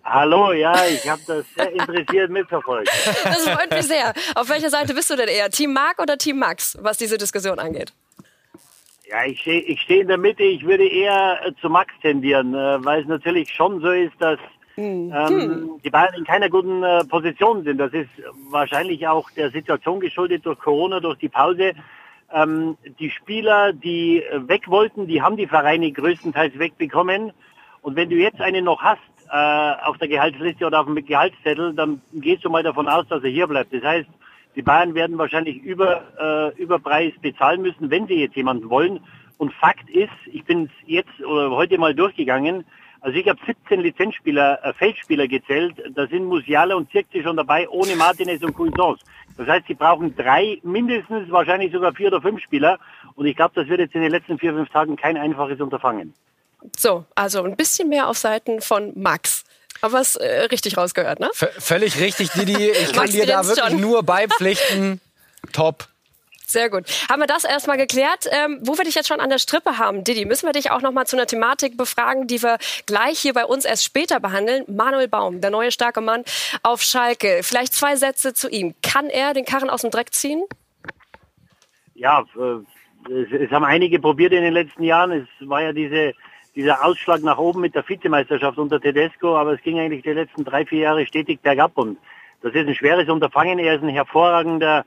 Hallo, 0.04 0.54
ja, 0.54 0.86
ich 0.86 1.10
habe 1.10 1.22
das 1.26 1.46
sehr 1.56 1.72
interessiert 1.72 2.30
mitverfolgt. 2.30 2.90
Das 3.24 3.50
freut 3.50 3.72
mich 3.72 3.88
sehr. 3.88 4.14
Auf 4.36 4.50
welcher 4.50 4.70
Seite 4.70 4.94
bist 4.94 5.10
du 5.10 5.16
denn 5.16 5.28
eher? 5.28 5.50
Team 5.50 5.74
Marc 5.74 6.00
oder 6.00 6.18
Team 6.18 6.38
Max, 6.38 6.78
was 6.80 6.98
diese 6.98 7.18
Diskussion 7.18 7.58
angeht? 7.58 7.92
Ja, 9.08 9.26
ich 9.26 9.42
stehe 9.42 9.62
ich 9.62 9.82
steh 9.82 10.02
in 10.02 10.08
der 10.08 10.18
Mitte. 10.18 10.44
Ich 10.44 10.64
würde 10.64 10.88
eher 10.88 11.40
äh, 11.44 11.52
zu 11.60 11.70
Max 11.70 11.92
tendieren, 12.02 12.54
äh, 12.54 12.84
weil 12.86 13.02
es 13.02 13.08
natürlich 13.08 13.52
schon 13.52 13.82
so 13.82 13.92
ist, 13.92 14.14
dass 14.20 14.40
hm. 14.76 15.14
ähm, 15.14 15.70
die 15.84 15.90
Bayern 15.90 16.14
in 16.16 16.24
keiner 16.26 16.50
guten 16.50 16.84
äh, 16.84 17.04
Position 17.06 17.64
sind. 17.64 17.78
Das 17.78 17.94
ist 17.94 18.10
wahrscheinlich 18.50 19.08
auch 19.08 19.30
der 19.32 19.52
Situation 19.52 20.00
geschuldet 20.00 20.46
durch 20.46 20.60
Corona, 20.60 21.00
durch 21.00 21.18
die 21.18 21.30
Pause. 21.30 21.74
Ähm, 22.34 22.78
die 23.00 23.10
Spieler, 23.10 23.74
die 23.74 24.24
weg 24.34 24.68
wollten, 24.68 25.08
die 25.08 25.22
haben 25.22 25.38
die 25.38 25.48
Vereine 25.48 25.92
größtenteils 25.92 26.58
wegbekommen. 26.60 27.32
Und 27.82 27.96
wenn 27.96 28.10
du 28.10 28.16
jetzt 28.16 28.42
einen 28.42 28.66
noch 28.66 28.82
hast 28.82 29.00
äh, 29.32 29.86
auf 29.86 29.98
der 29.98 30.08
Gehaltsliste 30.08 30.66
oder 30.66 30.82
auf 30.82 30.88
dem 30.88 30.96
Gehaltszettel, 31.06 31.74
dann 31.74 32.02
gehst 32.14 32.44
du 32.44 32.50
mal 32.50 32.64
davon 32.64 32.88
aus, 32.88 33.08
dass 33.08 33.24
er 33.24 33.30
hier 33.30 33.48
bleibt. 33.48 33.74
Das 33.74 33.84
heißt, 33.84 34.10
die 34.56 34.62
Bayern 34.62 34.96
werden 34.96 35.18
wahrscheinlich 35.18 35.62
über, 35.62 36.54
äh, 36.56 36.62
über 36.62 36.80
Preis 36.80 37.14
bezahlen 37.22 37.62
müssen, 37.62 37.90
wenn 37.90 38.08
sie 38.08 38.16
jetzt 38.16 38.36
jemanden 38.36 38.70
wollen. 38.70 39.00
Und 39.38 39.54
Fakt 39.54 39.90
ist, 39.90 40.14
ich 40.32 40.44
bin 40.46 40.70
jetzt 40.86 41.22
oder 41.24 41.52
heute 41.52 41.78
mal 41.78 41.94
durchgegangen, 41.94 42.64
also 43.06 43.20
ich 43.20 43.30
habe 43.30 43.40
17 43.46 43.82
Lizenzspieler, 43.82 44.60
äh, 44.64 44.74
Feldspieler 44.74 45.28
gezählt. 45.28 45.76
Da 45.94 46.08
sind 46.08 46.26
Musiala 46.26 46.74
und 46.74 46.90
Zirkzee 46.92 47.22
schon 47.22 47.38
dabei, 47.38 47.70
ohne 47.70 47.96
Martinez 47.96 48.42
und 48.42 48.56
Cuisance. 48.56 49.06
Das 49.38 49.48
heißt, 49.48 49.68
sie 49.68 49.76
brauchen 49.76 50.16
drei, 50.16 50.58
mindestens 50.64 51.30
wahrscheinlich 51.30 51.72
sogar 51.72 51.94
vier 51.94 52.08
oder 52.08 52.20
fünf 52.20 52.42
Spieler. 52.42 52.80
Und 53.14 53.28
ich 53.28 53.36
glaube, 53.36 53.52
das 53.54 53.68
wird 53.68 53.80
jetzt 53.80 53.94
in 53.94 54.02
den 54.02 54.10
letzten 54.10 54.40
vier, 54.40 54.54
fünf 54.54 54.70
Tagen 54.70 54.96
kein 54.96 55.18
einfaches 55.18 55.62
Unterfangen. 55.62 56.16
So, 56.76 57.06
also 57.14 57.44
ein 57.44 57.56
bisschen 57.56 57.90
mehr 57.90 58.08
auf 58.08 58.18
Seiten 58.18 58.60
von 58.60 58.92
Max. 58.96 59.44
Aber 59.82 60.02
es 60.02 60.16
äh, 60.16 60.46
richtig 60.46 60.76
rausgehört, 60.76 61.20
ne? 61.20 61.30
V 61.32 61.46
völlig 61.60 62.00
richtig, 62.00 62.32
Didi. 62.32 62.72
Ich 62.72 62.92
kann 62.94 63.06
dir 63.06 63.28
da 63.28 63.46
wirklich 63.46 63.70
schon. 63.70 63.82
nur 63.82 64.02
beipflichten. 64.02 65.00
Top. 65.54 65.88
Sehr 66.48 66.70
gut. 66.70 66.86
Haben 67.10 67.22
wir 67.22 67.28
das 67.28 67.44
erstmal 67.44 67.78
geklärt? 67.78 68.28
Ähm, 68.32 68.60
wo 68.62 68.78
wir 68.78 68.86
dich 68.86 68.96
jetzt 68.96 69.08
schon 69.08 69.20
an 69.20 69.30
der 69.30 69.40
Strippe 69.40 69.78
haben, 69.78 70.04
Didi, 70.04 70.26
müssen 70.26 70.48
wir 70.48 70.54
dich 70.54 70.72
auch 70.72 70.82
noch 70.82 70.92
mal 70.92 71.06
zu 71.06 71.16
einer 71.16 71.26
Thematik 71.26 71.78
befragen, 71.78 72.28
die 72.28 72.42
wir 72.42 72.58
gleich 72.86 73.20
hier 73.20 73.34
bei 73.34 73.46
uns 73.46 73.66
erst 73.66 73.84
später 73.84 74.20
behandeln. 74.20 74.64
Manuel 74.68 75.08
Baum, 75.08 75.42
der 75.42 75.50
neue 75.50 75.72
starke 75.72 76.02
Mann 76.02 76.24
auf 76.64 76.82
Schalke. 76.82 77.42
Vielleicht 77.42 77.74
zwei 77.74 77.96
Sätze 77.96 78.34
zu 78.34 78.50
ihm. 78.50 78.76
Kann 78.82 79.08
er 79.10 79.34
den 79.34 79.46
Karren 79.46 79.70
aus 79.70 79.82
dem 79.82 79.92
Dreck 79.92 80.14
ziehen? 80.14 80.44
Ja, 81.96 82.24
äh, 82.38 83.12
es, 83.12 83.52
haben 83.52 83.66
einige 83.66 84.00
probiert 84.00 84.34
in 84.34 84.44
den 84.44 84.54
letzten 84.54 84.84
Jahren. 84.84 85.12
Es 85.12 85.50
war 85.50 85.62
ja 85.62 85.74
diese 85.74 86.14
dieser 86.56 86.86
Ausschlag 86.86 87.22
nach 87.22 87.38
oben 87.38 87.62
mit 87.62 87.76
der 87.76 87.88
Vizemeisterschaft 87.88 88.58
unter 88.58 88.80
Tedesco, 88.80 89.36
aber 89.36 89.54
es 89.54 89.62
ging 89.62 89.78
eigentlich 89.78 90.04
die 90.04 90.12
letzten 90.12 90.46
drei, 90.46 90.66
vier 90.66 90.80
Jahre 90.80 91.06
stetig 91.06 91.42
bergab 91.42 91.78
und 91.78 91.98
das 92.42 92.54
ist 92.54 92.68
ein 92.68 92.76
schweres 92.76 93.10
Unterfangen. 93.10 93.60
Er 93.60 93.76
ist 93.76 93.84
ein 93.84 93.90
hervorragender 93.90 94.86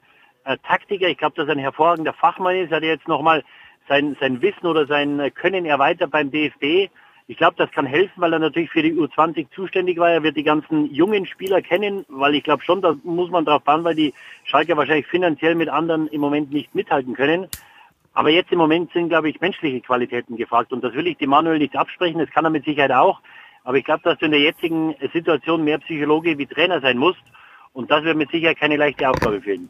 Taktiker. 0.56 1.08
Ich 1.08 1.18
glaube, 1.18 1.36
dass 1.36 1.48
er 1.48 1.52
ein 1.52 1.58
hervorragender 1.58 2.12
Fachmann 2.14 2.56
ist. 2.56 2.70
Er 2.70 2.78
hat 2.78 2.84
jetzt 2.84 3.08
nochmal 3.08 3.44
sein, 3.88 4.16
sein 4.20 4.40
Wissen 4.40 4.66
oder 4.66 4.86
sein 4.86 5.32
Können 5.34 5.66
erweitert 5.66 6.10
beim 6.10 6.30
DFB. 6.30 6.90
Ich 7.30 7.36
glaube, 7.36 7.56
das 7.58 7.70
kann 7.72 7.84
helfen, 7.84 8.14
weil 8.16 8.32
er 8.32 8.38
natürlich 8.38 8.70
für 8.70 8.82
die 8.82 8.94
U20 8.94 9.48
zuständig 9.50 9.98
war. 9.98 10.10
Er 10.10 10.22
wird 10.22 10.36
die 10.36 10.44
ganzen 10.44 10.92
jungen 10.94 11.26
Spieler 11.26 11.60
kennen, 11.60 12.06
weil 12.08 12.34
ich 12.34 12.42
glaube 12.42 12.62
schon, 12.64 12.80
da 12.80 12.96
muss 13.04 13.30
man 13.30 13.44
drauf 13.44 13.62
bauen, 13.62 13.84
weil 13.84 13.94
die 13.94 14.14
Schalke 14.44 14.74
wahrscheinlich 14.78 15.06
finanziell 15.06 15.54
mit 15.54 15.68
anderen 15.68 16.08
im 16.08 16.22
Moment 16.22 16.50
nicht 16.50 16.74
mithalten 16.74 17.14
können. 17.14 17.46
Aber 18.14 18.30
jetzt 18.30 18.50
im 18.50 18.58
Moment 18.58 18.90
sind, 18.92 19.10
glaube 19.10 19.28
ich, 19.28 19.40
menschliche 19.42 19.80
Qualitäten 19.82 20.36
gefragt. 20.36 20.72
Und 20.72 20.82
das 20.82 20.94
will 20.94 21.06
ich 21.06 21.18
dem 21.18 21.30
Manuel 21.30 21.58
nicht 21.58 21.76
absprechen. 21.76 22.18
Das 22.18 22.30
kann 22.30 22.46
er 22.46 22.50
mit 22.50 22.64
Sicherheit 22.64 22.92
auch. 22.92 23.20
Aber 23.62 23.76
ich 23.76 23.84
glaube, 23.84 24.02
dass 24.04 24.18
du 24.18 24.24
in 24.24 24.32
der 24.32 24.40
jetzigen 24.40 24.94
Situation 25.12 25.62
mehr 25.64 25.78
Psychologe 25.78 26.38
wie 26.38 26.46
Trainer 26.46 26.80
sein 26.80 26.96
musst. 26.96 27.22
Und 27.74 27.90
das 27.90 28.04
wird 28.04 28.16
mit 28.16 28.30
Sicherheit 28.30 28.58
keine 28.58 28.76
leichte 28.76 29.08
Aufgabe 29.08 29.42
für 29.42 29.52
ihn. 29.52 29.68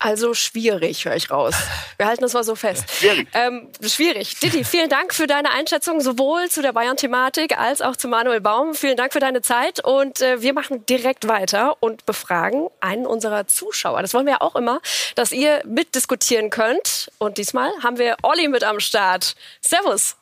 Also 0.00 0.32
schwierig, 0.32 1.04
höre 1.04 1.16
ich 1.16 1.30
raus. 1.30 1.54
Wir 1.96 2.06
halten 2.06 2.22
das 2.22 2.32
mal 2.32 2.44
so 2.44 2.54
fest. 2.54 2.84
Schwierig. 2.98 3.26
Ähm, 3.34 3.68
schwierig. 3.82 4.38
Didi, 4.38 4.62
vielen 4.62 4.88
Dank 4.88 5.12
für 5.12 5.26
deine 5.26 5.50
Einschätzung 5.50 6.00
sowohl 6.00 6.48
zu 6.48 6.62
der 6.62 6.72
Bayern-Thematik 6.72 7.58
als 7.58 7.82
auch 7.82 7.96
zu 7.96 8.06
Manuel 8.06 8.40
Baum. 8.40 8.74
Vielen 8.74 8.96
Dank 8.96 9.12
für 9.12 9.18
deine 9.18 9.42
Zeit 9.42 9.84
und 9.84 10.20
äh, 10.20 10.40
wir 10.40 10.52
machen 10.52 10.86
direkt 10.86 11.26
weiter 11.26 11.76
und 11.80 12.06
befragen 12.06 12.68
einen 12.80 13.06
unserer 13.06 13.48
Zuschauer. 13.48 14.02
Das 14.02 14.14
wollen 14.14 14.26
wir 14.26 14.34
ja 14.34 14.40
auch 14.40 14.54
immer, 14.54 14.80
dass 15.16 15.32
ihr 15.32 15.62
mitdiskutieren 15.66 16.50
könnt. 16.50 17.10
Und 17.18 17.38
diesmal 17.38 17.72
haben 17.82 17.98
wir 17.98 18.16
Olli 18.22 18.46
mit 18.46 18.62
am 18.62 18.78
Start. 18.78 19.34
Servus. 19.60 20.14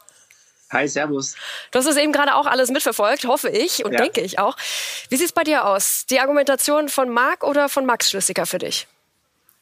Hi, 0.73 0.89
Servus. 0.89 1.37
Du 1.71 1.79
hast 1.79 1.87
es 1.87 1.97
eben 1.97 2.13
gerade 2.13 2.35
auch 2.35 2.47
alles 2.47 2.71
mitverfolgt, 2.71 3.27
hoffe 3.27 3.51
ich 3.51 3.85
und 3.85 3.93
ja. 3.93 3.99
denke 3.99 4.23
ich 4.23 4.39
auch. 4.39 4.57
Wie 5.11 5.17
sieht 5.17 5.27
es 5.27 5.33
bei 5.33 5.45
dir 5.45 5.67
aus? 5.67 6.07
Die 6.07 6.19
Argumentation 6.19 6.89
von 6.89 7.11
Marc 7.11 7.45
oder 7.45 7.69
von 7.69 7.85
Max 7.85 8.11
schlüssiger 8.11 8.47
für 8.47 8.59
dich? 8.59 8.89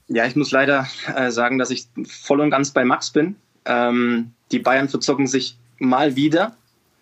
Ja, 0.09 0.27
ich 0.27 0.37
muss 0.37 0.51
leider 0.51 0.87
äh, 1.15 1.31
sagen, 1.31 1.59
dass 1.59 1.71
ich 1.71 1.87
voll 2.07 2.41
und 2.41 2.51
ganz 2.51 2.73
bei 2.73 2.85
Max 2.85 3.11
bin. 3.11 3.37
Ähm, 3.65 4.33
die 4.53 4.59
Bayern 4.59 4.89
verzocken 4.89 5.27
sich 5.27 5.57
mal 5.79 6.17
wieder. 6.17 6.57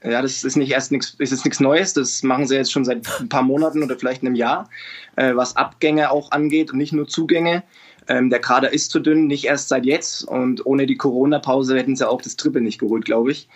Ja, 0.04 0.20
das 0.20 0.42
ist 0.42 0.56
nicht 0.56 0.72
erst 0.72 0.90
nichts, 0.90 1.60
Neues. 1.60 1.94
Das 1.94 2.22
machen 2.22 2.46
sie 2.46 2.56
jetzt 2.56 2.72
schon 2.72 2.84
seit 2.84 3.06
ein 3.20 3.28
paar 3.28 3.42
Monaten 3.42 3.82
oder 3.82 3.96
vielleicht 3.96 4.22
einem 4.22 4.34
Jahr, 4.34 4.68
äh, 5.16 5.34
was 5.34 5.56
Abgänge 5.56 6.10
auch 6.10 6.32
angeht 6.32 6.72
und 6.72 6.78
nicht 6.78 6.92
nur 6.92 7.06
Zugänge. 7.06 7.62
Ähm, 8.08 8.30
der 8.30 8.40
Kader 8.40 8.72
ist 8.72 8.90
zu 8.90 8.98
dünn, 8.98 9.26
nicht 9.26 9.44
erst 9.44 9.68
seit 9.68 9.84
jetzt. 9.84 10.24
Und 10.24 10.66
ohne 10.66 10.86
die 10.86 10.96
Corona-Pause 10.96 11.76
hätten 11.76 11.94
sie 11.94 12.08
auch 12.08 12.20
das 12.20 12.36
Triple 12.36 12.60
nicht 12.60 12.80
geholt, 12.80 13.04
glaube 13.04 13.30
ich. 13.30 13.48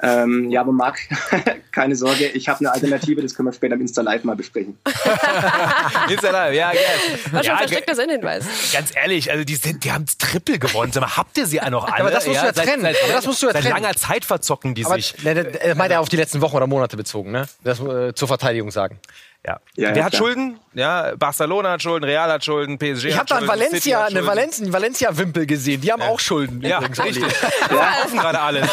Ähm, 0.00 0.50
ja, 0.50 0.60
aber 0.60 0.72
Marc, 0.72 0.98
keine 1.72 1.96
Sorge, 1.96 2.26
ich 2.26 2.48
habe 2.48 2.60
eine 2.60 2.72
Alternative, 2.72 3.20
das 3.20 3.34
können 3.34 3.48
wir 3.48 3.52
später 3.52 3.74
im 3.74 3.80
Insta 3.80 4.02
Live 4.02 4.22
mal 4.24 4.36
besprechen. 4.36 4.78
Insta 6.08 6.30
Live, 6.30 6.54
ja, 6.54 6.70
gerne. 6.70 6.86
Was 7.32 7.46
ja, 7.46 7.56
versteckt 7.56 7.88
das 7.88 7.98
in 7.98 8.10
Hinweis? 8.10 8.44
Ganz 8.72 8.94
ehrlich, 8.94 9.30
also 9.30 9.44
die, 9.44 9.56
sind, 9.56 9.84
die 9.84 9.90
haben 9.90 10.04
Triple 10.18 10.58
gewonnen. 10.58 10.92
Sag 10.92 11.00
mal, 11.00 11.16
habt 11.16 11.36
ihr 11.36 11.46
sie 11.46 11.60
noch 11.70 11.84
alle? 11.84 12.00
Aber 12.00 12.10
das 12.10 12.26
musst 12.26 12.36
ja, 12.36 12.52
du 12.52 12.60
ja 12.60 12.64
trennen. 12.64 12.82
Seit, 12.82 13.02
aber 13.02 13.12
das 13.12 13.26
musst 13.26 13.42
du 13.42 13.46
ja 13.46 13.52
seit 13.52 13.62
trennen. 13.62 13.82
langer 13.82 13.96
Zeit 13.96 14.24
verzocken 14.24 14.74
die 14.74 14.84
aber, 14.84 14.94
sich. 14.94 15.14
Ne, 15.24 15.74
meint 15.76 15.92
er 15.92 16.00
auf 16.00 16.08
die 16.08 16.16
letzten 16.16 16.40
Wochen 16.40 16.56
oder 16.56 16.66
Monate 16.66 16.96
bezogen, 16.96 17.32
ne? 17.32 17.46
Das 17.64 17.80
äh, 17.80 18.14
zur 18.14 18.28
Verteidigung 18.28 18.70
sagen. 18.70 19.00
Ja. 19.46 19.60
ja 19.76 19.94
Wer 19.94 20.04
hat 20.04 20.12
klar. 20.12 20.26
Schulden? 20.26 20.60
Ja, 20.74 21.14
Barcelona 21.16 21.72
hat 21.72 21.82
Schulden, 21.82 22.04
Real 22.04 22.30
hat 22.30 22.44
Schulden, 22.44 22.78
PSG 22.78 23.06
ich 23.06 23.18
hat 23.18 23.28
Schulden. 23.28 23.28
Ich 23.28 23.32
habe 23.32 23.46
da 23.46 23.48
Valencia, 23.48 24.04
eine 24.04 24.26
Valencia, 24.26 24.72
Valencia-Wimpel 24.72 25.46
gesehen. 25.46 25.80
Die 25.80 25.90
haben 25.90 26.02
ja. 26.02 26.08
auch 26.08 26.20
Schulden. 26.20 26.60
Ja, 26.60 26.78
übrigens, 26.78 27.02
richtig. 27.02 27.24
Die 27.24 27.74
verkaufen 27.74 28.18
gerade 28.18 28.40
alles. 28.40 28.68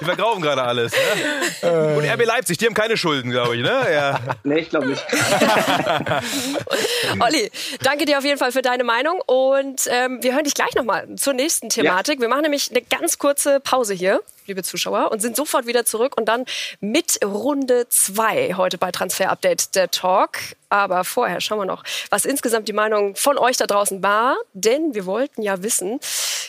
Die 0.00 0.04
verkaufen 0.04 0.42
gerade 0.42 0.62
alles. 0.62 0.92
Ne? 0.92 1.96
Und 1.96 2.04
RB 2.04 2.24
Leipzig, 2.24 2.58
die 2.58 2.66
haben 2.66 2.74
keine 2.74 2.96
Schulden, 2.96 3.30
glaube 3.30 3.56
ich. 3.56 3.62
Ne? 3.62 3.80
Ja. 3.92 4.20
Nee, 4.44 4.60
ich 4.60 4.70
glaube 4.70 4.88
nicht. 4.88 5.04
Olli, 7.20 7.50
danke 7.82 8.06
dir 8.06 8.18
auf 8.18 8.24
jeden 8.24 8.38
Fall 8.38 8.50
für 8.50 8.62
deine 8.62 8.82
Meinung. 8.82 9.20
Und 9.26 9.88
ähm, 9.88 10.22
wir 10.22 10.34
hören 10.34 10.44
dich 10.44 10.54
gleich 10.54 10.74
nochmal 10.74 11.06
zur 11.16 11.32
nächsten 11.32 11.68
Thematik. 11.68 12.16
Ja. 12.16 12.22
Wir 12.22 12.28
machen 12.28 12.42
nämlich 12.42 12.70
eine 12.70 12.82
ganz 12.82 13.18
kurze 13.18 13.60
Pause 13.60 13.94
hier 13.94 14.20
liebe 14.46 14.62
Zuschauer, 14.62 15.10
und 15.12 15.20
sind 15.20 15.36
sofort 15.36 15.66
wieder 15.66 15.84
zurück 15.84 16.16
und 16.16 16.26
dann 16.26 16.44
mit 16.80 17.18
Runde 17.24 17.88
2 17.88 18.54
heute 18.56 18.78
bei 18.78 18.90
Transfer 18.90 19.30
Update 19.30 19.74
der 19.74 19.90
Talk. 19.90 20.38
Aber 20.68 21.04
vorher 21.04 21.40
schauen 21.40 21.58
wir 21.58 21.66
noch, 21.66 21.84
was 22.10 22.24
insgesamt 22.24 22.68
die 22.68 22.72
Meinung 22.72 23.14
von 23.16 23.38
euch 23.38 23.56
da 23.56 23.66
draußen 23.66 24.02
war, 24.02 24.36
denn 24.52 24.94
wir 24.94 25.06
wollten 25.06 25.42
ja 25.42 25.62
wissen, 25.62 26.00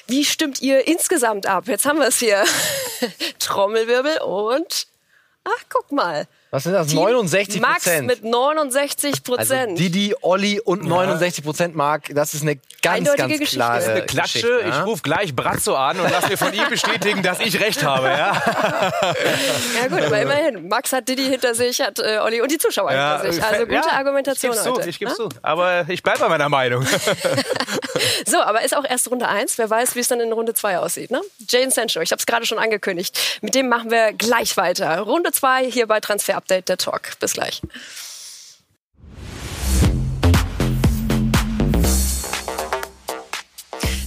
wie 0.07 0.25
stimmt 0.25 0.61
ihr 0.61 0.87
insgesamt 0.87 1.45
ab? 1.45 1.67
Jetzt 1.67 1.85
haben 1.85 1.99
wir 1.99 2.07
es 2.07 2.19
hier. 2.19 2.43
Trommelwirbel 3.39 4.21
und 4.21 4.87
ach, 5.43 5.63
guck 5.69 5.91
mal. 5.91 6.27
Was 6.53 6.65
sind 6.65 6.73
das? 6.73 6.89
69% 6.89 7.61
Max 7.61 7.83
Prozent. 7.83 8.05
mit 8.05 8.23
69 8.23 9.11
Also 9.11 9.23
Prozent. 9.23 9.79
Didi, 9.79 10.13
Olli 10.21 10.59
und 10.59 10.83
69 10.83 11.43
Prozent 11.43 11.75
Marc, 11.75 12.13
das 12.13 12.35
ist 12.35 12.43
eine 12.43 12.59
ganz, 12.83 13.09
Eindeutige 13.09 13.27
ganz 13.27 13.39
Geschichte. 13.39 13.55
klare 13.55 13.75
Das 13.77 13.83
ist 13.85 13.89
Eine 13.89 14.05
Klatsche, 14.05 14.39
Geschichte, 14.41 14.69
ich 14.69 14.75
ja? 14.75 14.83
rufe 14.83 15.01
gleich 15.01 15.35
Brazzo 15.35 15.73
an 15.75 15.99
und 15.99 16.11
lass 16.11 16.29
mir 16.29 16.37
von 16.37 16.53
ihm 16.53 16.69
bestätigen, 16.69 17.23
dass 17.23 17.39
ich 17.39 17.59
recht 17.59 17.83
habe. 17.83 18.09
Ja, 18.09 18.33
ja 19.81 19.87
gut, 19.89 20.01
aber 20.03 20.21
immerhin. 20.21 20.67
Max 20.67 20.93
hat 20.93 21.09
Didi 21.09 21.23
hinter 21.23 21.55
sich, 21.55 21.81
hat 21.81 21.97
äh, 21.97 22.19
Olli 22.19 22.39
und 22.39 22.51
die 22.51 22.59
Zuschauer 22.59 22.91
hinter 22.91 23.31
sich. 23.31 23.43
Also 23.43 23.61
gute 23.65 23.73
ja, 23.73 23.91
Argumentation 23.93 24.51
ich 24.51 24.57
geb's 24.59 24.69
heute. 24.69 24.81
Zu, 24.83 24.89
ich 24.89 24.99
geb's 24.99 25.17
ne? 25.17 25.17
zu. 25.17 25.29
Aber 25.41 25.85
ich 25.89 26.03
bleibe 26.03 26.19
bei 26.19 26.29
meiner 26.29 26.49
Meinung. 26.49 26.85
So, 28.25 28.41
aber 28.41 28.63
ist 28.63 28.75
auch 28.75 28.85
erst 28.85 29.09
Runde 29.11 29.27
1. 29.27 29.57
Wer 29.57 29.69
weiß, 29.69 29.95
wie 29.95 29.99
es 29.99 30.07
dann 30.07 30.19
in 30.19 30.31
Runde 30.31 30.53
2 30.53 30.79
aussieht. 30.79 31.11
Ne? 31.11 31.21
Jane 31.47 31.71
Sancho, 31.71 32.01
ich 32.01 32.11
habe 32.11 32.19
es 32.19 32.25
gerade 32.25 32.45
schon 32.45 32.57
angekündigt. 32.59 33.39
Mit 33.41 33.55
dem 33.55 33.69
machen 33.69 33.91
wir 33.91 34.13
gleich 34.13 34.55
weiter. 34.57 34.99
Runde 34.99 35.31
2 35.31 35.69
hier 35.69 35.87
bei 35.87 35.99
Transfer 35.99 36.42
Update 36.43 36.67
der 36.67 36.77
Talk. 36.77 37.17
Bis 37.21 37.33
gleich. 37.33 37.61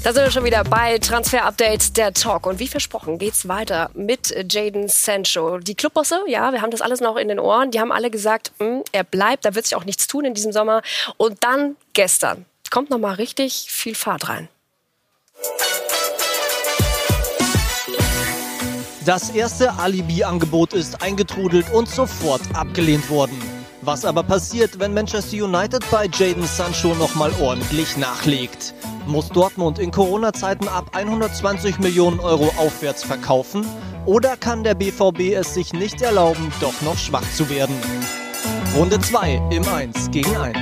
Da 0.04 0.12
sind 0.12 0.22
wir 0.22 0.30
schon 0.30 0.44
wieder 0.44 0.62
bei 0.62 0.98
Transfer 0.98 1.44
Update 1.44 1.96
der 1.96 2.12
Talk. 2.12 2.46
Und 2.46 2.58
wie 2.58 2.68
versprochen 2.68 3.18
geht's 3.18 3.48
weiter 3.48 3.90
mit 3.94 4.32
Jaden 4.52 4.86
Sancho. 4.88 5.58
Die 5.58 5.74
Clubbosse, 5.74 6.20
ja, 6.28 6.52
wir 6.52 6.60
haben 6.60 6.70
das 6.70 6.82
alles 6.82 7.00
noch 7.00 7.16
in 7.16 7.28
den 7.28 7.40
Ohren. 7.40 7.70
Die 7.70 7.80
haben 7.80 7.90
alle 7.90 8.10
gesagt, 8.10 8.52
hm, 8.58 8.84
er 8.92 9.02
bleibt, 9.02 9.46
da 9.46 9.54
wird 9.54 9.64
sich 9.64 9.74
auch 9.74 9.84
nichts 9.84 10.06
tun 10.06 10.26
in 10.26 10.34
diesem 10.34 10.52
Sommer. 10.52 10.82
Und 11.16 11.42
dann 11.42 11.76
gestern 11.94 12.44
kommt 12.70 12.90
noch 12.90 12.98
mal 12.98 13.14
richtig 13.14 13.66
viel 13.70 13.94
Fahrt 13.94 14.28
rein. 14.28 14.48
Das 19.06 19.30
erste 19.30 19.78
Alibi-Angebot 19.78 20.72
ist 20.72 21.00
eingetrudelt 21.00 21.72
und 21.72 21.88
sofort 21.88 22.40
abgelehnt 22.54 23.08
worden. 23.08 23.40
Was 23.82 24.04
aber 24.04 24.24
passiert, 24.24 24.80
wenn 24.80 24.94
Manchester 24.94 25.44
United 25.44 25.88
bei 25.92 26.08
Jaden 26.12 26.44
Sancho 26.44 26.92
nochmal 26.94 27.30
ordentlich 27.40 27.96
nachlegt? 27.96 28.74
Muss 29.06 29.28
Dortmund 29.28 29.78
in 29.78 29.92
Corona-Zeiten 29.92 30.66
ab 30.66 30.90
120 30.92 31.78
Millionen 31.78 32.18
Euro 32.18 32.52
aufwärts 32.56 33.04
verkaufen? 33.04 33.64
Oder 34.06 34.36
kann 34.36 34.64
der 34.64 34.74
BVB 34.74 35.34
es 35.36 35.54
sich 35.54 35.72
nicht 35.72 36.02
erlauben, 36.02 36.52
doch 36.60 36.82
noch 36.82 36.98
schwach 36.98 37.30
zu 37.32 37.48
werden? 37.48 37.76
Runde 38.74 38.98
2 38.98 39.40
im 39.52 39.68
1 39.68 40.10
gegen 40.10 40.36
1. 40.36 40.56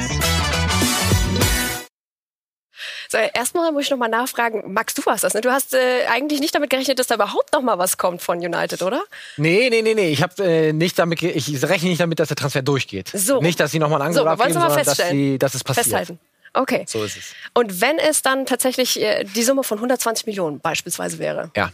So, 3.14 3.20
erstmal 3.32 3.70
muss 3.70 3.84
ich 3.84 3.90
noch 3.90 3.96
mal 3.98 4.08
nachfragen, 4.08 4.72
Max, 4.72 4.92
du 4.94 5.06
warst 5.06 5.22
das, 5.22 5.34
ne? 5.34 5.40
Du 5.40 5.52
hast 5.52 5.72
äh, 5.72 5.78
eigentlich 6.10 6.40
nicht 6.40 6.52
damit 6.52 6.68
gerechnet, 6.68 6.98
dass 6.98 7.06
da 7.06 7.14
überhaupt 7.14 7.52
noch 7.52 7.62
mal 7.62 7.78
was 7.78 7.96
kommt 7.96 8.22
von 8.22 8.38
United, 8.38 8.82
oder? 8.82 9.04
Nee, 9.36 9.68
nee, 9.70 9.82
nee, 9.82 9.94
nee. 9.94 10.10
Ich 10.10 10.20
habe 10.20 10.42
äh, 10.42 10.72
nicht 10.72 10.98
damit, 10.98 11.22
ich 11.22 11.62
rechne 11.62 11.90
nicht 11.90 12.00
damit, 12.00 12.18
dass 12.18 12.26
der 12.26 12.36
Transfer 12.36 12.62
durchgeht. 12.62 13.12
So. 13.14 13.40
Nicht, 13.40 13.60
dass 13.60 13.70
sie 13.70 13.78
nochmal 13.78 14.02
ein 14.02 14.12
So, 14.14 14.24
Angebot 14.24 14.34
es 14.34 14.56
abgeben, 14.56 14.58
mal 14.58 14.68
sondern 14.68 14.96
dass, 14.96 15.08
sie, 15.10 15.38
dass 15.38 15.54
es 15.54 15.62
passiert. 15.62 15.86
Festhalten. 15.86 16.18
Okay. 16.54 16.84
So 16.86 17.02
ist 17.02 17.16
es. 17.16 17.34
Und 17.52 17.80
wenn 17.80 17.98
es 17.98 18.22
dann 18.22 18.46
tatsächlich 18.46 19.00
äh, 19.00 19.24
die 19.24 19.42
Summe 19.42 19.64
von 19.64 19.78
120 19.78 20.26
Millionen 20.26 20.60
beispielsweise 20.60 21.18
wäre? 21.18 21.50
Ja. 21.56 21.70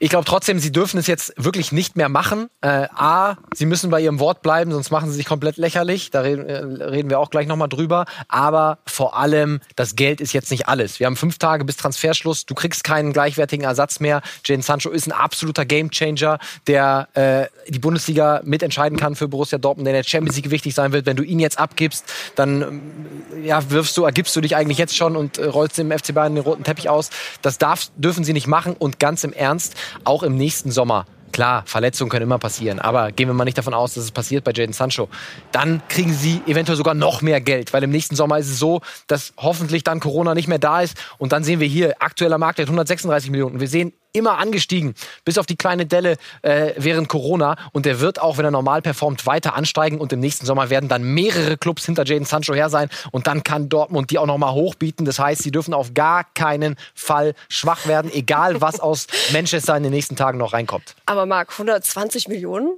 Ich 0.00 0.10
glaube 0.10 0.24
trotzdem, 0.24 0.58
sie 0.58 0.72
dürfen 0.72 0.98
es 0.98 1.06
jetzt 1.06 1.32
wirklich 1.36 1.72
nicht 1.72 1.96
mehr 1.96 2.08
machen. 2.08 2.48
Äh, 2.60 2.88
A, 2.94 3.36
sie 3.54 3.64
müssen 3.64 3.90
bei 3.90 4.00
ihrem 4.00 4.18
Wort 4.18 4.42
bleiben, 4.42 4.72
sonst 4.72 4.90
machen 4.90 5.10
sie 5.10 5.16
sich 5.16 5.26
komplett 5.26 5.56
lächerlich. 5.56 6.10
Da 6.10 6.20
reden, 6.20 6.48
äh, 6.48 6.84
reden 6.84 7.10
wir 7.10 7.20
auch 7.20 7.30
gleich 7.30 7.46
nochmal 7.46 7.68
drüber. 7.68 8.06
Aber 8.28 8.78
vor 8.86 9.16
allem, 9.16 9.60
das 9.76 9.96
Geld 9.96 10.20
ist 10.20 10.32
jetzt 10.32 10.50
nicht 10.50 10.68
alles. 10.68 10.98
Wir 10.98 11.06
haben 11.06 11.16
fünf 11.16 11.38
Tage 11.38 11.64
bis 11.64 11.76
Transferschluss. 11.76 12.44
Du 12.44 12.54
kriegst 12.54 12.84
keinen 12.84 13.12
gleichwertigen 13.12 13.64
Ersatz 13.64 14.00
mehr. 14.00 14.20
Jadon 14.44 14.62
Sancho 14.62 14.90
ist 14.90 15.06
ein 15.06 15.12
absoluter 15.12 15.64
Gamechanger, 15.64 16.38
der 16.66 17.08
äh, 17.14 17.70
die 17.70 17.78
Bundesliga 17.78 18.40
mitentscheiden 18.44 18.98
kann 18.98 19.14
für 19.14 19.28
Borussia 19.28 19.58
Dortmund, 19.58 19.86
der 19.86 19.94
in 19.94 20.02
der 20.02 20.08
Champions 20.08 20.36
League 20.36 20.50
wichtig 20.50 20.74
sein 20.74 20.92
wird. 20.92 21.06
Wenn 21.06 21.16
du 21.16 21.22
ihn 21.22 21.38
jetzt 21.38 21.58
abgibst, 21.58 22.04
dann 22.34 22.62
ähm, 22.62 23.44
ja, 23.44 23.70
wirfst 23.70 23.96
du, 23.96 24.04
ergibst 24.04 24.23
du 24.32 24.40
dich 24.40 24.56
eigentlich 24.56 24.78
jetzt 24.78 24.96
schon 24.96 25.16
und 25.16 25.38
äh, 25.38 25.46
rollst 25.46 25.78
dem 25.78 25.90
FC 25.90 26.14
Bayern 26.14 26.34
den 26.34 26.44
roten 26.44 26.64
Teppich 26.64 26.88
aus. 26.88 27.10
Das 27.42 27.58
darf, 27.58 27.90
dürfen 27.96 28.24
sie 28.24 28.32
nicht 28.32 28.46
machen 28.46 28.74
und 28.78 28.98
ganz 28.98 29.24
im 29.24 29.32
Ernst, 29.32 29.74
auch 30.04 30.22
im 30.22 30.36
nächsten 30.36 30.70
Sommer. 30.70 31.06
Klar, 31.34 31.64
Verletzungen 31.66 32.10
können 32.10 32.22
immer 32.22 32.38
passieren, 32.38 32.78
aber 32.78 33.10
gehen 33.10 33.28
wir 33.28 33.34
mal 33.34 33.44
nicht 33.44 33.58
davon 33.58 33.74
aus, 33.74 33.94
dass 33.94 34.04
es 34.04 34.12
passiert 34.12 34.44
bei 34.44 34.52
Jaden 34.54 34.72
Sancho. 34.72 35.08
Dann 35.50 35.82
kriegen 35.88 36.12
sie 36.12 36.40
eventuell 36.46 36.76
sogar 36.76 36.94
noch 36.94 37.22
mehr 37.22 37.40
Geld, 37.40 37.72
weil 37.72 37.82
im 37.82 37.90
nächsten 37.90 38.14
Sommer 38.14 38.38
ist 38.38 38.48
es 38.48 38.60
so, 38.60 38.82
dass 39.08 39.32
hoffentlich 39.36 39.82
dann 39.82 39.98
Corona 39.98 40.34
nicht 40.34 40.46
mehr 40.46 40.60
da 40.60 40.80
ist 40.80 40.96
und 41.18 41.32
dann 41.32 41.42
sehen 41.42 41.58
wir 41.58 41.66
hier 41.66 41.96
aktueller 41.98 42.38
Marktwert 42.38 42.68
136 42.68 43.30
Millionen. 43.32 43.58
Wir 43.58 43.66
sehen 43.66 43.92
immer 44.14 44.38
angestiegen, 44.38 44.94
bis 45.24 45.38
auf 45.38 45.44
die 45.44 45.56
kleine 45.56 45.86
Delle 45.86 46.16
äh, 46.42 46.72
während 46.76 47.08
Corona. 47.08 47.56
Und 47.72 47.84
der 47.84 48.00
wird 48.00 48.20
auch, 48.22 48.38
wenn 48.38 48.44
er 48.44 48.50
normal 48.50 48.80
performt, 48.80 49.26
weiter 49.26 49.56
ansteigen. 49.56 49.98
Und 49.98 50.12
im 50.12 50.20
nächsten 50.20 50.46
Sommer 50.46 50.70
werden 50.70 50.88
dann 50.88 51.02
mehrere 51.02 51.58
Clubs 51.58 51.84
hinter 51.84 52.06
Jaden 52.06 52.24
Sancho 52.24 52.54
her 52.54 52.70
sein. 52.70 52.88
Und 53.10 53.26
dann 53.26 53.42
kann 53.42 53.68
Dortmund 53.68 54.10
die 54.10 54.18
auch 54.18 54.26
nochmal 54.26 54.52
hochbieten. 54.52 55.04
Das 55.04 55.18
heißt, 55.18 55.42
sie 55.42 55.50
dürfen 55.50 55.74
auf 55.74 55.94
gar 55.94 56.24
keinen 56.34 56.76
Fall 56.94 57.34
schwach 57.48 57.86
werden, 57.86 58.10
egal 58.12 58.60
was 58.60 58.78
aus 58.78 59.08
Manchester 59.32 59.76
in 59.76 59.82
den 59.82 59.92
nächsten 59.92 60.14
Tagen 60.14 60.38
noch 60.38 60.52
reinkommt. 60.52 60.94
Aber 61.06 61.26
Marc, 61.26 61.50
120 61.52 62.28
Millionen? 62.28 62.68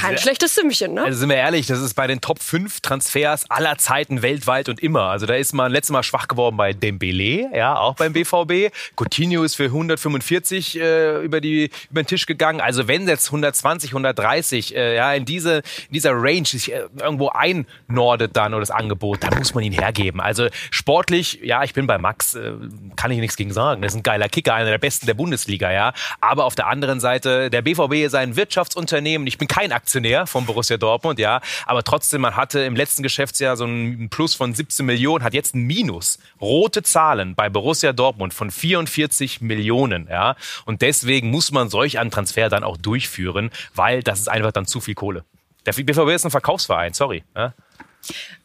Kein 0.00 0.12
also- 0.12 0.22
schlechtes 0.22 0.54
Sümmchen, 0.54 0.94
ne? 0.94 1.04
Also 1.04 1.18
sind 1.18 1.28
wir 1.28 1.36
ehrlich, 1.36 1.66
das 1.66 1.80
ist 1.80 1.94
bei 1.94 2.06
den 2.06 2.22
Top 2.22 2.42
5 2.42 2.80
Transfers 2.80 3.44
aller 3.50 3.76
Zeiten 3.76 4.22
weltweit 4.22 4.70
und 4.70 4.82
immer. 4.82 5.02
Also 5.02 5.26
da 5.26 5.34
ist 5.34 5.52
man 5.52 5.70
letztes 5.70 5.92
Mal 5.92 6.02
schwach 6.02 6.28
geworden 6.28 6.56
bei 6.56 6.72
Dembele, 6.72 7.50
ja, 7.54 7.76
auch 7.76 7.94
beim 7.94 8.14
BVB. 8.14 8.74
Coutinho 8.96 9.42
ist 9.42 9.56
für 9.56 9.64
145 9.64 10.45
äh, 10.52 11.20
über, 11.20 11.40
die, 11.40 11.70
über 11.90 12.02
den 12.02 12.06
Tisch 12.06 12.26
gegangen. 12.26 12.60
Also 12.60 12.88
wenn 12.88 13.06
jetzt 13.08 13.28
120, 13.28 13.90
130 13.90 14.74
äh, 14.74 14.96
ja, 14.96 15.12
in, 15.14 15.24
diese, 15.24 15.56
in 15.56 15.92
dieser 15.92 16.12
Range 16.12 16.46
sich 16.46 16.72
äh, 16.72 16.86
irgendwo 17.00 17.28
einnordet 17.28 18.36
dann 18.36 18.54
oder 18.54 18.60
das 18.60 18.70
Angebot, 18.70 19.22
dann 19.22 19.38
muss 19.38 19.54
man 19.54 19.64
ihn 19.64 19.72
hergeben. 19.72 20.20
Also 20.20 20.48
sportlich, 20.70 21.40
ja, 21.42 21.62
ich 21.64 21.74
bin 21.74 21.86
bei 21.86 21.98
Max, 21.98 22.34
äh, 22.34 22.52
kann 22.96 23.10
ich 23.10 23.18
nichts 23.18 23.36
gegen 23.36 23.52
sagen. 23.52 23.82
Das 23.82 23.92
ist 23.92 23.98
ein 23.98 24.02
geiler 24.02 24.28
Kicker, 24.28 24.54
einer 24.54 24.70
der 24.70 24.78
besten 24.78 25.06
der 25.06 25.14
Bundesliga, 25.14 25.70
ja. 25.70 25.92
Aber 26.20 26.44
auf 26.44 26.54
der 26.54 26.66
anderen 26.66 27.00
Seite, 27.00 27.50
der 27.50 27.62
BVB 27.62 28.06
ist 28.06 28.14
ein 28.14 28.36
Wirtschaftsunternehmen. 28.36 29.26
Ich 29.26 29.38
bin 29.38 29.48
kein 29.48 29.72
Aktionär 29.72 30.26
von 30.26 30.46
Borussia 30.46 30.76
Dortmund, 30.76 31.18
ja. 31.18 31.40
Aber 31.66 31.82
trotzdem, 31.82 32.20
man 32.20 32.36
hatte 32.36 32.60
im 32.60 32.76
letzten 32.76 33.02
Geschäftsjahr 33.02 33.56
so 33.56 33.64
einen 33.64 34.08
Plus 34.08 34.34
von 34.34 34.54
17 34.54 34.86
Millionen, 34.86 35.24
hat 35.24 35.34
jetzt 35.34 35.54
ein 35.54 35.62
Minus. 35.62 36.18
Rote 36.40 36.82
Zahlen 36.82 37.34
bei 37.34 37.48
Borussia 37.48 37.92
Dortmund 37.92 38.34
von 38.34 38.50
44 38.50 39.40
Millionen, 39.40 40.08
ja. 40.08 40.35
Und 40.64 40.82
deswegen 40.82 41.30
muss 41.30 41.52
man 41.52 41.68
solch 41.68 41.98
einen 41.98 42.10
Transfer 42.10 42.48
dann 42.48 42.64
auch 42.64 42.76
durchführen, 42.76 43.50
weil 43.74 44.02
das 44.02 44.20
ist 44.20 44.28
einfach 44.28 44.52
dann 44.52 44.66
zu 44.66 44.80
viel 44.80 44.94
Kohle. 44.94 45.24
Der 45.66 45.72
BVB 45.72 46.10
ist 46.10 46.24
ein 46.24 46.30
Verkaufsverein, 46.30 46.94
sorry. 46.94 47.24
Ja. 47.34 47.54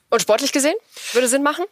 Und 0.09 0.21
sportlich 0.21 0.51
gesehen? 0.51 0.75
Würde 1.13 1.27
Sinn 1.27 1.43
machen? 1.43 1.65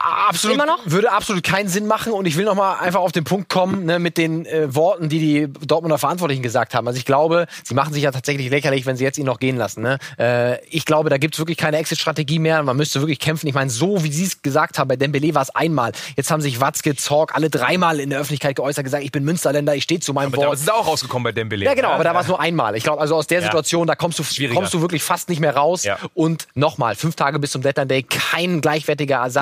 Absolut, 0.00 0.54
Immer 0.54 0.66
noch? 0.66 0.78
Würde 0.84 1.12
absolut 1.12 1.42
keinen 1.42 1.68
Sinn 1.68 1.86
machen. 1.86 2.12
Und 2.12 2.24
ich 2.26 2.36
will 2.36 2.44
noch 2.44 2.54
mal 2.54 2.74
einfach 2.78 3.00
auf 3.00 3.12
den 3.12 3.24
Punkt 3.24 3.48
kommen 3.48 3.84
ne, 3.84 3.98
mit 3.98 4.16
den 4.16 4.46
äh, 4.46 4.74
Worten, 4.74 5.08
die 5.08 5.18
die 5.18 5.66
Dortmunder 5.66 5.98
Verantwortlichen 5.98 6.42
gesagt 6.42 6.74
haben. 6.74 6.86
Also 6.86 6.98
ich 6.98 7.04
glaube, 7.04 7.46
sie 7.64 7.74
machen 7.74 7.92
sich 7.92 8.04
ja 8.04 8.10
tatsächlich 8.12 8.48
lächerlich, 8.48 8.86
wenn 8.86 8.96
sie 8.96 9.04
jetzt 9.04 9.18
ihn 9.18 9.26
noch 9.26 9.40
gehen 9.40 9.56
lassen. 9.56 9.82
Ne? 9.82 9.98
Äh, 10.18 10.64
ich 10.68 10.84
glaube, 10.84 11.10
da 11.10 11.18
gibt's 11.18 11.38
wirklich 11.38 11.58
keine 11.58 11.78
Exit-Strategie 11.78 12.38
mehr. 12.38 12.62
Man 12.62 12.76
müsste 12.76 13.00
wirklich 13.00 13.18
kämpfen. 13.18 13.48
Ich 13.48 13.54
meine, 13.54 13.70
so 13.70 14.02
wie 14.04 14.12
sie 14.12 14.24
es 14.24 14.40
gesagt 14.40 14.78
haben, 14.78 14.88
bei 14.88 14.96
Dembele 14.96 15.34
war 15.34 15.42
es 15.42 15.50
einmal. 15.50 15.92
Jetzt 16.16 16.30
haben 16.30 16.40
sich 16.40 16.60
Watzke, 16.60 16.94
Zorg 16.94 17.34
alle 17.34 17.50
dreimal 17.50 18.00
in 18.00 18.10
der 18.10 18.20
Öffentlichkeit 18.20 18.56
geäußert, 18.56 18.84
gesagt, 18.84 19.04
ich 19.04 19.12
bin 19.12 19.24
Münsterländer, 19.24 19.74
ich 19.74 19.82
stehe 19.82 20.00
zu 20.00 20.14
meinem 20.14 20.28
Aber 20.28 20.36
Wort. 20.38 20.44
damals 20.44 20.60
ist 20.60 20.72
auch 20.72 20.86
rausgekommen 20.86 21.24
bei 21.24 21.32
Dembele. 21.32 21.64
Ja, 21.66 21.74
genau, 21.74 21.90
aber 21.90 22.04
da 22.04 22.14
war 22.14 22.22
es 22.22 22.28
nur 22.28 22.40
einmal. 22.40 22.76
Ich 22.76 22.84
glaube, 22.84 23.00
also 23.00 23.16
aus 23.16 23.26
der 23.26 23.40
Ja. 23.40 23.44
Situation, 23.46 23.86
da 23.86 23.96
kommst 23.96 24.18
du, 24.18 24.24
kommst 24.54 24.72
du 24.74 24.80
wirklich 24.80 25.02
fast 25.02 25.28
nicht 25.28 25.40
mehr 25.40 25.56
raus. 25.56 25.84
Ja. 25.84 25.98
Und 26.14 26.46
nochmal, 26.54 26.94
fünf 26.94 27.16
Tage 27.16 27.38
bis 27.38 27.50
zum 27.50 27.62
Deadline 27.62 27.88
Day, 27.88 28.02
kein 28.04 28.60
gleichwertiger 28.60 29.16
Ersatz 29.16 29.39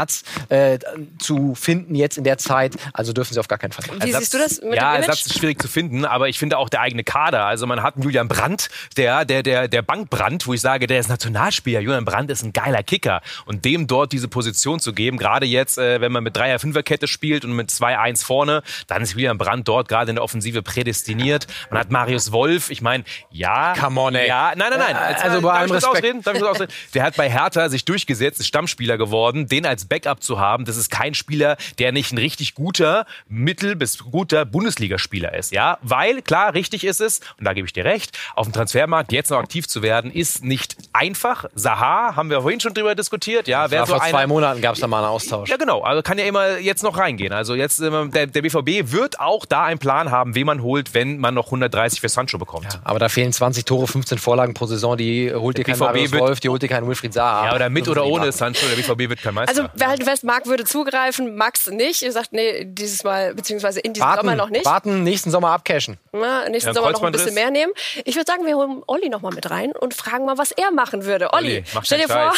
äh, 0.48 0.78
zu 1.18 1.54
finden 1.54 1.94
jetzt 1.94 2.18
in 2.18 2.24
der 2.24 2.38
Zeit. 2.38 2.74
Also 2.92 3.12
dürfen 3.12 3.34
sie 3.34 3.40
auf 3.40 3.48
gar 3.48 3.58
keinen 3.58 3.72
Fall. 3.72 3.84
Wie 4.02 4.12
siehst 4.12 4.34
du 4.34 4.38
das 4.38 4.60
mit 4.62 4.74
ja, 4.74 4.94
dem? 4.96 5.02
Ersatz 5.02 5.26
ist 5.26 5.38
schwierig 5.38 5.60
zu 5.60 5.68
finden, 5.68 6.04
aber 6.04 6.28
ich 6.28 6.38
finde 6.38 6.58
auch 6.58 6.68
der 6.68 6.80
eigene 6.80 7.04
Kader. 7.04 7.44
Also 7.44 7.66
man 7.66 7.82
hat 7.82 7.94
einen 7.94 8.04
Julian 8.04 8.28
Brandt, 8.28 8.68
der, 8.96 9.24
der, 9.24 9.42
der, 9.42 9.68
der 9.68 9.82
Bankbrand, 9.82 10.46
wo 10.46 10.54
ich 10.54 10.60
sage, 10.60 10.86
der 10.86 11.00
ist 11.00 11.08
Nationalspieler. 11.08 11.80
Julian 11.80 12.04
Brandt 12.04 12.30
ist 12.30 12.42
ein 12.42 12.52
geiler 12.52 12.82
Kicker. 12.82 13.20
Und 13.46 13.64
dem 13.64 13.86
dort 13.86 14.12
diese 14.12 14.28
Position 14.28 14.80
zu 14.80 14.92
geben, 14.92 15.18
gerade 15.18 15.46
jetzt, 15.46 15.78
äh, 15.78 16.00
wenn 16.00 16.12
man 16.12 16.22
mit 16.24 16.36
Dreier, 16.36 16.58
Fünferkette 16.58 17.08
spielt 17.08 17.44
und 17.44 17.52
mit 17.52 17.70
2-1 17.70 18.24
vorne, 18.24 18.62
dann 18.86 19.02
ist 19.02 19.12
Julian 19.12 19.38
Brandt 19.38 19.68
dort 19.68 19.88
gerade 19.88 20.10
in 20.10 20.16
der 20.16 20.24
Offensive 20.24 20.62
prädestiniert. 20.62 21.46
Man 21.70 21.80
hat 21.80 21.90
Marius 21.90 22.32
Wolf, 22.32 22.70
ich 22.70 22.82
meine, 22.82 23.04
ja. 23.30 23.74
Come 23.78 24.00
on, 24.00 24.14
ey. 24.14 24.28
Ja, 24.28 24.52
nein, 24.56 24.70
nein, 24.70 24.78
nein. 24.78 24.96
Äh, 24.96 25.10
Jetzt 25.12 25.24
also 25.24 25.40
mal- 25.40 25.42
bei 25.42 25.48
darf 25.48 25.58
allem 25.58 25.64
ich 25.64 25.70
kurz 25.72 25.84
Respekt. 25.84 26.04
ausreden? 26.04 26.22
Darf 26.22 26.34
ich 26.34 26.40
kurz 26.40 26.52
ausreden? 26.52 26.72
Der 26.94 27.02
hat 27.02 27.16
bei 27.16 27.30
Hertha 27.30 27.68
sich 27.68 27.84
durchgesetzt, 27.84 28.40
ist 28.40 28.46
Stammspieler 28.46 28.98
geworden, 28.98 29.46
den 29.46 29.66
als 29.66 29.87
Backup 29.88 30.22
zu 30.22 30.38
haben, 30.38 30.64
das 30.64 30.76
ist 30.76 30.90
kein 30.90 31.14
Spieler, 31.14 31.56
der 31.78 31.92
nicht 31.92 32.12
ein 32.12 32.18
richtig 32.18 32.54
guter, 32.54 33.06
mittel- 33.28 33.76
bis 33.76 33.98
guter 33.98 34.44
Bundesligaspieler 34.44 35.34
ist. 35.34 35.52
Ja, 35.52 35.78
weil, 35.82 36.22
klar, 36.22 36.54
richtig 36.54 36.84
ist 36.84 37.00
es, 37.00 37.20
und 37.38 37.44
da 37.44 37.52
gebe 37.52 37.66
ich 37.66 37.72
dir 37.72 37.84
recht, 37.84 38.18
auf 38.34 38.46
dem 38.46 38.52
Transfermarkt 38.52 39.12
jetzt 39.12 39.30
noch 39.30 39.38
aktiv 39.38 39.66
zu 39.68 39.82
werden, 39.82 40.10
ist 40.12 40.44
nicht 40.44 40.76
einfach. 40.92 41.46
Saha, 41.54 42.14
haben 42.16 42.30
wir 42.30 42.42
vorhin 42.42 42.60
schon 42.60 42.74
drüber 42.74 42.94
diskutiert, 42.94 43.48
ja. 43.48 43.66
Ja, 43.66 43.86
so 43.86 43.94
vor 43.94 44.04
zwei 44.06 44.26
Monaten 44.26 44.60
gab 44.60 44.74
es 44.74 44.80
da 44.80 44.86
mal 44.86 44.98
einen 44.98 45.06
Austausch. 45.08 45.48
ja, 45.48 45.56
genau. 45.56 45.80
Also 45.82 46.02
kann 46.02 46.18
ja 46.18 46.24
immer 46.24 46.58
jetzt 46.58 46.82
noch 46.82 46.96
reingehen. 46.98 47.32
Also 47.32 47.54
jetzt 47.54 47.80
ähm, 47.80 48.10
der, 48.12 48.26
der 48.26 48.42
BVB 48.42 48.92
wird 48.92 49.20
auch 49.20 49.44
da 49.46 49.64
einen 49.64 49.78
Plan 49.78 50.10
haben, 50.10 50.34
wen 50.34 50.46
man 50.46 50.62
holt, 50.62 50.94
wenn 50.94 51.18
man 51.18 51.34
noch 51.34 51.46
130 51.46 52.00
für 52.00 52.08
Sancho 52.08 52.38
bekommt. 52.38 52.78
Aber 52.84 52.98
da 52.98 53.08
fehlen 53.08 53.32
20 53.32 53.64
Tore, 53.64 53.86
15 53.86 54.18
Vorlagen 54.18 54.54
pro 54.54 54.66
Saison. 54.66 54.96
Die 54.96 55.32
holt 55.34 55.56
dir 55.58 55.64
kein 55.64 55.74
BVB 55.74 55.80
Marius 55.84 56.12
wird- 56.12 56.22
Wolf, 56.22 56.40
die 56.40 56.48
holt 56.48 56.62
dir 56.62 56.68
keinen 56.68 56.86
Wilfried 56.88 57.12
Zaha. 57.14 57.46
Ja, 57.46 57.54
oder 57.54 57.68
mit 57.70 57.88
oder 57.88 58.04
ich 58.04 58.10
ohne. 58.12 58.32
Sancho. 58.32 58.66
Der 58.68 58.76
BVB 58.76 59.08
wird 59.10 59.22
kein 59.22 59.34
Meister. 59.34 59.50
Also 59.62 59.68
wir 59.80 59.88
halten 59.88 60.04
fest, 60.04 60.24
Marc 60.24 60.46
würde 60.46 60.64
zugreifen, 60.64 61.36
Max 61.36 61.68
nicht. 61.68 62.02
Ihr 62.02 62.12
sagt, 62.12 62.32
nee, 62.32 62.64
dieses 62.64 63.04
Mal, 63.04 63.34
beziehungsweise 63.34 63.80
in 63.80 63.92
diesem 63.92 64.08
Sommer 64.08 64.24
Warten, 64.24 64.36
noch 64.36 64.50
nicht. 64.50 64.64
warten, 64.64 65.02
nächsten 65.02 65.30
Sommer 65.30 65.50
abcashen. 65.50 65.98
Na, 66.12 66.48
nächsten 66.48 66.68
Ja, 66.68 66.74
Sommer 66.74 66.92
noch 66.92 67.02
ein 67.02 67.12
bisschen 67.12 67.34
mehr 67.34 67.50
nehmen. 67.50 67.72
Ich 68.04 68.16
würde 68.16 68.30
sagen, 68.30 68.44
wir 68.46 68.56
holen 68.56 68.82
Olli 68.86 69.08
noch 69.08 69.22
mal 69.22 69.32
mit 69.32 69.50
rein 69.50 69.72
und 69.72 69.94
fragen 69.94 70.24
mal, 70.24 70.38
was 70.38 70.50
er 70.52 70.70
machen 70.70 71.04
würde. 71.04 71.32
Olli, 71.32 71.64
Olli, 71.74 71.82
stell 71.82 72.00
dir 72.00 72.08
vor, 72.08 72.32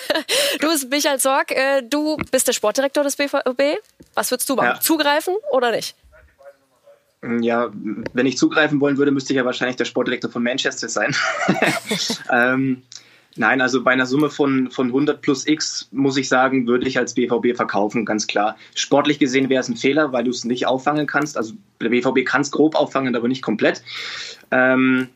du 0.60 0.68
bist 0.68 0.90
Michael 0.90 1.18
Zorg, 1.18 1.50
äh, 1.52 1.82
du 1.82 2.16
bist 2.30 2.48
der 2.48 2.52
Sportdirektor 2.52 3.04
des 3.04 3.16
BVB. 3.16 3.78
Was 4.14 4.30
würdest 4.30 4.48
du 4.48 4.56
machen? 4.56 4.66
Ja. 4.74 4.80
Zugreifen 4.80 5.34
oder 5.52 5.70
nicht? 5.70 5.94
Ja, 7.40 7.68
wenn 8.14 8.24
ich 8.24 8.38
zugreifen 8.38 8.80
wollen 8.80 8.96
würde, 8.96 9.10
müsste 9.10 9.34
ich 9.34 9.36
ja 9.36 9.44
wahrscheinlich 9.44 9.76
der 9.76 9.84
Sportdirektor 9.84 10.30
von 10.30 10.42
Manchester 10.42 10.88
sein. 10.88 11.14
ähm, 12.32 12.82
nein, 13.36 13.60
also 13.60 13.82
bei 13.82 13.92
einer 13.92 14.06
Summe 14.06 14.30
von, 14.30 14.70
von 14.70 14.88
100 14.88 15.20
plus 15.20 15.46
X, 15.46 15.88
muss 15.92 16.16
ich 16.16 16.28
sagen, 16.28 16.66
würde 16.66 16.86
ich 16.86 16.98
als 16.98 17.14
BVB 17.14 17.56
verkaufen, 17.56 18.04
ganz 18.04 18.26
klar. 18.26 18.56
Sportlich 18.74 19.18
gesehen 19.18 19.48
wäre 19.48 19.60
es 19.60 19.68
ein 19.68 19.76
Fehler, 19.76 20.12
weil 20.12 20.24
du 20.24 20.30
es 20.30 20.44
nicht 20.44 20.66
auffangen 20.66 21.06
kannst. 21.06 21.36
Also 21.36 21.54
der 21.80 21.90
BVB 21.90 22.24
kann 22.24 22.42
es 22.42 22.50
grob 22.50 22.74
auffangen, 22.74 23.14
aber 23.14 23.28
nicht 23.28 23.42
komplett. 23.42 23.82
Ähm, 24.50 25.08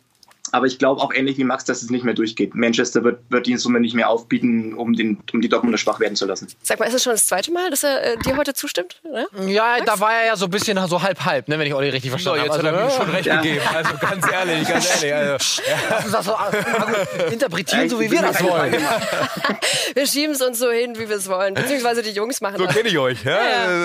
aber 0.55 0.67
ich 0.67 0.79
glaube 0.79 1.01
auch 1.03 1.13
ähnlich 1.13 1.37
wie 1.37 1.45
Max, 1.45 1.65
dass 1.65 1.83
es 1.83 1.91
nicht 1.91 2.05
mehr 2.05 2.15
durchgeht. 2.15 2.55
Manchester 2.55 3.03
wird, 3.05 3.21
wird 3.29 3.47
die 3.47 3.57
Summe 3.57 3.81
nicht 3.81 3.95
mehr 3.95 4.09
aufbieten, 4.09 4.75
um, 4.75 4.95
den, 4.95 5.19
um 5.33 5.41
die 5.41 5.49
Dortmunder 5.49 5.79
schwach 5.79 5.99
werden 6.01 6.15
zu 6.15 6.27
lassen. 6.27 6.47
Sag 6.63 6.79
mal, 6.79 6.87
ist 6.87 6.95
es 6.95 7.03
schon 7.03 7.13
das 7.13 7.27
zweite 7.27 7.53
Mal, 7.53 7.71
dass 7.71 7.83
er 7.83 8.03
äh, 8.15 8.17
dir 8.19 8.37
heute 8.37 8.55
zustimmt? 8.55 9.01
Ne? 9.03 9.27
Ja, 9.53 9.81
da 9.85 9.99
war 10.01 10.13
er 10.15 10.27
ja 10.27 10.37
so 10.37 10.47
ein 10.47 10.51
bisschen 10.51 10.79
so 10.87 11.03
halb-halb, 11.03 11.49
ne, 11.49 11.59
wenn 11.59 11.67
ich 11.67 11.75
Olli 11.75 11.89
richtig 11.91 12.11
so, 12.11 12.17
verstanden 12.17 12.45
jetzt 12.45 12.59
habe. 12.59 12.69
hat 12.69 12.75
er 12.75 12.79
mir 12.79 12.85
Also, 12.85 12.97
schon 13.03 13.11
recht 13.11 13.27
Ja. 13.27 13.41
gegeben. 13.41 13.61
Also 13.75 13.91
ganz 14.01 14.33
ehrlich, 14.33 14.69
ganz 14.69 15.03
ehrlich. 15.03 15.15
Also, 15.15 15.63
Lass 15.91 16.05
uns 16.05 16.13
das 16.13 16.25
so 16.27 16.33
äh, 16.33 17.33
interpretieren, 17.33 17.89
so 17.89 18.01
wie 18.01 18.11
wir 18.11 18.23
das 18.23 18.43
wollen. 18.43 18.75
Wir 19.95 20.07
schieben 20.07 20.35
es 20.35 20.43
uns 20.43 20.59
so 20.59 20.71
hin, 20.71 20.99
wie 20.99 21.09
wir 21.09 21.17
es 21.17 21.29
wollen. 21.29 21.55
Beziehungsweise 21.55 22.03
die 22.03 22.11
Jungs 22.11 22.41
machen 22.41 22.57
so 22.59 22.65
das. 22.67 22.75
kenne 22.75 22.89
ich 22.89 22.99
euch. 22.99 23.23
Ja? 23.25 23.39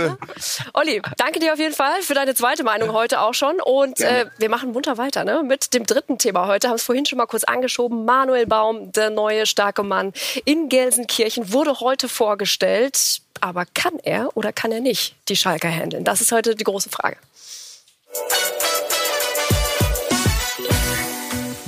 Ja. 0.06 0.18
Olli, 0.74 1.02
danke 1.18 1.40
dir 1.40 1.54
auf 1.54 1.60
jeden 1.60 1.76
Fall 1.76 2.02
für 2.02 2.14
deine 2.16 2.34
zweite 2.34 2.64
Meinung 2.64 2.94
heute 2.94 3.22
auch 3.22 3.34
schon. 3.34 3.62
Und 3.62 4.00
äh, 4.02 4.26
wir 4.38 4.50
machen 4.50 4.72
munter 4.72 4.98
weiter 4.98 5.24
ne? 5.24 5.44
mit 5.46 5.74
dem 5.74 5.86
dritten 5.86 6.18
Thema 6.18 6.48
heute. 6.48 6.59
Haben 6.66 6.76
es 6.76 6.84
vorhin 6.84 7.06
schon 7.06 7.18
mal 7.18 7.26
kurz 7.26 7.44
angeschoben. 7.44 8.06
Manuel 8.06 8.46
Baum, 8.46 8.92
der 8.92 9.10
neue 9.10 9.46
starke 9.46 9.84
Mann 9.84 10.14
in 10.46 10.70
Gelsenkirchen, 10.70 11.52
wurde 11.52 11.80
heute 11.80 12.10
vorgestellt. 12.10 13.22
Aber 13.42 13.66
kann 13.66 14.00
er 14.04 14.36
oder 14.36 14.52
kann 14.52 14.72
er 14.72 14.82
nicht 14.82 15.16
die 15.30 15.36
Schalker 15.36 15.70
handeln? 15.70 16.04
Das 16.04 16.22
ist 16.22 16.32
heute 16.32 16.56
die 16.56 16.64
große 16.64 16.90
Frage. 16.90 17.18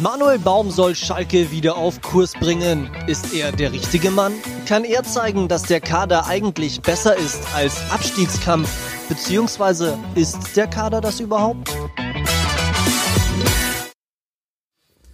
Manuel 0.02 0.40
Baum 0.40 0.72
soll 0.72 0.96
Schalke 0.96 1.52
wieder 1.52 1.78
auf 1.78 2.02
Kurs 2.02 2.34
bringen. 2.34 2.90
Ist 3.06 3.36
er 3.36 3.52
der 3.52 3.72
richtige 3.72 4.10
Mann? 4.10 4.34
Kann 4.68 4.84
er 4.84 5.04
zeigen, 5.04 5.48
dass 5.48 5.62
der 5.62 5.80
Kader 5.80 6.26
eigentlich 6.26 6.82
besser 6.82 7.16
ist 7.16 7.44
als 7.54 7.80
Abstiegskampf? 7.92 8.68
Beziehungsweise 9.10 10.00
ist 10.16 10.58
der 10.58 10.66
Kader 10.66 11.02
das 11.02 11.20
überhaupt? 11.20 11.70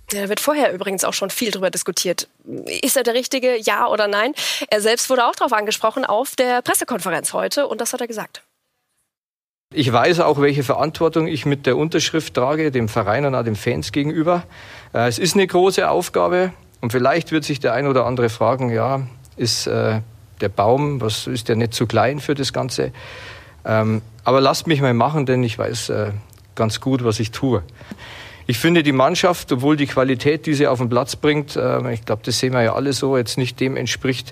Da 0.09 0.29
wird 0.29 0.39
vorher 0.39 0.73
übrigens 0.73 1.03
auch 1.03 1.13
schon 1.13 1.29
viel 1.29 1.51
drüber 1.51 1.69
diskutiert. 1.69 2.29
Ist 2.81 2.95
er 2.95 3.03
der 3.03 3.13
Richtige, 3.13 3.57
ja 3.57 3.87
oder 3.87 4.07
nein? 4.07 4.33
Er 4.69 4.79
selbst 4.79 5.09
wurde 5.09 5.25
auch 5.25 5.35
darauf 5.35 5.51
angesprochen 5.51 6.05
auf 6.05 6.35
der 6.35 6.61
Pressekonferenz 6.61 7.33
heute 7.33 7.67
und 7.67 7.81
das 7.81 7.91
hat 7.91 7.99
er 7.99 8.07
gesagt. 8.07 8.41
Ich 9.73 9.91
weiß 9.91 10.21
auch, 10.21 10.39
welche 10.39 10.63
Verantwortung 10.63 11.27
ich 11.27 11.45
mit 11.45 11.65
der 11.65 11.75
Unterschrift 11.75 12.33
trage, 12.35 12.71
dem 12.71 12.87
Verein 12.87 13.25
und 13.25 13.35
auch 13.35 13.43
den 13.43 13.57
Fans 13.57 13.91
gegenüber. 13.91 14.43
Äh, 14.93 15.09
Es 15.09 15.19
ist 15.19 15.35
eine 15.35 15.45
große 15.45 15.89
Aufgabe 15.89 16.53
und 16.79 16.91
vielleicht 16.93 17.33
wird 17.33 17.43
sich 17.43 17.59
der 17.59 17.73
ein 17.73 17.85
oder 17.85 18.05
andere 18.05 18.29
fragen, 18.29 18.69
ja, 18.69 19.01
ist 19.35 19.67
äh, 19.67 19.99
der 20.39 20.49
Baum, 20.49 21.01
was 21.01 21.27
ist 21.27 21.49
der 21.49 21.57
nicht 21.57 21.73
zu 21.73 21.85
klein 21.85 22.21
für 22.21 22.33
das 22.33 22.53
Ganze? 22.53 22.93
Ähm, 23.65 24.01
aber 24.23 24.39
lasst 24.39 24.67
mich 24.67 24.79
mal 24.79 24.93
machen, 24.93 25.25
denn 25.25 25.43
ich 25.43 25.59
weiß 25.59 25.89
äh, 25.89 26.11
ganz 26.55 26.79
gut, 26.79 27.03
was 27.03 27.19
ich 27.19 27.31
tue. 27.31 27.61
Ich 28.49 28.59
finde 28.59 28.81
die 28.81 28.93
Mannschaft, 28.93 29.51
obwohl 29.51 29.75
die 29.75 29.87
Qualität, 29.87 30.45
die 30.45 30.53
sie 30.53 30.67
auf 30.67 30.79
den 30.79 30.87
Platz 30.87 31.17
bringt, 31.17 31.57
äh, 31.57 31.93
ich 31.93 32.05
glaube, 32.05 32.21
das 32.23 32.39
sehen 32.39 32.53
wir 32.53 32.61
ja 32.63 32.73
alle 32.73 32.93
so, 32.93 33.17
jetzt 33.17 33.37
nicht 33.37 33.59
dem 33.59 33.75
entspricht, 33.75 34.31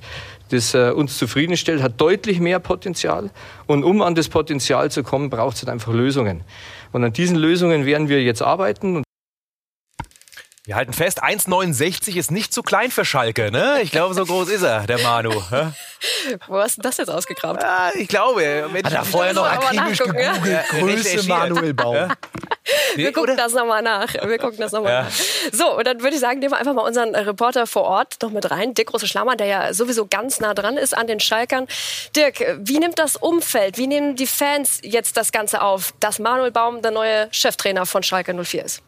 das 0.52 0.74
äh, 0.74 0.92
uns 0.92 1.18
zufriedenstellt, 1.18 1.82
hat 1.82 2.00
deutlich 2.00 2.40
mehr 2.40 2.60
Potenzial. 2.60 3.30
Und 3.68 3.84
um 3.84 4.02
an 4.02 4.16
das 4.16 4.30
Potenzial 4.30 4.90
zu 4.90 5.04
kommen, 5.04 5.30
braucht 5.30 5.58
es 5.58 5.64
halt 5.64 5.70
einfach 5.70 5.92
Lösungen. 5.92 6.46
Und 6.94 7.04
an 7.04 7.12
diesen 7.12 7.36
Lösungen 7.36 7.86
werden 7.86 8.08
wir 8.08 8.24
jetzt 8.24 8.42
arbeiten. 8.42 9.04
Wir 10.66 10.78
halten 10.78 10.94
fest, 10.94 11.22
1,69 11.22 12.16
ist 12.16 12.32
nicht 12.32 12.54
zu 12.54 12.64
klein 12.64 12.90
für 12.90 13.06
Schalke. 13.06 13.52
Ne? 13.52 13.82
Ich 13.84 13.92
glaube, 13.92 14.16
so 14.16 14.26
groß 14.26 14.50
ist 14.50 14.64
er, 14.64 14.88
der 14.88 14.98
Manu. 15.00 15.32
Ja? 15.52 15.74
Wo 16.48 16.58
hast 16.58 16.78
du 16.78 16.82
das 16.82 16.98
jetzt 16.98 17.10
ausgegraben? 17.10 17.62
Ah, 17.62 17.92
ich 17.94 18.08
glaube. 18.08 18.68
Mensch, 18.72 18.86
Hat 18.86 18.94
er 18.94 19.06
vorher 19.06 19.34
noch 19.34 19.46
akribisch 19.46 20.00
nachgucken, 20.00 20.20
ja? 20.20 20.34
gegoogelt. 20.34 21.04
Größe. 21.04 21.28
Manuel 21.28 21.74
Baum. 21.76 22.12
Wir 22.96 23.12
gucken 23.14 23.38
das 23.38 23.54
nochmal 23.54 23.82
nach. 23.82 24.14
Wir 24.14 24.38
gucken 24.38 24.58
das 24.60 24.72
nochmal 24.72 24.92
Ja. 24.92 25.02
nach. 25.04 25.12
So, 25.52 25.78
und 25.78 25.86
dann 25.86 26.02
würde 26.02 26.16
ich 26.16 26.20
sagen, 26.22 26.40
nehmen 26.40 26.52
wir 26.54 26.58
einfach 26.58 26.74
mal 26.74 26.82
unseren 26.82 27.14
Reporter 27.16 27.68
vor 27.68 27.84
Ort 27.84 28.18
noch 28.22 28.32
mit 28.32 28.50
rein. 28.50 28.74
Dirk 28.74 28.88
Große 28.90 29.08
Schlammer, 29.08 29.36
der 29.36 29.48
ja 29.48 29.74
sowieso 29.74 30.06
ganz 30.08 30.40
nah 30.40 30.54
dran 30.54 30.78
ist 30.78 30.98
an 30.98 31.08
den 31.08 31.20
Schalkern. 31.20 31.68
Dirk, 32.16 32.58
wie 32.60 32.80
nimmt 32.80 32.98
das 33.00 33.16
Umfeld, 33.16 33.78
wie 33.78 33.88
nehmen 33.88 34.16
die 34.16 34.28
Fans 34.28 34.80
jetzt 34.84 35.18
das 35.18 35.32
Ganze 35.32 35.62
auf, 35.62 35.94
dass 36.00 36.20
Manuel 36.20 36.52
Baum 36.52 36.82
der 36.82 36.92
neue 36.92 37.28
Cheftrainer 37.32 37.86
von 37.86 38.04
Schalke 38.04 38.34
04 38.34 38.66
ist? 38.66 38.82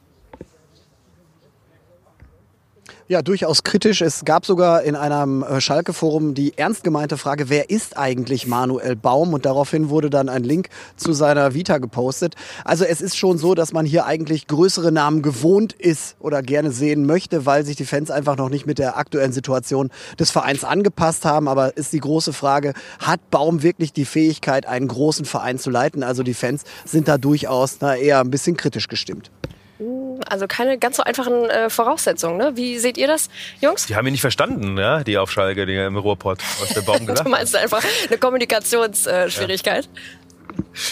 Ja, 3.09 3.21
durchaus 3.21 3.63
kritisch. 3.63 4.01
Es 4.01 4.25
gab 4.25 4.45
sogar 4.45 4.83
in 4.83 4.97
einem 4.97 5.41
äh, 5.41 5.61
Schalke-Forum 5.61 6.33
die 6.33 6.57
ernst 6.57 6.83
gemeinte 6.83 7.17
Frage, 7.17 7.47
wer 7.47 7.69
ist 7.69 7.97
eigentlich 7.97 8.47
Manuel 8.47 8.97
Baum? 8.97 9.33
Und 9.33 9.45
daraufhin 9.45 9.87
wurde 9.87 10.09
dann 10.09 10.27
ein 10.27 10.43
Link 10.43 10.67
zu 10.97 11.13
seiner 11.13 11.53
Vita 11.53 11.77
gepostet. 11.77 12.35
Also 12.65 12.83
es 12.83 12.99
ist 12.99 13.17
schon 13.17 13.37
so, 13.37 13.55
dass 13.55 13.71
man 13.71 13.85
hier 13.85 14.05
eigentlich 14.07 14.47
größere 14.47 14.91
Namen 14.91 15.21
gewohnt 15.21 15.71
ist 15.71 16.17
oder 16.19 16.41
gerne 16.41 16.71
sehen 16.71 17.05
möchte, 17.05 17.45
weil 17.45 17.63
sich 17.63 17.77
die 17.77 17.85
Fans 17.85 18.11
einfach 18.11 18.35
noch 18.35 18.49
nicht 18.49 18.65
mit 18.65 18.77
der 18.77 18.97
aktuellen 18.97 19.31
Situation 19.31 19.89
des 20.19 20.29
Vereins 20.29 20.65
angepasst 20.65 21.23
haben. 21.23 21.47
Aber 21.47 21.77
ist 21.77 21.93
die 21.93 22.01
große 22.01 22.33
Frage, 22.33 22.73
hat 22.99 23.29
Baum 23.31 23.63
wirklich 23.63 23.93
die 23.93 24.03
Fähigkeit, 24.03 24.65
einen 24.65 24.89
großen 24.89 25.23
Verein 25.23 25.59
zu 25.59 25.69
leiten? 25.69 26.03
Also 26.03 26.23
die 26.23 26.33
Fans 26.33 26.65
sind 26.83 27.07
da 27.07 27.17
durchaus 27.17 27.77
na, 27.79 27.95
eher 27.95 28.19
ein 28.19 28.31
bisschen 28.31 28.57
kritisch 28.57 28.89
gestimmt. 28.89 29.31
Also 30.27 30.47
keine 30.47 30.77
ganz 30.77 30.97
so 30.97 31.03
einfachen 31.03 31.49
äh, 31.49 31.69
Voraussetzungen. 31.69 32.37
Ne? 32.37 32.51
Wie 32.55 32.79
seht 32.79 32.97
ihr 32.97 33.07
das, 33.07 33.29
Jungs? 33.61 33.85
Die 33.85 33.95
haben 33.95 34.07
ihn 34.07 34.13
nicht 34.13 34.21
verstanden, 34.21 34.77
ja, 34.77 35.03
die 35.03 35.17
auf 35.17 35.31
Schalke, 35.31 35.65
die 35.65 35.75
im 35.75 35.97
Ruhrpott, 35.97 36.39
was 36.59 36.69
der 36.69 36.81
Baum 36.81 36.99
gesagt 37.05 37.27
Du 37.27 37.29
meinst 37.29 37.55
einfach 37.55 37.83
eine 38.07 38.17
Kommunikationsschwierigkeit? 38.17 39.87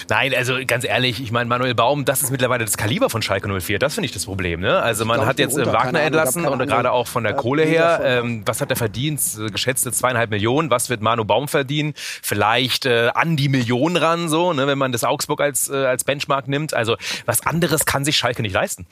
Nein, 0.10 0.34
also 0.36 0.56
ganz 0.66 0.84
ehrlich, 0.84 1.22
ich 1.22 1.32
meine, 1.32 1.48
Manuel 1.48 1.76
Baum, 1.76 2.06
das 2.06 2.22
ist 2.24 2.32
mittlerweile 2.32 2.66
das 2.66 2.78
Kaliber 2.78 3.10
von 3.10 3.22
Schalke 3.22 3.48
04. 3.48 3.80
Das 3.80 3.94
finde 3.94 4.06
ich 4.06 4.12
das 4.12 4.26
Problem. 4.26 4.60
Ne? 4.60 4.82
Also 4.82 5.06
man 5.06 5.18
glaub, 5.18 5.28
hat 5.28 5.40
jetzt 5.40 5.58
äh, 5.58 5.62
runter, 5.62 5.74
Wagner 5.74 6.02
entlassen 6.02 6.46
und 6.46 6.60
gerade 6.68 6.92
auch 6.92 7.08
von 7.08 7.24
der 7.24 7.34
äh, 7.34 7.38
Kohle 7.38 7.64
her. 7.64 8.02
Ähm, 8.04 8.44
was 8.46 8.62
hat 8.62 8.70
er 8.70 8.76
verdient? 8.76 9.22
Äh, 9.40 9.50
Geschätzte 9.50 9.92
zweieinhalb 9.92 10.30
Millionen. 10.30 10.70
Was 10.70 10.90
wird 10.90 11.02
Manu 11.02 11.26
Baum 11.26 11.48
verdienen? 11.48 11.94
Vielleicht 11.96 12.86
äh, 12.86 13.10
an 13.14 13.38
die 13.38 13.50
Millionen 13.50 13.98
ran, 13.98 14.30
so, 14.30 14.54
ne, 14.54 14.68
wenn 14.68 14.78
man 14.78 14.92
das 14.92 15.04
Augsburg 15.04 15.42
als, 15.42 15.70
äh, 15.70 15.76
als 15.76 16.04
Benchmark 16.04 16.48
nimmt. 16.48 16.74
Also 16.74 16.98
was 17.26 17.46
anderes 17.46 17.86
kann 17.86 18.06
sich 18.06 18.18
Schalke 18.18 18.42
nicht 18.42 18.54
leisten. 18.54 18.86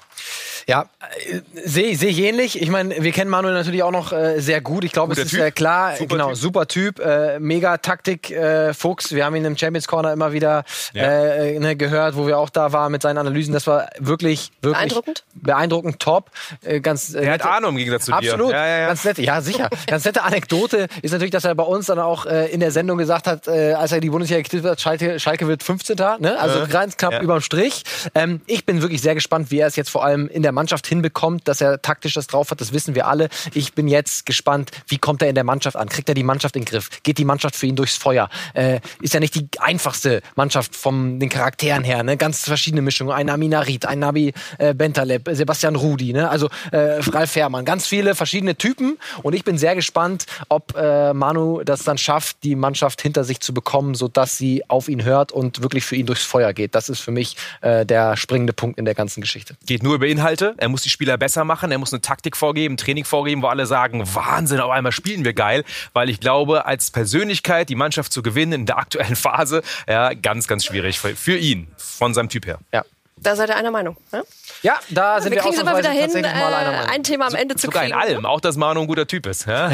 Ja, 0.67 0.89
äh, 1.29 1.41
sehe 1.65 1.95
seh 1.95 2.07
ich 2.07 2.19
ähnlich. 2.19 2.61
Ich 2.61 2.69
meine, 2.69 3.03
wir 3.03 3.11
kennen 3.11 3.29
Manuel 3.29 3.53
natürlich 3.53 3.83
auch 3.83 3.91
noch 3.91 4.13
äh, 4.13 4.39
sehr 4.39 4.61
gut. 4.61 4.83
Ich 4.83 4.91
glaube, 4.91 5.13
es 5.13 5.19
ist 5.19 5.31
Typ. 5.31 5.55
klar, 5.55 5.95
Super 5.95 6.15
genau, 6.15 6.29
Typ. 6.29 6.37
super 6.37 6.67
Typ, 6.67 6.99
äh, 6.99 7.39
mega 7.39 7.77
Taktik, 7.77 8.31
äh, 8.31 8.73
Fuchs. 8.73 9.13
Wir 9.13 9.25
haben 9.25 9.35
ihn 9.35 9.45
im 9.45 9.57
Champions 9.57 9.87
Corner 9.87 10.13
immer 10.13 10.33
wieder 10.33 10.63
äh, 10.93 11.59
ne, 11.59 11.75
gehört, 11.75 12.15
wo 12.15 12.27
wir 12.27 12.37
auch 12.37 12.49
da 12.49 12.71
waren 12.73 12.91
mit 12.91 13.01
seinen 13.01 13.17
Analysen. 13.17 13.53
Das 13.53 13.67
war 13.67 13.87
wirklich, 13.99 14.51
wirklich 14.61 14.77
Beeindruckend? 14.79 15.23
beeindruckend, 15.35 15.99
top. 15.99 16.31
Äh, 16.63 16.79
ganz, 16.81 17.13
äh, 17.13 17.23
Er 17.25 17.33
hat 17.33 17.45
Ahnung 17.45 17.71
im 17.71 17.77
Gegensatz 17.77 18.05
zu 18.05 18.11
dir. 18.11 18.17
Absolut, 18.17 18.51
Ja, 18.51 18.65
ja, 18.65 18.77
ja. 18.79 18.87
ganz 18.87 19.03
nette, 19.03 19.21
ja 19.21 19.41
sicher. 19.41 19.69
Ganz 19.87 20.05
nette 20.05 20.23
Anekdote 20.23 20.87
ist 21.01 21.11
natürlich, 21.11 21.31
dass 21.31 21.45
er 21.45 21.55
bei 21.55 21.63
uns 21.63 21.87
dann 21.87 21.99
auch 21.99 22.25
äh, 22.25 22.47
in 22.51 22.59
der 22.59 22.71
Sendung 22.71 22.97
gesagt 22.97 23.27
hat, 23.27 23.47
äh, 23.47 23.73
als 23.73 23.91
er 23.91 23.99
die 23.99 24.09
Bundesliga 24.09 24.41
getippt 24.41 24.65
hat, 24.65 24.81
Schalke, 24.81 25.19
Schalke 25.19 25.47
wird 25.47 25.63
15. 25.63 25.95
Ne? 26.19 26.39
Also 26.39 26.59
Ja. 26.59 26.65
ganz 26.65 26.97
knapp 26.97 27.13
Ja. 27.13 27.21
überm 27.21 27.41
Strich. 27.41 27.83
Ähm, 28.15 28.41
ich 28.47 28.65
bin 28.65 28.81
wirklich 28.81 29.01
sehr 29.01 29.15
gespannt, 29.15 29.51
wie 29.51 29.59
er 29.59 29.67
es 29.67 29.75
jetzt 29.75 29.89
vor 29.89 30.03
allem 30.03 30.27
in 30.27 30.43
der 30.43 30.51
Mannschaft 30.51 30.87
hinbekommt, 30.87 31.47
dass 31.47 31.61
er 31.61 31.81
taktisch 31.81 32.13
das 32.13 32.27
drauf 32.27 32.51
hat, 32.51 32.61
das 32.61 32.73
wissen 32.73 32.95
wir 32.95 33.07
alle. 33.07 33.29
Ich 33.53 33.73
bin 33.73 33.87
jetzt 33.87 34.25
gespannt, 34.25 34.71
wie 34.87 34.97
kommt 34.97 35.21
er 35.21 35.29
in 35.29 35.35
der 35.35 35.43
Mannschaft 35.43 35.75
an? 35.77 35.89
Kriegt 35.89 36.09
er 36.09 36.15
die 36.15 36.23
Mannschaft 36.23 36.55
in 36.55 36.63
den 36.63 36.69
Griff? 36.69 36.89
Geht 37.03 37.17
die 37.17 37.25
Mannschaft 37.25 37.55
für 37.55 37.65
ihn 37.67 37.75
durchs 37.75 37.97
Feuer? 37.97 38.29
Äh, 38.53 38.79
ist 39.01 39.13
ja 39.13 39.19
nicht 39.19 39.35
die 39.35 39.47
einfachste 39.59 40.21
Mannschaft 40.35 40.72
von 40.75 41.19
den 41.19 41.29
Charakteren 41.29 41.83
her, 41.83 42.03
ne? 42.03 42.17
Ganz 42.17 42.43
verschiedene 42.45 42.81
Mischungen. 42.81 43.13
Ein 43.13 43.29
Aminarit, 43.29 43.85
ein 43.85 43.99
Nabi 43.99 44.33
äh, 44.57 44.73
Bentaleb, 44.73 45.29
Sebastian 45.31 45.75
Rudi, 45.75 46.13
ne? 46.13 46.29
Also 46.29 46.49
äh, 46.71 46.99
Ralf 46.99 47.31
Fährmann. 47.31 47.65
Ganz 47.65 47.87
viele 47.87 48.15
verschiedene 48.15 48.55
Typen. 48.55 48.97
Und 49.21 49.33
ich 49.33 49.43
bin 49.43 49.57
sehr 49.57 49.75
gespannt, 49.75 50.25
ob 50.49 50.75
äh, 50.75 51.13
Manu 51.13 51.63
das 51.63 51.83
dann 51.83 51.97
schafft, 51.97 52.43
die 52.43 52.55
Mannschaft 52.55 53.01
hinter 53.01 53.23
sich 53.23 53.39
zu 53.39 53.53
bekommen, 53.53 53.95
sodass 53.95 54.37
sie 54.37 54.63
auf 54.69 54.89
ihn 54.89 55.03
hört 55.03 55.31
und 55.31 55.61
wirklich 55.61 55.85
für 55.85 55.95
ihn 55.95 56.05
durchs 56.05 56.23
Feuer 56.23 56.53
geht. 56.53 56.75
Das 56.75 56.89
ist 56.89 56.99
für 56.99 57.11
mich 57.11 57.35
äh, 57.61 57.85
der 57.85 58.15
springende 58.17 58.53
Punkt 58.53 58.77
in 58.77 58.85
der 58.85 58.93
ganzen 58.93 59.21
Geschichte. 59.21 59.55
Geht 59.65 59.83
nur 59.83 59.95
über 59.95 60.07
Inhalte. 60.07 60.53
Er 60.57 60.69
muss 60.69 60.81
die 60.81 60.89
Spieler 60.89 61.17
besser 61.17 61.43
machen. 61.43 61.71
Er 61.71 61.77
muss 61.77 61.91
eine 61.91 62.01
Taktik 62.01 62.37
vorgeben, 62.37 62.77
Training 62.77 63.05
vorgeben, 63.05 63.41
wo 63.41 63.47
alle 63.47 63.65
sagen, 63.65 64.03
Wahnsinn, 64.13 64.59
auf 64.59 64.71
einmal 64.71 64.91
spielen 64.91 65.25
wir 65.25 65.33
geil. 65.33 65.63
Weil 65.93 66.09
ich 66.09 66.19
glaube, 66.19 66.65
als 66.65 66.91
Persönlichkeit 66.91 67.69
die 67.69 67.75
Mannschaft 67.75 68.13
zu 68.13 68.21
gewinnen 68.21 68.53
in 68.53 68.65
der 68.65 68.77
aktuellen 68.77 69.15
Phase, 69.15 69.63
ja, 69.87 70.13
ganz, 70.13 70.47
ganz 70.47 70.52
schwierig 70.61 70.99
für, 70.99 71.15
für 71.15 71.37
ihn, 71.37 71.67
von 71.77 72.13
seinem 72.13 72.29
Typ 72.29 72.45
her. 72.45 72.59
Ja. 72.71 72.83
Da 73.15 73.37
seid 73.37 73.47
ihr 73.49 73.55
einer 73.55 73.71
Meinung. 73.71 73.95
Ne? 74.11 74.23
Ja, 74.63 74.79
da 74.89 75.21
sind 75.21 75.31
Wir 75.31 75.37
wir, 75.37 75.41
kriegen 75.43 75.53
es 75.53 75.61
immer 75.61 75.77
wieder 75.77 75.89
ausnahmsweise 75.91 76.17
hin, 76.17 76.23
tatsächlich 76.23 76.41
mal 76.43 76.53
einer 76.53 76.67
äh, 76.69 76.75
Meinung. 76.75 76.89
ein 76.89 77.03
Thema 77.03 77.27
am 77.27 77.35
Ende 77.35 77.55
zu 77.55 77.67
Sogar 77.67 77.83
in 77.85 77.91
kriegen. 77.91 78.01
ne? 78.05 78.13
allem, 78.15 78.25
auch 78.25 78.41
dass 78.41 78.57
Manu 78.57 78.81
ein 78.81 78.87
guter 78.87 79.07
Typ 79.07 79.27
ist. 79.27 79.45
Ja? 79.45 79.71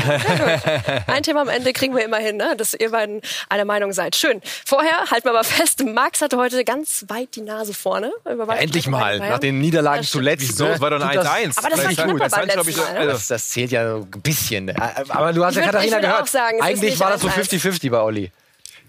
Ein 1.08 1.24
Thema 1.24 1.42
am 1.42 1.50
Ende 1.50 1.74
kriegen 1.74 1.96
wir 1.96 2.04
immer 2.04 2.18
hin, 2.18 2.38
ne? 2.38 2.56
dass 2.58 2.74
ihr 2.76 2.92
beiden 2.92 3.22
einer 3.48 3.65
Meinung 3.65 3.92
seid. 3.94 4.15
Schön. 4.15 4.42
Vorher 4.68 5.10
halten 5.10 5.26
wir 5.26 5.32
aber 5.32 5.44
fest, 5.44 5.84
Max 5.84 6.22
hatte 6.22 6.38
heute 6.38 6.63
ganz 6.63 7.06
weit 7.08 7.36
die 7.36 7.42
Nase 7.42 7.74
vorne. 7.74 8.12
Über 8.30 8.48
weite 8.48 8.62
Endlich 8.62 8.88
mal, 8.88 9.18
nach 9.20 9.39
den 9.39 9.60
Niederlagen 9.60 10.02
Das 10.02 10.12
zuletzt. 10.12 10.48
Wieso? 10.48 10.68
Es 10.68 10.80
war 10.82 10.92
doch 10.92 11.02
ein 11.02 11.08
Tut 11.08 11.24
das- 11.24 11.28
1-1. 11.28 11.58
Aber 11.58 11.70
das 11.70 11.84
war 11.86 11.92
knapper 11.94 12.12
gut. 12.12 12.22
Das 12.22 12.32
beim 12.32 12.50
fand 12.50 12.68
ich, 12.68 12.76
letzten 12.76 12.82
Mal, 12.84 12.94
ne? 12.94 13.00
also- 13.00 13.12
Das, 13.13 13.28
das 13.28 13.50
zählt 13.50 13.72
ja 13.72 13.89
so 13.92 13.98
ein 14.13 14.22
bisschen. 14.22 14.76
Aber 15.10 15.34
du 15.34 15.44
hast 15.46 15.56
ja 15.56 15.62
Ich 15.62 15.68
würd- 15.68 15.72
Katharina 15.72 16.00
gehört. 16.00 16.22
auch 16.24 16.28
sagen, 16.28 16.62
Eigentlich 16.62 17.00
war 17.00 17.12
das 17.12 17.22
so 17.22 17.28
1-1. 17.30 17.34
50-50 17.62 17.89
bei 17.89 18.00
Olli. 18.02 18.32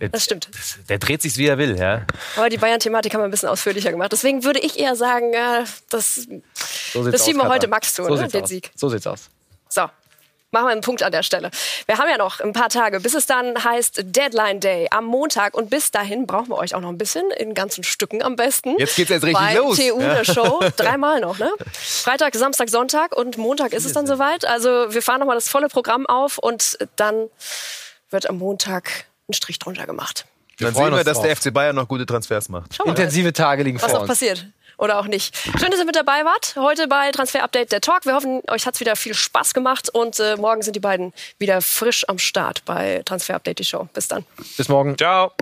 Das 0.08 0.24
stimmt. 0.24 0.48
Der 0.88 0.98
dreht 0.98 1.22
sich 1.22 1.36
wie 1.36 1.46
er 1.46 1.58
will. 1.58 1.78
Ja? 1.78 2.02
Aber 2.36 2.48
die 2.48 2.58
Bayern-Thematik 2.58 3.12
haben 3.14 3.20
wir 3.20 3.26
ein 3.26 3.30
bisschen 3.30 3.48
ausführlicher 3.48 3.90
gemacht. 3.90 4.12
Deswegen 4.12 4.44
würde 4.44 4.60
ich 4.60 4.78
eher 4.78 4.96
sagen, 4.96 5.32
äh, 5.34 5.64
das, 5.90 6.26
So 6.92 7.08
das 7.10 7.24
schieben 7.24 7.40
wir 7.42 7.48
heute. 7.48 7.68
Max 7.68 7.94
zu, 7.94 8.04
so 8.04 8.14
ne? 8.14 8.28
den 8.28 8.42
aus. 8.42 8.48
Sieg. 8.48 8.70
So 8.74 8.88
sieht's 8.88 9.06
aus. 9.06 9.28
So. 9.68 9.82
Machen 10.52 10.64
wir 10.66 10.70
einen 10.72 10.80
Punkt 10.80 11.04
an 11.04 11.12
der 11.12 11.22
Stelle. 11.22 11.52
Wir 11.86 11.98
haben 11.98 12.08
ja 12.08 12.18
noch 12.18 12.40
ein 12.40 12.52
paar 12.52 12.70
Tage, 12.70 12.98
bis 12.98 13.14
es 13.14 13.26
dann 13.26 13.62
heißt 13.62 14.00
Deadline 14.02 14.58
Day 14.58 14.88
am 14.90 15.04
Montag. 15.04 15.54
Und 15.54 15.70
bis 15.70 15.92
dahin 15.92 16.26
brauchen 16.26 16.48
wir 16.48 16.56
euch 16.58 16.74
auch 16.74 16.80
noch 16.80 16.88
ein 16.88 16.98
bisschen, 16.98 17.30
in 17.30 17.54
ganzen 17.54 17.84
Stücken 17.84 18.20
am 18.20 18.34
besten. 18.34 18.76
Jetzt 18.76 18.96
geht's 18.96 19.10
jetzt 19.10 19.22
richtig 19.22 19.38
Bei 19.40 19.54
los. 19.54 19.76
TU 19.76 20.00
Ja. 20.00 20.14
eine 20.14 20.24
Show. 20.24 20.58
Dreimal 20.76 21.20
noch, 21.20 21.38
ne? 21.38 21.52
Freitag, 21.72 22.34
Samstag, 22.34 22.68
Sonntag 22.68 23.14
und 23.16 23.38
Montag 23.38 23.72
ist 23.72 23.84
es 23.84 23.92
dann 23.92 24.08
soweit. 24.08 24.44
Also 24.44 24.92
wir 24.92 25.02
fahren 25.02 25.20
nochmal 25.20 25.36
das 25.36 25.48
volle 25.48 25.68
Programm 25.68 26.04
auf 26.06 26.38
und 26.38 26.78
dann 26.96 27.28
wird 28.10 28.28
am 28.28 28.38
Montag 28.38 29.04
ein 29.30 29.34
Strich 29.34 29.58
drunter 29.58 29.86
gemacht. 29.86 30.26
Dann 30.58 30.74
freuen 30.74 30.88
sehen 30.92 30.96
wir, 30.98 31.04
dass 31.04 31.16
drauf. 31.18 31.26
der 31.26 31.36
FC 31.36 31.52
Bayern 31.54 31.74
noch 31.76 31.88
gute 31.88 32.04
Transfers 32.04 32.48
macht. 32.48 32.78
Wir 32.78 32.86
Intensive 32.86 33.32
Tage 33.32 33.62
liegen 33.62 33.78
was 33.80 33.84
vor 33.90 33.94
noch 33.94 34.00
uns. 34.02 34.08
passiert. 34.08 34.46
Oder 34.76 34.98
auch 34.98 35.06
nicht. 35.06 35.36
Schön, 35.58 35.70
dass 35.70 35.78
ihr 35.78 35.84
mit 35.84 35.96
dabei 35.96 36.24
wart. 36.24 36.54
Heute 36.56 36.88
bei 36.88 37.10
Transfer 37.10 37.42
Update 37.42 37.70
der 37.70 37.82
Talk. 37.82 38.06
Wir 38.06 38.14
hoffen, 38.14 38.40
euch 38.48 38.66
hat's 38.66 38.80
wieder 38.80 38.96
viel 38.96 39.12
Spaß 39.12 39.52
gemacht 39.52 39.90
und 39.90 40.18
äh, 40.20 40.36
morgen 40.36 40.62
sind 40.62 40.74
die 40.74 40.80
beiden 40.80 41.12
wieder 41.38 41.60
frisch 41.60 42.08
am 42.08 42.18
Start 42.18 42.64
bei 42.64 43.02
Transfer 43.04 43.34
Update 43.34 43.58
die 43.58 43.64
Show. 43.64 43.88
Bis 43.92 44.08
dann. 44.08 44.24
Bis 44.56 44.68
morgen. 44.68 44.96
Ciao. 44.96 45.32